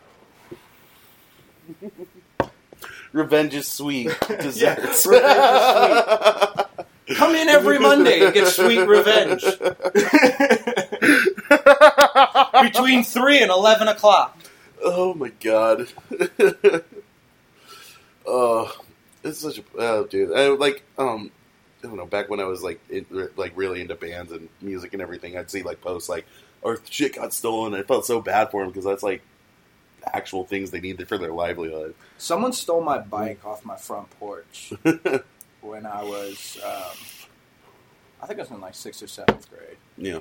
Revenge 3.14 3.56
is 3.56 3.68
sweet. 3.68 4.10
Desserts. 4.28 5.06
revenge 5.06 6.66
Come 7.16 7.36
in 7.36 7.50
every 7.50 7.80
Monday 7.80 8.22
and 8.22 8.34
get 8.34 8.48
sweet 8.48 8.86
revenge 8.86 9.42
between 12.62 13.04
three 13.04 13.42
and 13.42 13.52
eleven 13.52 13.88
o'clock. 13.88 14.38
oh 14.84 15.14
my 15.14 15.30
god. 15.42 15.88
oh, 18.26 18.76
it's 19.24 19.40
such 19.40 19.60
a 19.60 19.64
oh, 19.78 20.06
dude. 20.06 20.34
I 20.34 20.48
like 20.50 20.84
um. 20.98 21.32
I 21.84 21.88
don't 21.88 21.98
know. 21.98 22.06
Back 22.06 22.30
when 22.30 22.40
I 22.40 22.46
was 22.46 22.62
like 22.62 22.80
in, 22.90 23.06
like 23.36 23.54
really 23.56 23.82
into 23.82 23.96
bands 23.96 24.32
and 24.32 24.50
music 24.62 24.94
and 24.94 25.02
everything, 25.02 25.38
I'd 25.38 25.50
see 25.50 25.64
like 25.64 25.82
posts 25.82 26.10
like, 26.10 26.26
"Our 26.64 26.80
shit 26.90 27.16
got 27.16 27.34
stolen." 27.34 27.74
I 27.74 27.84
felt 27.84 28.06
so 28.06 28.22
bad 28.22 28.52
for 28.52 28.62
them 28.62 28.70
because 28.72 28.86
that's 28.86 29.04
like 29.04 29.22
actual 30.14 30.46
things 30.46 30.72
they 30.72 30.80
needed 30.80 31.08
for 31.08 31.18
their 31.18 31.32
livelihood. 31.32 31.96
Someone 32.18 32.54
stole 32.54 32.82
my 32.82 32.98
bike 33.00 33.46
off 33.46 33.66
my 33.66 33.76
front 33.78 34.10
porch 34.20 34.74
when 35.62 35.86
I 35.86 36.04
was, 36.04 36.60
um, 36.64 36.98
I 38.22 38.26
think 38.26 38.40
I 38.40 38.44
was 38.44 38.52
in 38.52 38.62
like 38.62 38.76
sixth 38.76 39.04
or 39.04 39.08
seventh 39.08 39.50
grade. 39.50 39.78
yeah. 39.98 40.20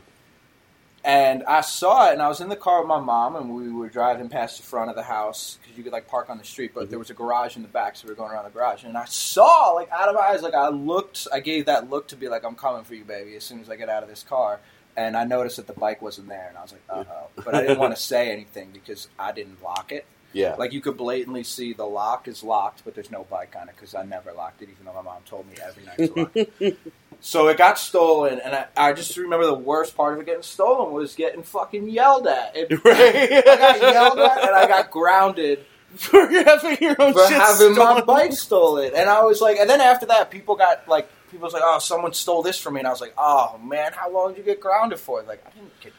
And 1.02 1.42
I 1.44 1.62
saw 1.62 2.10
it, 2.10 2.12
and 2.12 2.20
I 2.20 2.28
was 2.28 2.42
in 2.42 2.50
the 2.50 2.56
car 2.56 2.80
with 2.80 2.88
my 2.88 3.00
mom, 3.00 3.34
and 3.34 3.54
we 3.54 3.72
were 3.72 3.88
driving 3.88 4.28
past 4.28 4.58
the 4.58 4.62
front 4.62 4.90
of 4.90 4.96
the 4.96 5.02
house 5.02 5.58
because 5.62 5.78
you 5.78 5.82
could 5.82 5.94
like 5.94 6.06
park 6.06 6.28
on 6.28 6.36
the 6.36 6.44
street, 6.44 6.72
but 6.74 6.90
there 6.90 6.98
was 6.98 7.08
a 7.08 7.14
garage 7.14 7.56
in 7.56 7.62
the 7.62 7.68
back, 7.68 7.96
so 7.96 8.06
we 8.06 8.12
were 8.12 8.16
going 8.16 8.32
around 8.32 8.44
the 8.44 8.50
garage. 8.50 8.84
And 8.84 8.98
I 8.98 9.06
saw, 9.06 9.72
like, 9.72 9.90
out 9.90 10.10
of 10.10 10.14
my 10.14 10.20
eyes, 10.20 10.42
like 10.42 10.52
I 10.54 10.68
looked, 10.68 11.26
I 11.32 11.40
gave 11.40 11.64
that 11.66 11.88
look 11.88 12.08
to 12.08 12.16
be 12.16 12.28
like, 12.28 12.44
"I'm 12.44 12.54
coming 12.54 12.84
for 12.84 12.94
you, 12.94 13.04
baby," 13.04 13.34
as 13.34 13.44
soon 13.44 13.60
as 13.60 13.70
I 13.70 13.76
get 13.76 13.88
out 13.88 14.02
of 14.02 14.08
this 14.10 14.22
car. 14.22 14.60
and 14.96 15.16
I 15.16 15.24
noticed 15.24 15.56
that 15.56 15.66
the 15.68 15.72
bike 15.72 16.02
wasn't 16.02 16.28
there, 16.28 16.48
and 16.48 16.58
I 16.58 16.62
was 16.62 16.72
like, 16.72 16.82
uh 16.90 17.04
oh. 17.10 17.28
But 17.44 17.54
I 17.54 17.62
didn't 17.62 17.78
want 17.78 17.94
to 17.96 18.02
say 18.12 18.30
anything 18.32 18.70
because 18.72 19.08
I 19.18 19.32
didn't 19.32 19.62
lock 19.62 19.92
it. 19.92 20.04
Yeah. 20.32 20.54
Like 20.56 20.72
you 20.72 20.80
could 20.80 20.96
blatantly 20.96 21.44
see 21.44 21.72
the 21.72 21.86
lock 21.86 22.28
is 22.28 22.42
locked, 22.44 22.84
but 22.84 22.94
there's 22.94 23.10
no 23.10 23.24
bike 23.30 23.54
on 23.58 23.68
it 23.68 23.76
because 23.76 23.94
I 23.94 24.04
never 24.04 24.32
locked 24.32 24.62
it, 24.62 24.68
even 24.70 24.84
though 24.84 24.92
my 24.94 25.02
mom 25.02 25.22
told 25.24 25.46
me 25.48 25.54
every 25.64 25.84
night 25.84 25.96
to 25.98 26.20
lock 26.20 26.36
it. 26.36 26.78
So 27.22 27.48
it 27.48 27.59
got 27.59 27.78
stolen, 27.78 28.40
and 28.42 28.54
I, 28.54 28.66
I 28.76 28.92
just 28.94 29.16
remember 29.16 29.44
the 29.46 29.54
worst 29.54 29.94
part 29.94 30.14
of 30.14 30.20
it 30.20 30.26
getting 30.26 30.42
stolen 30.42 30.94
was 30.94 31.14
getting 31.14 31.42
fucking 31.42 31.88
yelled 31.88 32.26
at. 32.26 32.56
It, 32.56 32.70
Right. 32.85 33.30
I 33.46 33.56
got 33.56 33.80
yelled 33.80 34.18
at, 34.18 34.38
and 34.38 34.56
I 34.56 34.66
got 34.66 34.90
grounded 34.90 35.64
for 35.96 36.26
having 36.28 36.78
your 36.80 36.96
own 36.98 37.12
for 37.12 37.26
having 37.26 37.74
my 37.74 38.00
bike 38.00 38.33
stolen. 38.33 38.92
And 38.94 39.09
I 39.11 39.22
was 39.22 39.40
like, 39.40 39.59
and 39.59 39.68
then 39.68 39.83
after 39.83 40.06
that, 40.06 40.30
people 40.30 40.56
got 40.56 40.88
like, 40.88 41.11
people 41.30 41.44
was 41.44 41.52
like, 41.52 41.62
oh, 41.64 41.78
someone 41.78 42.14
stole 42.14 42.42
this 42.42 42.59
from 42.59 42.74
me, 42.74 42.80
and 42.80 42.87
I 42.87 42.90
was 42.90 43.02
like, 43.02 43.14
oh 43.18 43.59
man, 43.62 43.92
how 43.92 44.11
long 44.11 44.30
did 44.30 44.38
you 44.38 44.44
get 44.44 44.61
grounded 44.61 44.98
for? 44.98 45.22
Like, 45.22 45.44
I 45.46 45.50
didn't 45.50 45.80
get. 45.80 45.92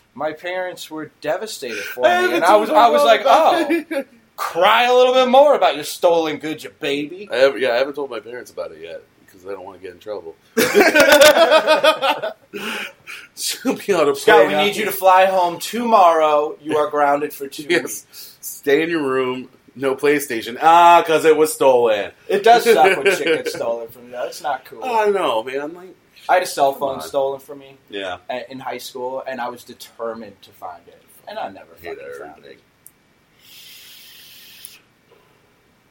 my 0.14 0.32
parents 0.32 0.90
were 0.90 1.12
devastated 1.20 1.76
for 1.76 2.02
me, 2.02 2.08
haven't 2.08 2.36
and 2.36 2.44
I 2.44 2.56
was, 2.56 2.70
I 2.70 2.88
was 2.88 3.04
like, 3.04 3.22
oh, 3.24 4.04
cry 4.36 4.84
a 4.84 4.94
little 4.94 5.14
bit 5.14 5.28
more 5.28 5.54
about 5.54 5.76
your 5.76 5.84
stolen 5.84 6.38
goods, 6.38 6.64
you 6.64 6.70
baby. 6.70 7.28
I 7.30 7.36
have, 7.36 7.58
yeah, 7.58 7.70
I 7.70 7.76
haven't 7.76 7.94
told 7.94 8.10
my 8.10 8.20
parents 8.20 8.50
about 8.50 8.72
it 8.72 8.80
yet 8.80 9.02
because 9.34 9.48
I 9.48 9.52
don't 9.52 9.64
want 9.64 9.80
to 9.80 9.82
get 9.82 9.92
in 9.92 9.98
trouble. 9.98 10.36
She'll 13.36 13.74
be 13.76 13.92
on 13.92 14.08
a 14.08 14.14
Scott, 14.14 14.36
plane 14.36 14.48
we 14.48 14.54
out- 14.54 14.64
need 14.64 14.76
you 14.76 14.84
to 14.84 14.92
fly 14.92 15.26
home 15.26 15.58
tomorrow. 15.58 16.56
You 16.62 16.76
are 16.78 16.88
grounded 16.88 17.32
for 17.32 17.48
two 17.48 17.66
weeks. 17.66 18.06
Stay 18.40 18.82
in 18.82 18.90
your 18.90 19.02
room. 19.02 19.48
No 19.76 19.96
PlayStation. 19.96 20.56
Ah, 20.62 21.02
because 21.02 21.24
it 21.24 21.36
was 21.36 21.52
stolen. 21.52 22.12
It 22.28 22.44
does 22.44 22.62
suck 22.62 22.96
when 22.96 23.06
shit 23.16 23.24
gets 23.24 23.54
stolen 23.56 23.88
from 23.88 24.04
you. 24.04 24.12
though. 24.12 24.26
It's 24.26 24.40
not 24.40 24.64
cool. 24.66 24.84
I 24.84 25.06
know, 25.06 25.42
man. 25.42 25.74
Like, 25.74 25.96
I 26.28 26.34
had 26.34 26.44
a 26.44 26.46
cell 26.46 26.74
phone 26.74 26.96
on. 26.96 27.02
stolen 27.02 27.40
from 27.40 27.58
me 27.58 27.76
yeah. 27.90 28.18
in 28.48 28.60
high 28.60 28.78
school, 28.78 29.24
and 29.26 29.40
I 29.40 29.48
was 29.48 29.64
determined 29.64 30.40
to 30.42 30.50
find 30.50 30.86
it, 30.86 31.02
and 31.26 31.40
I 31.40 31.50
never 31.50 31.74
fucking 31.74 31.98
found 32.20 32.44
it. 32.44 32.60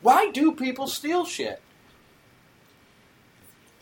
Why 0.01 0.31
do 0.31 0.53
people 0.53 0.87
steal 0.87 1.25
shit? 1.25 1.61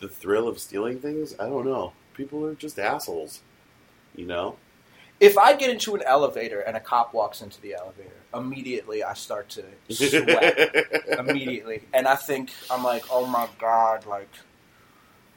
The 0.02 0.08
thrill 0.08 0.48
of 0.48 0.58
stealing 0.58 0.98
things? 0.98 1.34
I 1.38 1.46
don't 1.46 1.64
know. 1.64 1.92
People 2.14 2.44
are 2.44 2.54
just 2.54 2.78
assholes. 2.78 3.40
You 4.16 4.26
know? 4.26 4.56
If 5.20 5.38
I 5.38 5.54
get 5.54 5.70
into 5.70 5.94
an 5.94 6.02
elevator 6.04 6.60
and 6.60 6.76
a 6.76 6.80
cop 6.80 7.14
walks 7.14 7.40
into 7.40 7.60
the 7.60 7.74
elevator, 7.74 8.10
immediately 8.34 9.04
I 9.04 9.14
start 9.14 9.48
to 9.50 9.62
sweat. 9.88 10.58
immediately, 11.20 11.84
and 11.94 12.08
I 12.08 12.16
think 12.16 12.50
I'm 12.70 12.82
like, 12.82 13.04
oh 13.10 13.24
my 13.26 13.48
god, 13.58 14.04
like. 14.06 14.28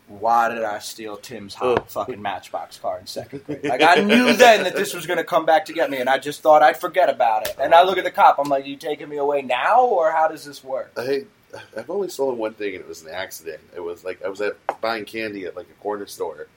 Why 0.08 0.50
did 0.50 0.64
I 0.64 0.78
steal 0.80 1.18
Tim's 1.18 1.56
hot 1.56 1.80
Oh. 1.80 1.84
fucking 1.88 2.22
Matchbox 2.22 2.78
car 2.78 3.00
in 3.00 3.08
second 3.08 3.44
grade? 3.44 3.64
Like 3.64 3.82
I 3.82 3.96
knew 3.96 4.34
then 4.34 4.64
that 4.64 4.76
this 4.76 4.94
was 4.94 5.08
going 5.08 5.18
to 5.18 5.24
come 5.24 5.48
back 5.48 5.66
to 5.66 5.74
get 5.74 5.90
me, 5.90 5.98
and 5.98 6.08
I 6.08 6.20
just 6.20 6.42
thought 6.44 6.62
I'd 6.62 6.78
forget 6.78 7.10
about 7.10 7.48
it. 7.48 7.56
And 7.60 7.74
I 7.74 7.82
look 7.84 7.98
at 7.98 8.04
the 8.04 8.12
cop. 8.12 8.38
I'm 8.38 8.48
like, 8.48 8.68
"You 8.68 8.76
taking 8.76 9.10
me 9.10 9.18
away 9.18 9.42
now, 9.42 9.82
or 9.84 10.12
how 10.12 10.28
does 10.28 10.46
this 10.46 10.64
work?" 10.64 10.92
I 10.96 11.26
I've 11.78 11.90
only 11.90 12.10
stolen 12.10 12.38
one 12.38 12.54
thing, 12.54 12.76
and 12.76 12.84
it 12.84 12.88
was 12.88 13.02
an 13.04 13.10
accident. 13.10 13.62
It 13.76 13.80
was 13.80 14.04
like 14.04 14.24
I 14.24 14.30
was 14.30 14.42
at 14.42 14.58
buying 14.82 15.06
candy 15.06 15.46
at 15.46 15.56
like 15.56 15.70
a 15.70 15.82
corner 15.82 16.06
store, 16.06 16.48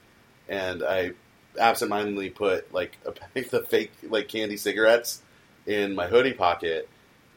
and 0.47 0.83
I 0.83 1.11
absentmindedly 1.59 2.29
put 2.31 2.73
like 2.73 2.97
a 3.05 3.11
pack 3.11 3.53
of 3.53 3.67
fake 3.67 3.91
like 4.03 4.27
candy 4.27 4.57
cigarettes 4.57 5.21
in 5.65 5.95
my 5.95 6.07
hoodie 6.07 6.33
pocket, 6.33 6.89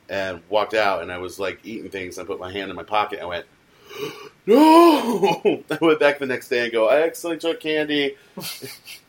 and 0.08 0.42
walked 0.48 0.74
out. 0.74 1.02
And 1.02 1.12
I 1.12 1.18
was 1.18 1.38
like 1.38 1.60
eating 1.64 1.90
things. 1.90 2.18
And 2.18 2.26
I 2.26 2.28
put 2.28 2.40
my 2.40 2.52
hand 2.52 2.70
in 2.70 2.76
my 2.76 2.82
pocket. 2.82 3.18
and 3.18 3.26
I 3.26 3.28
went. 3.28 3.46
No! 4.44 5.62
I 5.70 5.78
went 5.80 6.00
back 6.00 6.18
the 6.18 6.26
next 6.26 6.48
day 6.48 6.64
and 6.64 6.72
go. 6.72 6.88
I 6.88 7.02
accidentally 7.02 7.38
took 7.38 7.60
candy. 7.60 8.16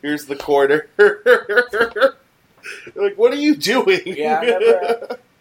Here's 0.00 0.26
the 0.26 0.36
quarter. 0.36 0.88
like, 2.94 3.18
what 3.18 3.32
are 3.32 3.36
you 3.36 3.56
doing? 3.56 4.02
Yeah, 4.04 5.16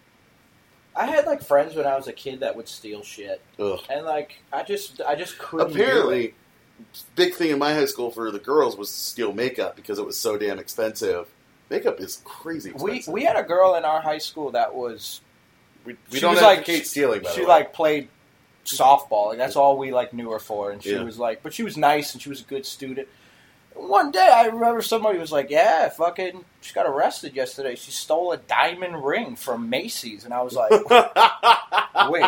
I 0.95 1.05
had 1.07 1.25
like 1.25 1.41
friends 1.41 1.75
when 1.75 1.85
I 1.87 1.95
was 1.95 2.07
a 2.07 2.13
kid 2.13 2.41
that 2.41 2.55
would 2.55 2.67
steal 2.67 3.01
shit, 3.03 3.41
Ugh. 3.59 3.79
and 3.89 4.05
like 4.05 4.35
I 4.51 4.63
just, 4.63 5.01
I 5.01 5.15
just 5.15 5.37
couldn't. 5.39 5.73
do 5.73 5.79
it. 5.79 5.81
Apparently, 5.81 6.33
big 7.15 7.33
thing 7.33 7.49
in 7.51 7.59
my 7.59 7.73
high 7.73 7.85
school 7.85 8.11
for 8.11 8.29
the 8.31 8.39
girls 8.39 8.77
was 8.77 8.89
to 8.89 8.97
steal 8.97 9.33
makeup 9.33 9.75
because 9.75 9.97
it 9.99 10.05
was 10.05 10.17
so 10.17 10.37
damn 10.37 10.59
expensive. 10.59 11.27
Makeup 11.69 11.99
is 11.99 12.21
crazy 12.25 12.71
we 12.71 12.75
expensive. 12.97 13.13
we 13.13 13.23
had 13.23 13.35
a 13.35 13.43
girl 13.43 13.75
in 13.75 13.85
our 13.85 14.01
high 14.01 14.17
school 14.19 14.51
that 14.51 14.75
was 14.75 15.21
we, 15.85 15.93
we 16.11 16.15
she 16.17 16.21
don't 16.21 16.33
was 16.33 16.41
like- 16.43 16.59
advocate 16.59 16.85
stealing. 16.87 17.23
By 17.23 17.31
she 17.31 17.37
the 17.41 17.47
way. 17.47 17.53
like 17.53 17.73
played 17.73 18.09
softball. 18.65 19.29
Like 19.29 19.37
that's 19.37 19.55
all 19.55 19.77
we 19.77 19.91
like 19.91 20.13
knew 20.13 20.29
her 20.31 20.39
for, 20.39 20.71
and 20.71 20.81
she 20.83 20.91
Yeah. 20.91 21.03
was 21.03 21.17
like, 21.17 21.41
but 21.43 21.53
she 21.53 21.63
was 21.63 21.75
nice 21.77 22.13
and 22.13 22.21
she 22.21 22.29
was 22.29 22.41
a 22.41 22.45
good 22.45 22.65
student. 22.65 23.07
One 23.75 24.11
day, 24.11 24.29
I 24.33 24.45
remember 24.45 24.81
somebody 24.81 25.17
was 25.19 25.31
like, 25.31 25.49
"Yeah, 25.49 25.89
fucking, 25.89 26.45
she 26.61 26.73
got 26.73 26.85
arrested 26.85 27.35
yesterday. 27.35 27.75
She 27.75 27.91
stole 27.91 28.31
a 28.31 28.37
diamond 28.37 29.03
ring 29.03 29.35
from 29.35 29.69
Macy's," 29.69 30.25
and 30.25 30.33
I 30.33 30.41
was 30.41 30.53
like, 30.53 30.71
"Wait," 32.09 32.25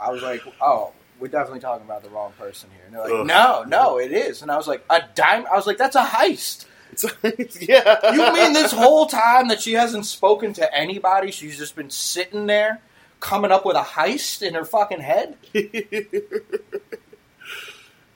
I 0.00 0.10
was 0.10 0.22
like, 0.22 0.42
"Oh." 0.60 0.92
We're 1.20 1.28
definitely 1.28 1.60
talking 1.60 1.84
about 1.84 2.02
the 2.02 2.08
wrong 2.08 2.32
person 2.38 2.70
here. 2.74 2.82
And 2.86 2.94
they're 2.94 3.02
like, 3.02 3.12
Ugh. 3.12 3.26
no, 3.26 3.64
no, 3.68 3.98
it 3.98 4.10
is. 4.10 4.40
And 4.40 4.50
I 4.50 4.56
was 4.56 4.66
like, 4.66 4.82
a 4.88 5.02
dime. 5.14 5.44
I 5.52 5.54
was 5.54 5.66
like, 5.66 5.76
that's 5.76 5.94
a 5.94 6.02
heist. 6.02 6.64
Yeah. 7.60 8.12
You 8.14 8.32
mean 8.32 8.54
this 8.54 8.72
whole 8.72 9.04
time 9.04 9.48
that 9.48 9.60
she 9.60 9.74
hasn't 9.74 10.06
spoken 10.06 10.54
to 10.54 10.74
anybody? 10.74 11.30
She's 11.30 11.58
just 11.58 11.76
been 11.76 11.90
sitting 11.90 12.46
there, 12.46 12.80
coming 13.20 13.52
up 13.52 13.66
with 13.66 13.76
a 13.76 13.82
heist 13.82 14.40
in 14.40 14.54
her 14.54 14.64
fucking 14.64 15.00
head. 15.00 15.36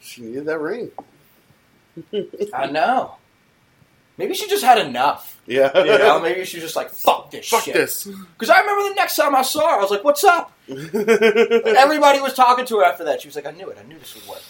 she 0.01 0.23
needed 0.23 0.47
that 0.47 0.59
ring. 0.59 0.91
I 2.54 2.66
know. 2.66 3.16
Maybe 4.16 4.35
she 4.35 4.48
just 4.48 4.64
had 4.64 4.78
enough. 4.78 5.40
Yeah. 5.46 5.76
You 5.76 5.98
know, 5.98 6.20
maybe 6.20 6.44
she 6.44 6.57
was 6.59 6.64
just 6.64 6.76
like, 6.76 6.90
"Fuck 6.90 7.30
this 7.33 7.48
Fuck 7.48 7.64
shit." 7.64 7.74
this. 7.74 8.04
Because 8.04 8.48
I 8.50 8.61
remember 8.61 8.88
the 8.90 8.94
next 8.94 9.16
time 9.16 9.35
I 9.35 9.42
saw 9.42 9.68
her, 9.70 9.76
I 9.78 9.80
was 9.80 9.90
like, 9.90 10.04
"What's 10.04 10.22
up?" 10.24 10.52
Everybody 10.68 12.20
was 12.20 12.33
talking 12.35 12.64
to 12.66 12.78
her 12.78 12.85
after 12.85 13.04
that. 13.04 13.20
She 13.20 13.28
was 13.28 13.35
like, 13.35 13.46
"I 13.46 13.50
knew 13.50 13.68
it. 13.70 13.78
I 13.78 13.83
knew 13.87 13.98
this 13.98 14.14
would 14.14 14.26
work." 14.28 14.42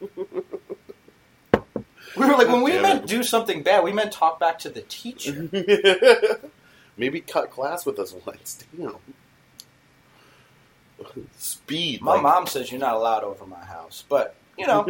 We 2.16 2.26
were 2.26 2.34
like, 2.34 2.46
when 2.46 2.62
we 2.62 2.70
Damn 2.72 2.82
meant 2.82 3.04
it. 3.04 3.06
do 3.08 3.24
something 3.24 3.64
bad, 3.64 3.82
we 3.82 3.90
meant 3.92 4.12
talk 4.12 4.38
back 4.38 4.60
to 4.60 4.68
the 4.68 4.82
teacher. 4.82 5.48
Maybe 6.96 7.20
cut 7.20 7.50
class 7.50 7.84
with 7.84 7.98
us 7.98 8.14
once. 8.24 8.64
Damn. 8.78 8.94
Speed. 11.38 12.02
My 12.02 12.12
like- 12.12 12.22
mom 12.22 12.46
says 12.46 12.70
you're 12.70 12.78
not 12.80 12.94
allowed 12.94 13.24
over 13.24 13.44
my 13.46 13.64
house, 13.64 14.04
but 14.08 14.36
you 14.58 14.66
know, 14.66 14.86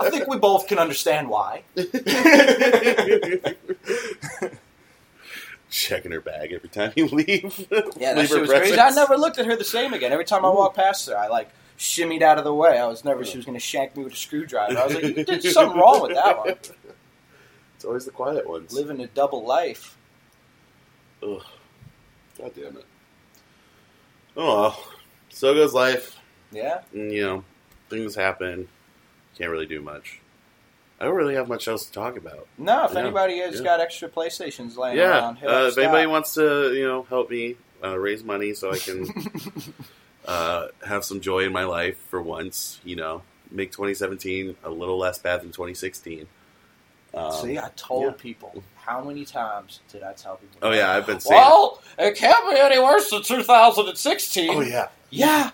I 0.00 0.10
think 0.10 0.26
we 0.28 0.38
both 0.38 0.66
can 0.66 0.78
understand 0.78 1.28
why. 1.28 1.62
Checking 5.70 6.12
her 6.12 6.20
bag 6.20 6.52
every 6.52 6.70
time 6.70 6.92
you 6.96 7.06
leave. 7.08 7.66
Yeah, 7.70 8.14
that 8.14 8.16
Leave 8.16 8.28
shit 8.28 8.40
was 8.40 8.50
crazy. 8.50 8.78
I 8.78 8.90
never 8.90 9.16
looked 9.16 9.38
at 9.38 9.44
her 9.46 9.54
the 9.54 9.64
same 9.64 9.92
again. 9.92 10.12
Every 10.12 10.24
time 10.24 10.44
I 10.44 10.48
walked 10.48 10.76
past 10.76 11.06
her, 11.08 11.16
I 11.16 11.28
like 11.28 11.50
shimmied 11.78 12.22
out 12.22 12.38
of 12.38 12.44
the 12.44 12.54
way. 12.54 12.78
I 12.78 12.86
was 12.86 13.04
never 13.04 13.24
she 13.24 13.36
was 13.36 13.44
going 13.44 13.56
to 13.56 13.64
shank 13.64 13.96
me 13.96 14.04
with 14.04 14.14
a 14.14 14.16
screwdriver. 14.16 14.78
I 14.78 14.86
was 14.86 14.94
like, 14.94 15.04
you 15.16 15.24
did 15.24 15.42
something 15.42 15.78
wrong 15.80 16.02
with 16.02 16.14
that 16.14 16.38
one. 16.38 16.48
It's 17.76 17.84
always 17.84 18.06
the 18.06 18.10
quiet 18.10 18.48
ones. 18.48 18.72
Living 18.72 19.00
a 19.00 19.06
double 19.08 19.44
life. 19.46 19.96
Ugh. 21.22 21.42
God 22.38 22.52
damn 22.54 22.76
it. 22.78 22.86
Oh 24.36 24.60
well. 24.62 24.84
So 25.28 25.54
goes 25.54 25.74
life. 25.74 26.16
Yeah. 26.50 26.80
And, 26.92 27.12
you 27.12 27.22
know, 27.22 27.44
things 27.90 28.14
happen. 28.14 28.68
Can't 29.38 29.50
really 29.50 29.66
do 29.66 29.80
much. 29.80 30.20
I 31.00 31.04
don't 31.04 31.14
really 31.14 31.36
have 31.36 31.48
much 31.48 31.68
else 31.68 31.86
to 31.86 31.92
talk 31.92 32.16
about. 32.16 32.48
No, 32.58 32.84
if 32.84 32.92
Yeah, 32.92 32.98
anybody 33.00 33.38
has 33.38 33.56
yeah. 33.56 33.62
got 33.64 33.80
extra 33.80 34.08
PlayStations 34.08 34.76
laying 34.76 34.96
yeah. 34.98 35.18
around, 35.20 35.36
Uh, 35.36 35.66
if 35.66 35.72
Scott. 35.74 35.84
anybody 35.84 36.06
wants 36.08 36.34
to, 36.34 36.74
you 36.74 36.84
know, 36.84 37.04
help 37.04 37.30
me 37.30 37.56
uh, 37.84 37.96
raise 37.96 38.24
money 38.24 38.52
so 38.52 38.72
I 38.72 38.78
can 38.78 39.06
uh, 40.26 40.68
have 40.84 41.04
some 41.04 41.20
joy 41.20 41.44
in 41.44 41.52
my 41.52 41.64
life 41.64 41.98
for 42.08 42.20
once, 42.20 42.80
you 42.84 42.96
know, 42.96 43.22
make 43.50 43.70
2017 43.70 44.56
a 44.64 44.70
little 44.70 44.98
less 44.98 45.18
bad 45.18 45.42
than 45.42 45.48
2016. 45.52 46.26
Um, 47.14 47.32
See, 47.32 47.58
I 47.58 47.70
told 47.76 48.04
yeah. 48.04 48.10
people. 48.18 48.62
How 48.76 49.02
many 49.02 49.24
times 49.24 49.80
did 49.90 50.02
I 50.02 50.14
tell 50.14 50.36
people? 50.36 50.58
Oh 50.62 50.72
yeah, 50.72 50.90
I've 50.92 51.06
been 51.06 51.20
saying. 51.20 51.40
Well, 51.40 51.80
it 51.98 52.16
can't 52.16 52.50
be 52.50 52.58
any 52.58 52.78
worse 52.78 53.10
than 53.10 53.22
2016. 53.22 54.50
oh 54.50 54.60
yeah, 54.60 54.88
Yeah, 55.10 55.50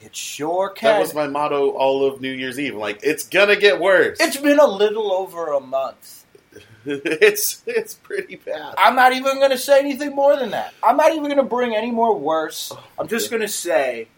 it 0.00 0.14
sure 0.14 0.70
can. 0.70 0.94
that 0.94 1.00
was 1.00 1.14
my 1.14 1.26
motto 1.26 1.70
all 1.70 2.04
of 2.04 2.20
New 2.20 2.32
Year's 2.32 2.58
Eve. 2.58 2.74
I'm 2.74 2.80
like, 2.80 3.00
it's 3.02 3.26
gonna 3.26 3.56
get 3.56 3.80
worse. 3.80 4.18
It's 4.20 4.36
been 4.36 4.58
a 4.58 4.66
little 4.66 5.12
over 5.12 5.52
a 5.52 5.60
month. 5.60 6.24
it's 6.84 7.62
it's 7.66 7.94
pretty 7.94 8.36
bad. 8.36 8.74
I'm 8.78 8.94
not 8.94 9.12
even 9.12 9.40
to 9.50 9.58
say 9.58 9.80
anything 9.80 10.14
more 10.14 10.36
than 10.36 10.50
that. 10.50 10.72
I'm 10.82 10.96
not 10.96 11.12
even 11.14 11.36
to 11.36 11.42
bring 11.42 11.74
any 11.74 11.90
more 11.90 12.16
worse. 12.16 12.72
I'm 12.98 13.08
just 13.08 13.30
to 13.30 13.48
say 13.48 14.08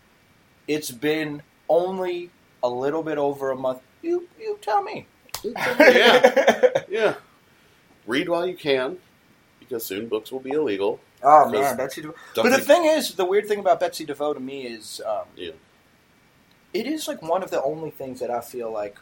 it's 0.66 0.90
been 0.90 1.42
only 1.68 2.30
a 2.62 2.68
little 2.68 3.02
bit 3.02 3.18
over 3.18 3.50
a 3.50 3.56
month. 3.56 3.80
You 4.02 4.28
you 4.38 4.58
tell 4.60 4.82
me. 4.82 5.06
yeah, 5.44 6.82
yeah. 6.88 7.14
Read 8.06 8.28
while 8.28 8.46
you 8.46 8.56
can, 8.56 8.98
because 9.60 9.84
soon 9.84 10.08
books 10.08 10.30
will 10.30 10.40
be 10.40 10.50
illegal. 10.50 11.00
Oh 11.22 11.48
man, 11.48 11.76
Betsy 11.76 12.02
DeVos. 12.02 12.14
But 12.34 12.50
the 12.50 12.58
thing 12.60 12.84
is, 12.84 13.14
the 13.14 13.24
weird 13.24 13.48
thing 13.48 13.58
about 13.58 13.80
Betsy 13.80 14.06
DeVos 14.06 14.34
to 14.34 14.40
me 14.40 14.66
is, 14.66 15.00
um, 15.06 15.24
Yeah. 15.36 15.52
It 16.72 16.86
is 16.86 17.08
like 17.08 17.22
one 17.22 17.42
of 17.42 17.50
the 17.50 17.62
only 17.62 17.90
things 17.90 18.20
that 18.20 18.30
I 18.30 18.40
feel 18.40 18.70
like 18.72 18.98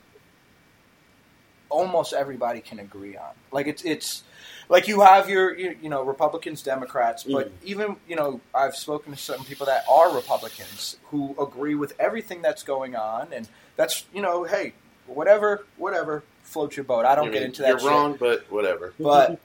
almost 1.68 2.12
everybody 2.12 2.60
can 2.60 2.78
agree 2.78 3.16
on. 3.16 3.32
Like 3.50 3.66
it's 3.66 3.84
it's 3.84 4.22
like 4.68 4.88
you 4.88 5.00
have 5.00 5.28
your 5.28 5.56
you, 5.56 5.76
you 5.82 5.88
know 5.88 6.02
Republicans, 6.02 6.62
Democrats, 6.62 7.24
but 7.24 7.48
Mm. 7.48 7.52
even 7.64 7.96
you 8.08 8.16
know 8.16 8.40
I've 8.54 8.76
spoken 8.76 9.12
to 9.12 9.18
some 9.18 9.44
people 9.44 9.66
that 9.66 9.84
are 9.90 10.14
Republicans 10.14 10.96
who 11.10 11.34
agree 11.40 11.74
with 11.74 11.94
everything 11.98 12.42
that's 12.42 12.62
going 12.62 12.94
on, 12.96 13.32
and 13.32 13.48
that's 13.76 14.04
you 14.12 14.22
know 14.22 14.44
hey 14.44 14.74
whatever 15.06 15.64
whatever 15.76 16.22
float 16.42 16.76
your 16.76 16.84
boat. 16.84 17.04
I 17.04 17.14
don't 17.14 17.26
get 17.32 17.34
mean, 17.34 17.42
into 17.44 17.62
that. 17.62 17.68
You're 17.68 17.78
shit. 17.80 17.88
wrong, 17.88 18.16
but 18.18 18.50
whatever. 18.50 18.94
but 19.00 19.40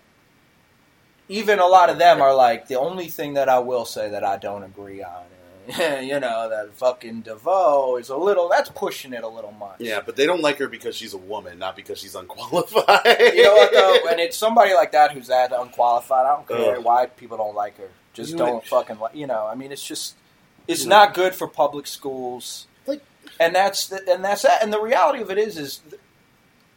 even 1.28 1.60
a 1.60 1.66
lot 1.66 1.90
of 1.90 1.98
them 1.98 2.22
are 2.22 2.36
like 2.36 2.68
the 2.68 2.76
only 2.76 3.08
thing 3.08 3.34
that 3.34 3.50
I 3.50 3.60
will 3.60 3.86
say 3.86 4.10
that 4.10 4.24
I 4.24 4.38
don't 4.38 4.64
agree 4.64 5.02
on. 5.02 5.24
you 6.02 6.20
know 6.20 6.50
that 6.50 6.74
fucking 6.74 7.24
DeVos 7.24 8.02
is 8.02 8.10
a 8.10 8.18
little. 8.18 8.50
That's 8.50 8.70
pushing 8.70 9.14
it 9.14 9.24
a 9.24 9.28
little 9.28 9.52
much. 9.52 9.76
Yeah, 9.80 10.02
but 10.06 10.16
they 10.16 10.26
don't 10.26 10.42
like 10.42 10.58
her 10.58 10.68
because 10.68 10.96
she's 10.96 11.14
a 11.14 11.18
woman, 11.18 11.60
not 11.60 11.76
because 11.76 12.00
she's 12.00 12.16
unqualified. 12.16 13.00
You 13.36 13.44
know 13.44 13.54
what 13.54 13.72
though? 13.72 13.98
And 14.12 14.20
it's 14.20 14.38
somebody 14.38 14.74
like 14.74 14.92
that 14.94 15.12
who's 15.12 15.28
that 15.28 15.52
unqualified. 15.52 16.26
I 16.26 16.36
don't 16.36 16.48
care 16.48 16.78
Ugh. 16.78 16.84
why 16.84 17.06
people 17.06 17.38
don't 17.38 17.56
like 17.56 17.78
her. 17.78 17.90
Just 18.14 18.32
You 18.32 18.38
don't 18.38 18.56
would- 18.56 18.64
fucking 18.66 19.00
like. 19.00 19.16
You 19.16 19.28
know, 19.28 19.46
I 19.48 19.56
mean, 19.56 19.72
it's 19.72 19.86
just 19.86 20.16
it's 20.68 20.84
You 20.84 20.90
not 20.90 21.14
good 21.14 21.36
for 21.36 21.48
public 21.48 21.88
schools. 21.88 22.68
Like- 22.88 23.04
and 23.40 23.56
that's 23.56 23.88
the, 23.88 24.02
and 24.12 24.24
that's 24.24 24.42
that. 24.44 24.64
And 24.64 24.72
the 24.74 24.82
reality 24.82 25.22
of 25.22 25.30
it 25.32 25.38
is, 25.38 25.58
is 25.58 25.80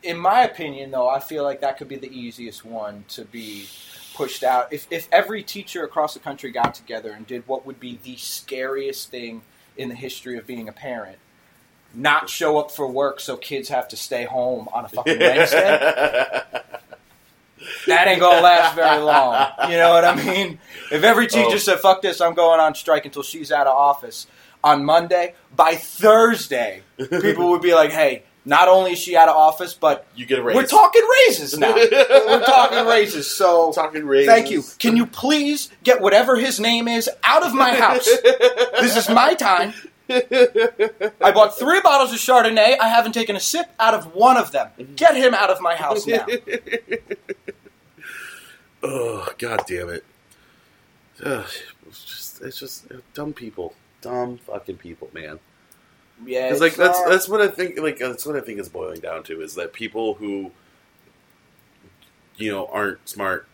in 0.02 0.18
my 0.18 0.42
opinion, 0.44 0.90
though, 0.90 1.08
I 1.08 1.18
feel 1.20 1.42
like 1.44 1.60
that 1.62 1.78
could 1.78 1.88
be 1.88 1.96
the 1.96 2.08
easiest 2.14 2.64
one 2.64 3.04
to 3.08 3.24
be 3.24 3.66
pushed 4.14 4.42
out. 4.44 4.72
If 4.72 4.86
if 4.90 5.08
every 5.12 5.42
teacher 5.42 5.84
across 5.84 6.14
the 6.14 6.20
country 6.20 6.50
got 6.50 6.74
together 6.74 7.10
and 7.12 7.26
did 7.26 7.46
what 7.46 7.66
would 7.66 7.80
be 7.80 7.98
the 8.02 8.16
scariest 8.16 9.10
thing 9.10 9.42
in 9.76 9.88
the 9.88 9.94
history 9.94 10.36
of 10.38 10.46
being 10.46 10.68
a 10.68 10.72
parent. 10.72 11.18
Not 11.96 12.28
show 12.28 12.58
up 12.58 12.70
for 12.72 12.90
work 12.90 13.20
so 13.20 13.36
kids 13.36 13.68
have 13.68 13.86
to 13.88 13.96
stay 13.96 14.24
home 14.24 14.68
on 14.72 14.84
a 14.84 14.88
fucking 14.88 15.18
Wednesday 15.20 16.42
that 17.86 18.08
ain't 18.08 18.20
gonna 18.20 18.40
last 18.40 18.74
very 18.74 19.00
long. 19.00 19.36
You 19.70 19.76
know 19.76 19.90
what 19.92 20.04
I 20.04 20.14
mean? 20.16 20.58
If 20.90 21.02
every 21.04 21.26
teacher 21.26 21.54
Oh. 21.54 21.56
said, 21.56 21.78
fuck 21.80 22.02
this, 22.02 22.20
I'm 22.20 22.34
going 22.34 22.60
on 22.60 22.74
strike 22.74 23.04
until 23.06 23.22
she's 23.22 23.50
out 23.52 23.66
of 23.66 23.76
office 23.76 24.26
on 24.62 24.84
Monday, 24.84 25.34
by 25.54 25.74
Thursday, 25.76 26.82
people 26.98 27.50
would 27.50 27.62
be 27.62 27.74
like, 27.74 27.90
hey, 27.90 28.24
not 28.44 28.68
only 28.68 28.92
is 28.92 28.98
she 28.98 29.16
out 29.16 29.28
of 29.28 29.36
office, 29.36 29.74
but 29.74 30.06
you 30.14 30.26
get 30.26 30.38
a 30.38 30.42
raise. 30.42 30.54
we're 30.54 30.66
talking 30.66 31.02
raises 31.26 31.58
now. 31.58 31.74
we're 31.74 32.44
talking 32.44 32.86
raises. 32.86 33.30
So 33.30 33.72
talking 33.72 34.06
raises. 34.06 34.26
thank 34.26 34.50
you. 34.50 34.62
Can 34.78 34.96
you 34.96 35.06
please 35.06 35.70
get 35.82 36.00
whatever 36.00 36.36
his 36.36 36.60
name 36.60 36.86
is 36.86 37.08
out 37.22 37.44
of 37.44 37.54
my 37.54 37.74
house? 37.74 38.04
this 38.80 38.96
is 38.96 39.08
my 39.08 39.34
time. 39.34 39.72
I 40.10 41.32
bought 41.32 41.58
three 41.58 41.80
bottles 41.80 42.12
of 42.12 42.18
Chardonnay. 42.18 42.78
I 42.78 42.88
haven't 42.88 43.12
taken 43.12 43.36
a 43.36 43.40
sip 43.40 43.70
out 43.78 43.94
of 43.94 44.14
one 44.14 44.36
of 44.36 44.52
them. 44.52 44.68
Mm-hmm. 44.78 44.94
Get 44.94 45.16
him 45.16 45.32
out 45.32 45.48
of 45.48 45.62
my 45.62 45.74
house 45.74 46.06
now. 46.06 46.26
oh 48.82 49.32
god 49.38 49.62
damn 49.66 49.88
it! 49.88 50.04
Ugh, 51.24 51.46
it's 51.86 52.04
just 52.04 52.42
it's 52.42 52.58
just 52.58 52.86
dumb 53.14 53.32
people, 53.32 53.72
dumb 54.02 54.36
fucking 54.36 54.76
people, 54.76 55.08
man. 55.14 55.38
Yeah, 56.26 56.48
Because 56.48 56.60
like 56.60 56.74
that's 56.74 57.02
that's 57.04 57.28
what 57.28 57.40
I 57.40 57.48
think. 57.48 57.78
Like 57.78 57.98
that's 57.98 58.24
what 58.26 58.36
I 58.36 58.40
think 58.40 58.58
is 58.60 58.68
boiling 58.68 59.00
down 59.00 59.22
to 59.24 59.40
is 59.42 59.54
that 59.56 59.72
people 59.72 60.14
who 60.14 60.50
you 62.36 62.50
know 62.50 62.66
aren't 62.66 63.08
smart 63.08 63.46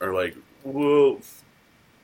are 0.00 0.12
like, 0.12 0.36
well, 0.62 1.18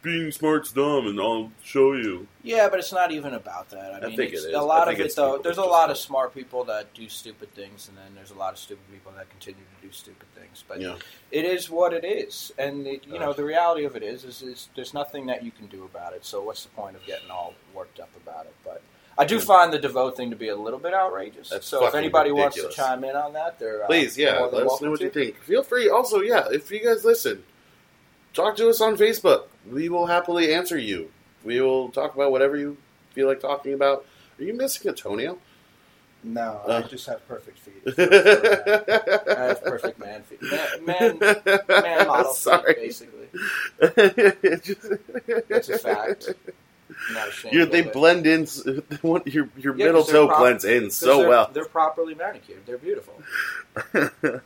being 0.03 0.31
smart's 0.33 0.73
dumb, 0.73 1.07
and 1.07 1.21
I'll 1.21 1.53
show 1.63 1.93
you. 1.93 2.27
Yeah, 2.43 2.69
but 2.71 2.79
it's 2.79 2.93
not 2.93 3.13
even 3.13 3.35
about 3.35 3.69
that. 3.71 3.93
I 3.93 3.99
I 3.99 4.07
mean, 4.09 4.17
think 4.17 4.33
it's, 4.33 4.45
it 4.45 4.49
is. 4.51 4.55
a 4.55 4.63
lot 4.63 4.91
of 4.91 4.99
it 4.99 5.15
though. 5.15 5.39
There's 5.39 5.59
a 5.59 5.63
lot 5.65 5.91
of 5.91 5.99
smart 5.99 6.35
people 6.35 6.65
that 6.65 6.93
do 6.95 7.09
stupid 7.09 7.53
things, 7.55 7.89
and 7.89 7.99
then 7.99 8.15
there's 8.15 8.31
a 8.31 8.35
lot 8.39 8.53
of 8.55 8.59
stupid 8.59 8.85
people 8.91 9.13
that 9.17 9.29
continue 9.29 9.61
to 9.61 9.87
do 9.87 9.93
stupid 9.93 10.27
things. 10.35 10.65
But 10.67 10.81
Yeah. 10.81 10.97
it 11.31 11.45
is 11.45 11.69
what 11.69 11.93
it 11.93 12.05
is, 12.05 12.53
and 12.59 12.87
it, 12.87 13.07
you 13.07 13.19
know 13.19 13.33
the 13.35 13.45
reality 13.45 13.85
of 13.85 13.95
it 13.97 14.03
is, 14.03 14.25
is, 14.25 14.41
is 14.43 14.69
there's 14.75 14.95
nothing 14.95 15.27
that 15.27 15.45
you 15.45 15.51
can 15.51 15.67
do 15.67 15.85
about 15.85 16.15
it. 16.15 16.25
So 16.25 16.43
what's 16.43 16.63
the 16.63 16.71
point 16.71 16.97
of 16.97 17.05
getting 17.05 17.31
all 17.31 17.55
worked 17.75 18.01
up 18.01 18.11
about 18.25 18.47
it? 18.47 18.55
But 18.65 18.81
I 19.21 19.25
do 19.27 19.39
find 19.39 19.73
the 19.73 19.79
DeVos 19.79 20.17
thing 20.17 20.31
to 20.31 20.37
be 20.37 20.49
a 20.49 20.57
little 20.57 20.79
bit 20.79 20.95
outrageous. 20.95 21.51
That's 21.51 21.67
so 21.67 21.87
if 21.87 21.95
anybody 21.95 22.31
ridiculous. 22.31 22.57
wants 22.63 22.75
to 22.77 22.81
chime 22.83 23.05
in 23.05 23.15
on 23.17 23.33
that, 23.35 23.59
they're 23.59 23.85
uh, 23.85 23.87
Please, 23.87 24.17
yeah, 24.17 24.39
let 24.41 24.67
us 24.67 24.81
know 24.81 24.91
what 24.91 25.01
you 25.01 25.11
to. 25.11 25.13
think. 25.25 25.37
Feel 25.43 25.63
free. 25.63 25.89
Also, 25.91 26.21
yeah, 26.21 26.47
if 26.51 26.71
you 26.71 26.83
guys 26.83 27.05
listen, 27.05 27.43
talk 28.33 28.57
to 28.57 28.69
us 28.69 28.81
on 28.81 28.97
Facebook. 28.97 29.45
We 29.71 29.89
will 29.91 30.07
happily 30.07 30.55
answer 30.55 30.79
you. 30.79 31.11
We 31.45 31.61
will 31.61 31.91
talk 31.91 32.15
about 32.15 32.33
whatever 32.33 32.57
you 32.57 32.79
feel 33.13 33.27
like 33.29 33.41
talking 33.41 33.75
about. 33.75 34.07
Are 34.39 34.45
you 34.45 34.55
missing 34.55 34.91
a 34.91 34.95
toenail? 34.95 35.39
No, 36.23 36.61
Uh. 36.67 36.83
I 36.85 36.89
just 36.89 37.07
have 37.07 37.27
perfect 37.29 37.59
feet. 37.59 37.83
I 37.99 39.47
have 39.49 39.63
perfect 39.65 39.99
man 39.99 40.23
feet. 40.23 40.41
Man, 40.43 40.85
man, 40.85 41.19
man 41.69 42.07
model 42.09 42.33
Sorry. 42.35 42.75
feet, 42.75 42.83
basically. 42.83 43.29
That's 45.49 45.69
a 45.69 45.79
fact. 45.79 46.29
Not 47.13 47.29
ashamed 47.29 47.55
You, 47.55 47.63
of 47.63 47.71
they 47.71 47.83
blend 47.83 48.27
in. 48.27 48.47
Your 49.27 49.49
your 49.57 49.77
Yeah, 49.77 49.87
middle 49.87 50.05
toe 50.05 50.27
prop- 50.27 50.41
blends 50.41 50.65
in 50.65 50.91
so 50.91 51.19
they're, 51.19 51.29
well. 51.29 51.51
They're 51.53 51.65
properly 51.65 52.15
manicured. 52.15 52.67
They're 52.67 52.79
beautiful. 52.79 53.15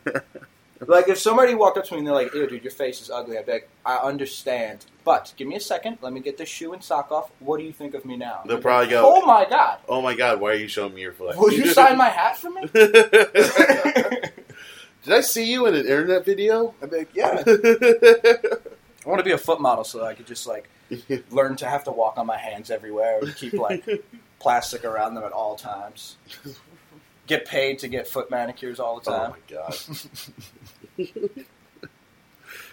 Like 0.86 1.08
if 1.08 1.18
somebody 1.18 1.54
walked 1.54 1.78
up 1.78 1.84
to 1.86 1.92
me 1.94 1.98
and 1.98 2.06
they're 2.06 2.12
like, 2.14 2.34
"Ew, 2.34 2.46
dude, 2.46 2.62
your 2.62 2.70
face 2.72 3.00
is 3.00 3.08
ugly," 3.08 3.38
I'd 3.38 3.46
be 3.46 3.52
like, 3.52 3.68
"I 3.86 3.96
understand, 3.96 4.84
but 5.04 5.32
give 5.36 5.48
me 5.48 5.54
a 5.56 5.60
second. 5.60 5.96
Let 6.02 6.12
me 6.12 6.20
get 6.20 6.36
this 6.36 6.48
shoe 6.48 6.74
and 6.74 6.82
sock 6.82 7.10
off. 7.10 7.30
What 7.38 7.58
do 7.58 7.64
you 7.64 7.72
think 7.72 7.94
of 7.94 8.04
me 8.04 8.16
now?" 8.18 8.42
They'll 8.44 8.58
probably 8.60 8.88
go- 8.90 9.02
"Oh 9.14 9.24
my 9.24 9.46
god, 9.48 9.78
oh 9.88 10.02
my 10.02 10.14
god! 10.14 10.40
Why 10.40 10.50
are 10.50 10.56
you 10.56 10.68
showing 10.68 10.92
me 10.94 11.00
your 11.00 11.12
foot? 11.12 11.38
will 11.38 11.52
you 11.52 11.68
sign 11.68 11.96
my 11.96 12.08
hat 12.10 12.36
for 12.36 12.50
me?" 12.50 12.66
Did 15.04 15.12
I 15.12 15.20
see 15.20 15.50
you 15.50 15.66
in 15.66 15.74
an 15.74 15.82
internet 15.86 16.24
video? 16.24 16.74
I'd 16.82 16.90
be 16.90 16.98
like, 16.98 17.14
"Yeah." 17.14 17.42
I 17.46 19.08
want 19.08 19.20
to 19.20 19.24
be 19.24 19.32
a 19.32 19.38
foot 19.38 19.60
model 19.60 19.84
so 19.84 20.04
I 20.04 20.12
could 20.14 20.26
just 20.26 20.46
like 20.46 20.68
learn 21.30 21.56
to 21.56 21.66
have 21.66 21.84
to 21.84 21.90
walk 21.90 22.18
on 22.18 22.26
my 22.26 22.38
hands 22.38 22.70
everywhere 22.70 23.20
and 23.20 23.34
keep 23.36 23.54
like 23.54 23.84
plastic 24.38 24.84
around 24.84 25.14
them 25.14 25.24
at 25.24 25.32
all 25.32 25.56
times. 25.56 26.16
Get 27.26 27.46
paid 27.46 27.78
to 27.80 27.88
get 27.88 28.06
foot 28.06 28.30
manicures 28.30 28.78
all 28.78 29.00
the 29.00 29.10
time. 29.10 29.32
oh 29.32 29.36
my 29.36 29.56
god! 29.56 29.76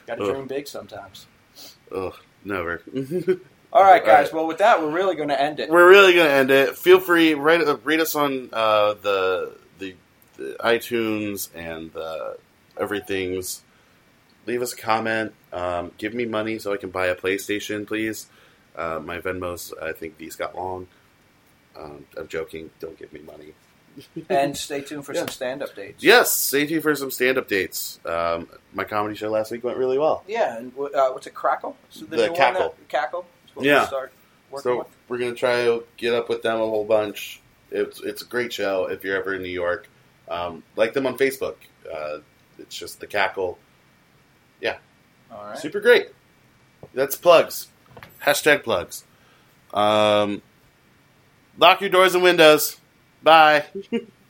Got 0.07 0.15
to 0.15 0.34
dream 0.34 0.47
big 0.47 0.67
sometimes. 0.67 1.28
Ugh, 1.93 2.15
never. 2.43 2.82
All 3.74 3.84
right, 3.84 4.03
guys. 4.03 4.09
All 4.09 4.24
right. 4.24 4.34
Well, 4.34 4.47
with 4.47 4.57
that, 4.57 4.82
we're 4.82 4.91
really 4.91 5.15
going 5.15 5.30
to 5.30 5.41
end 5.41 5.59
it. 5.59 5.69
We're 5.69 5.89
really 5.89 6.13
gonna 6.13 6.30
end 6.30 6.51
it. 6.51 6.78
Feel 6.78 6.99
free 6.99 7.34
write 7.34 7.61
uh, 7.61 7.78
read 7.84 8.01
us 8.01 8.15
on 8.15 8.49
uh, 8.51 8.95
the, 8.95 9.55
the 9.80 9.95
the 10.38 10.57
iTunes 10.59 11.49
and 11.55 11.93
the 11.93 12.38
everything's. 12.78 13.63
Leave 14.46 14.62
us 14.62 14.74
a 14.74 14.78
comment. 14.78 15.34
Um, 15.54 15.92
give 15.98 16.14
me 16.14 16.26
money 16.26 16.58
so 16.60 16.74
I 16.74 16.78
can 16.78 16.89
buy 16.89 17.08
a 17.08 17.16
PlayStation, 17.16 17.86
please. 17.86 18.28
Uh, 18.76 19.00
my 19.04 19.20
Venmos, 19.20 19.72
I 19.82 19.92
think 19.94 20.18
these 20.18 20.36
got 20.36 20.56
long. 20.56 20.88
Um, 21.78 22.06
I'm 22.18 22.28
joking. 22.28 22.70
Don't 22.80 22.98
give 22.98 23.14
me 23.14 23.22
money. 23.22 23.54
and 24.30 24.56
stay 24.58 24.82
tuned 24.82 25.06
for 25.06 25.14
Yeah. 25.14 25.20
some 25.20 25.28
stand-up 25.28 25.76
dates. 25.76 26.02
Yes, 26.04 26.32
stay 26.36 26.66
tuned 26.66 26.82
for 26.84 26.96
some 26.96 27.12
stand-up 27.12 27.48
dates. 27.48 28.00
Um, 28.06 28.48
my 28.74 28.84
comedy 28.86 29.16
show 29.16 29.30
last 29.30 29.52
week 29.52 29.64
went 29.64 29.78
really 29.78 29.98
well. 30.00 30.24
Yeah, 30.28 30.58
and 30.58 30.72
uh, 30.78 31.10
what's 31.12 31.28
it? 31.28 31.34
Crackle. 31.34 31.76
It 31.94 32.10
The 32.10 32.16
new 32.16 32.24
one 32.28 32.36
Cackle. 32.36 32.76
Cackle. 32.88 33.26
what 33.54 33.66
Yeah. 33.66 33.80
We'll 33.80 33.88
start 33.88 34.12
working 34.50 34.64
So 34.64 34.78
with. 34.80 34.88
we're 35.10 35.18
gonna 35.18 35.34
try 35.36 35.66
to 35.66 35.84
get 35.98 36.14
up 36.14 36.30
with 36.30 36.42
them 36.42 36.56
a 36.56 36.66
whole 36.66 36.86
bunch. 36.86 37.42
It's 37.70 38.02
it's 38.02 38.22
a 38.22 38.26
great 38.26 38.52
show 38.54 38.86
if 38.86 39.04
you're 39.04 39.18
ever 39.18 39.36
in 39.36 39.44
New 39.44 39.50
York. 39.50 39.88
Um, 40.30 40.64
like 40.78 40.94
them 40.94 41.06
on 41.06 41.18
Facebook. 41.18 41.56
Uh, 41.94 42.20
it's 42.60 42.78
just 42.78 43.00
the 43.02 43.08
cackle. 43.08 43.58
All 45.32 45.45
right. 45.45 45.57
Super 45.57 45.80
great. 45.80 46.09
That's 46.93 47.16
plugs. 47.16 47.68
Hashtag 48.24 48.64
plugs. 48.64 49.03
Um, 49.74 50.41
lock 51.57 51.82
your 51.82 51.89
doors 51.89 52.14
and 52.16 52.24
windows. 52.24 52.78
Bye. 53.24 53.66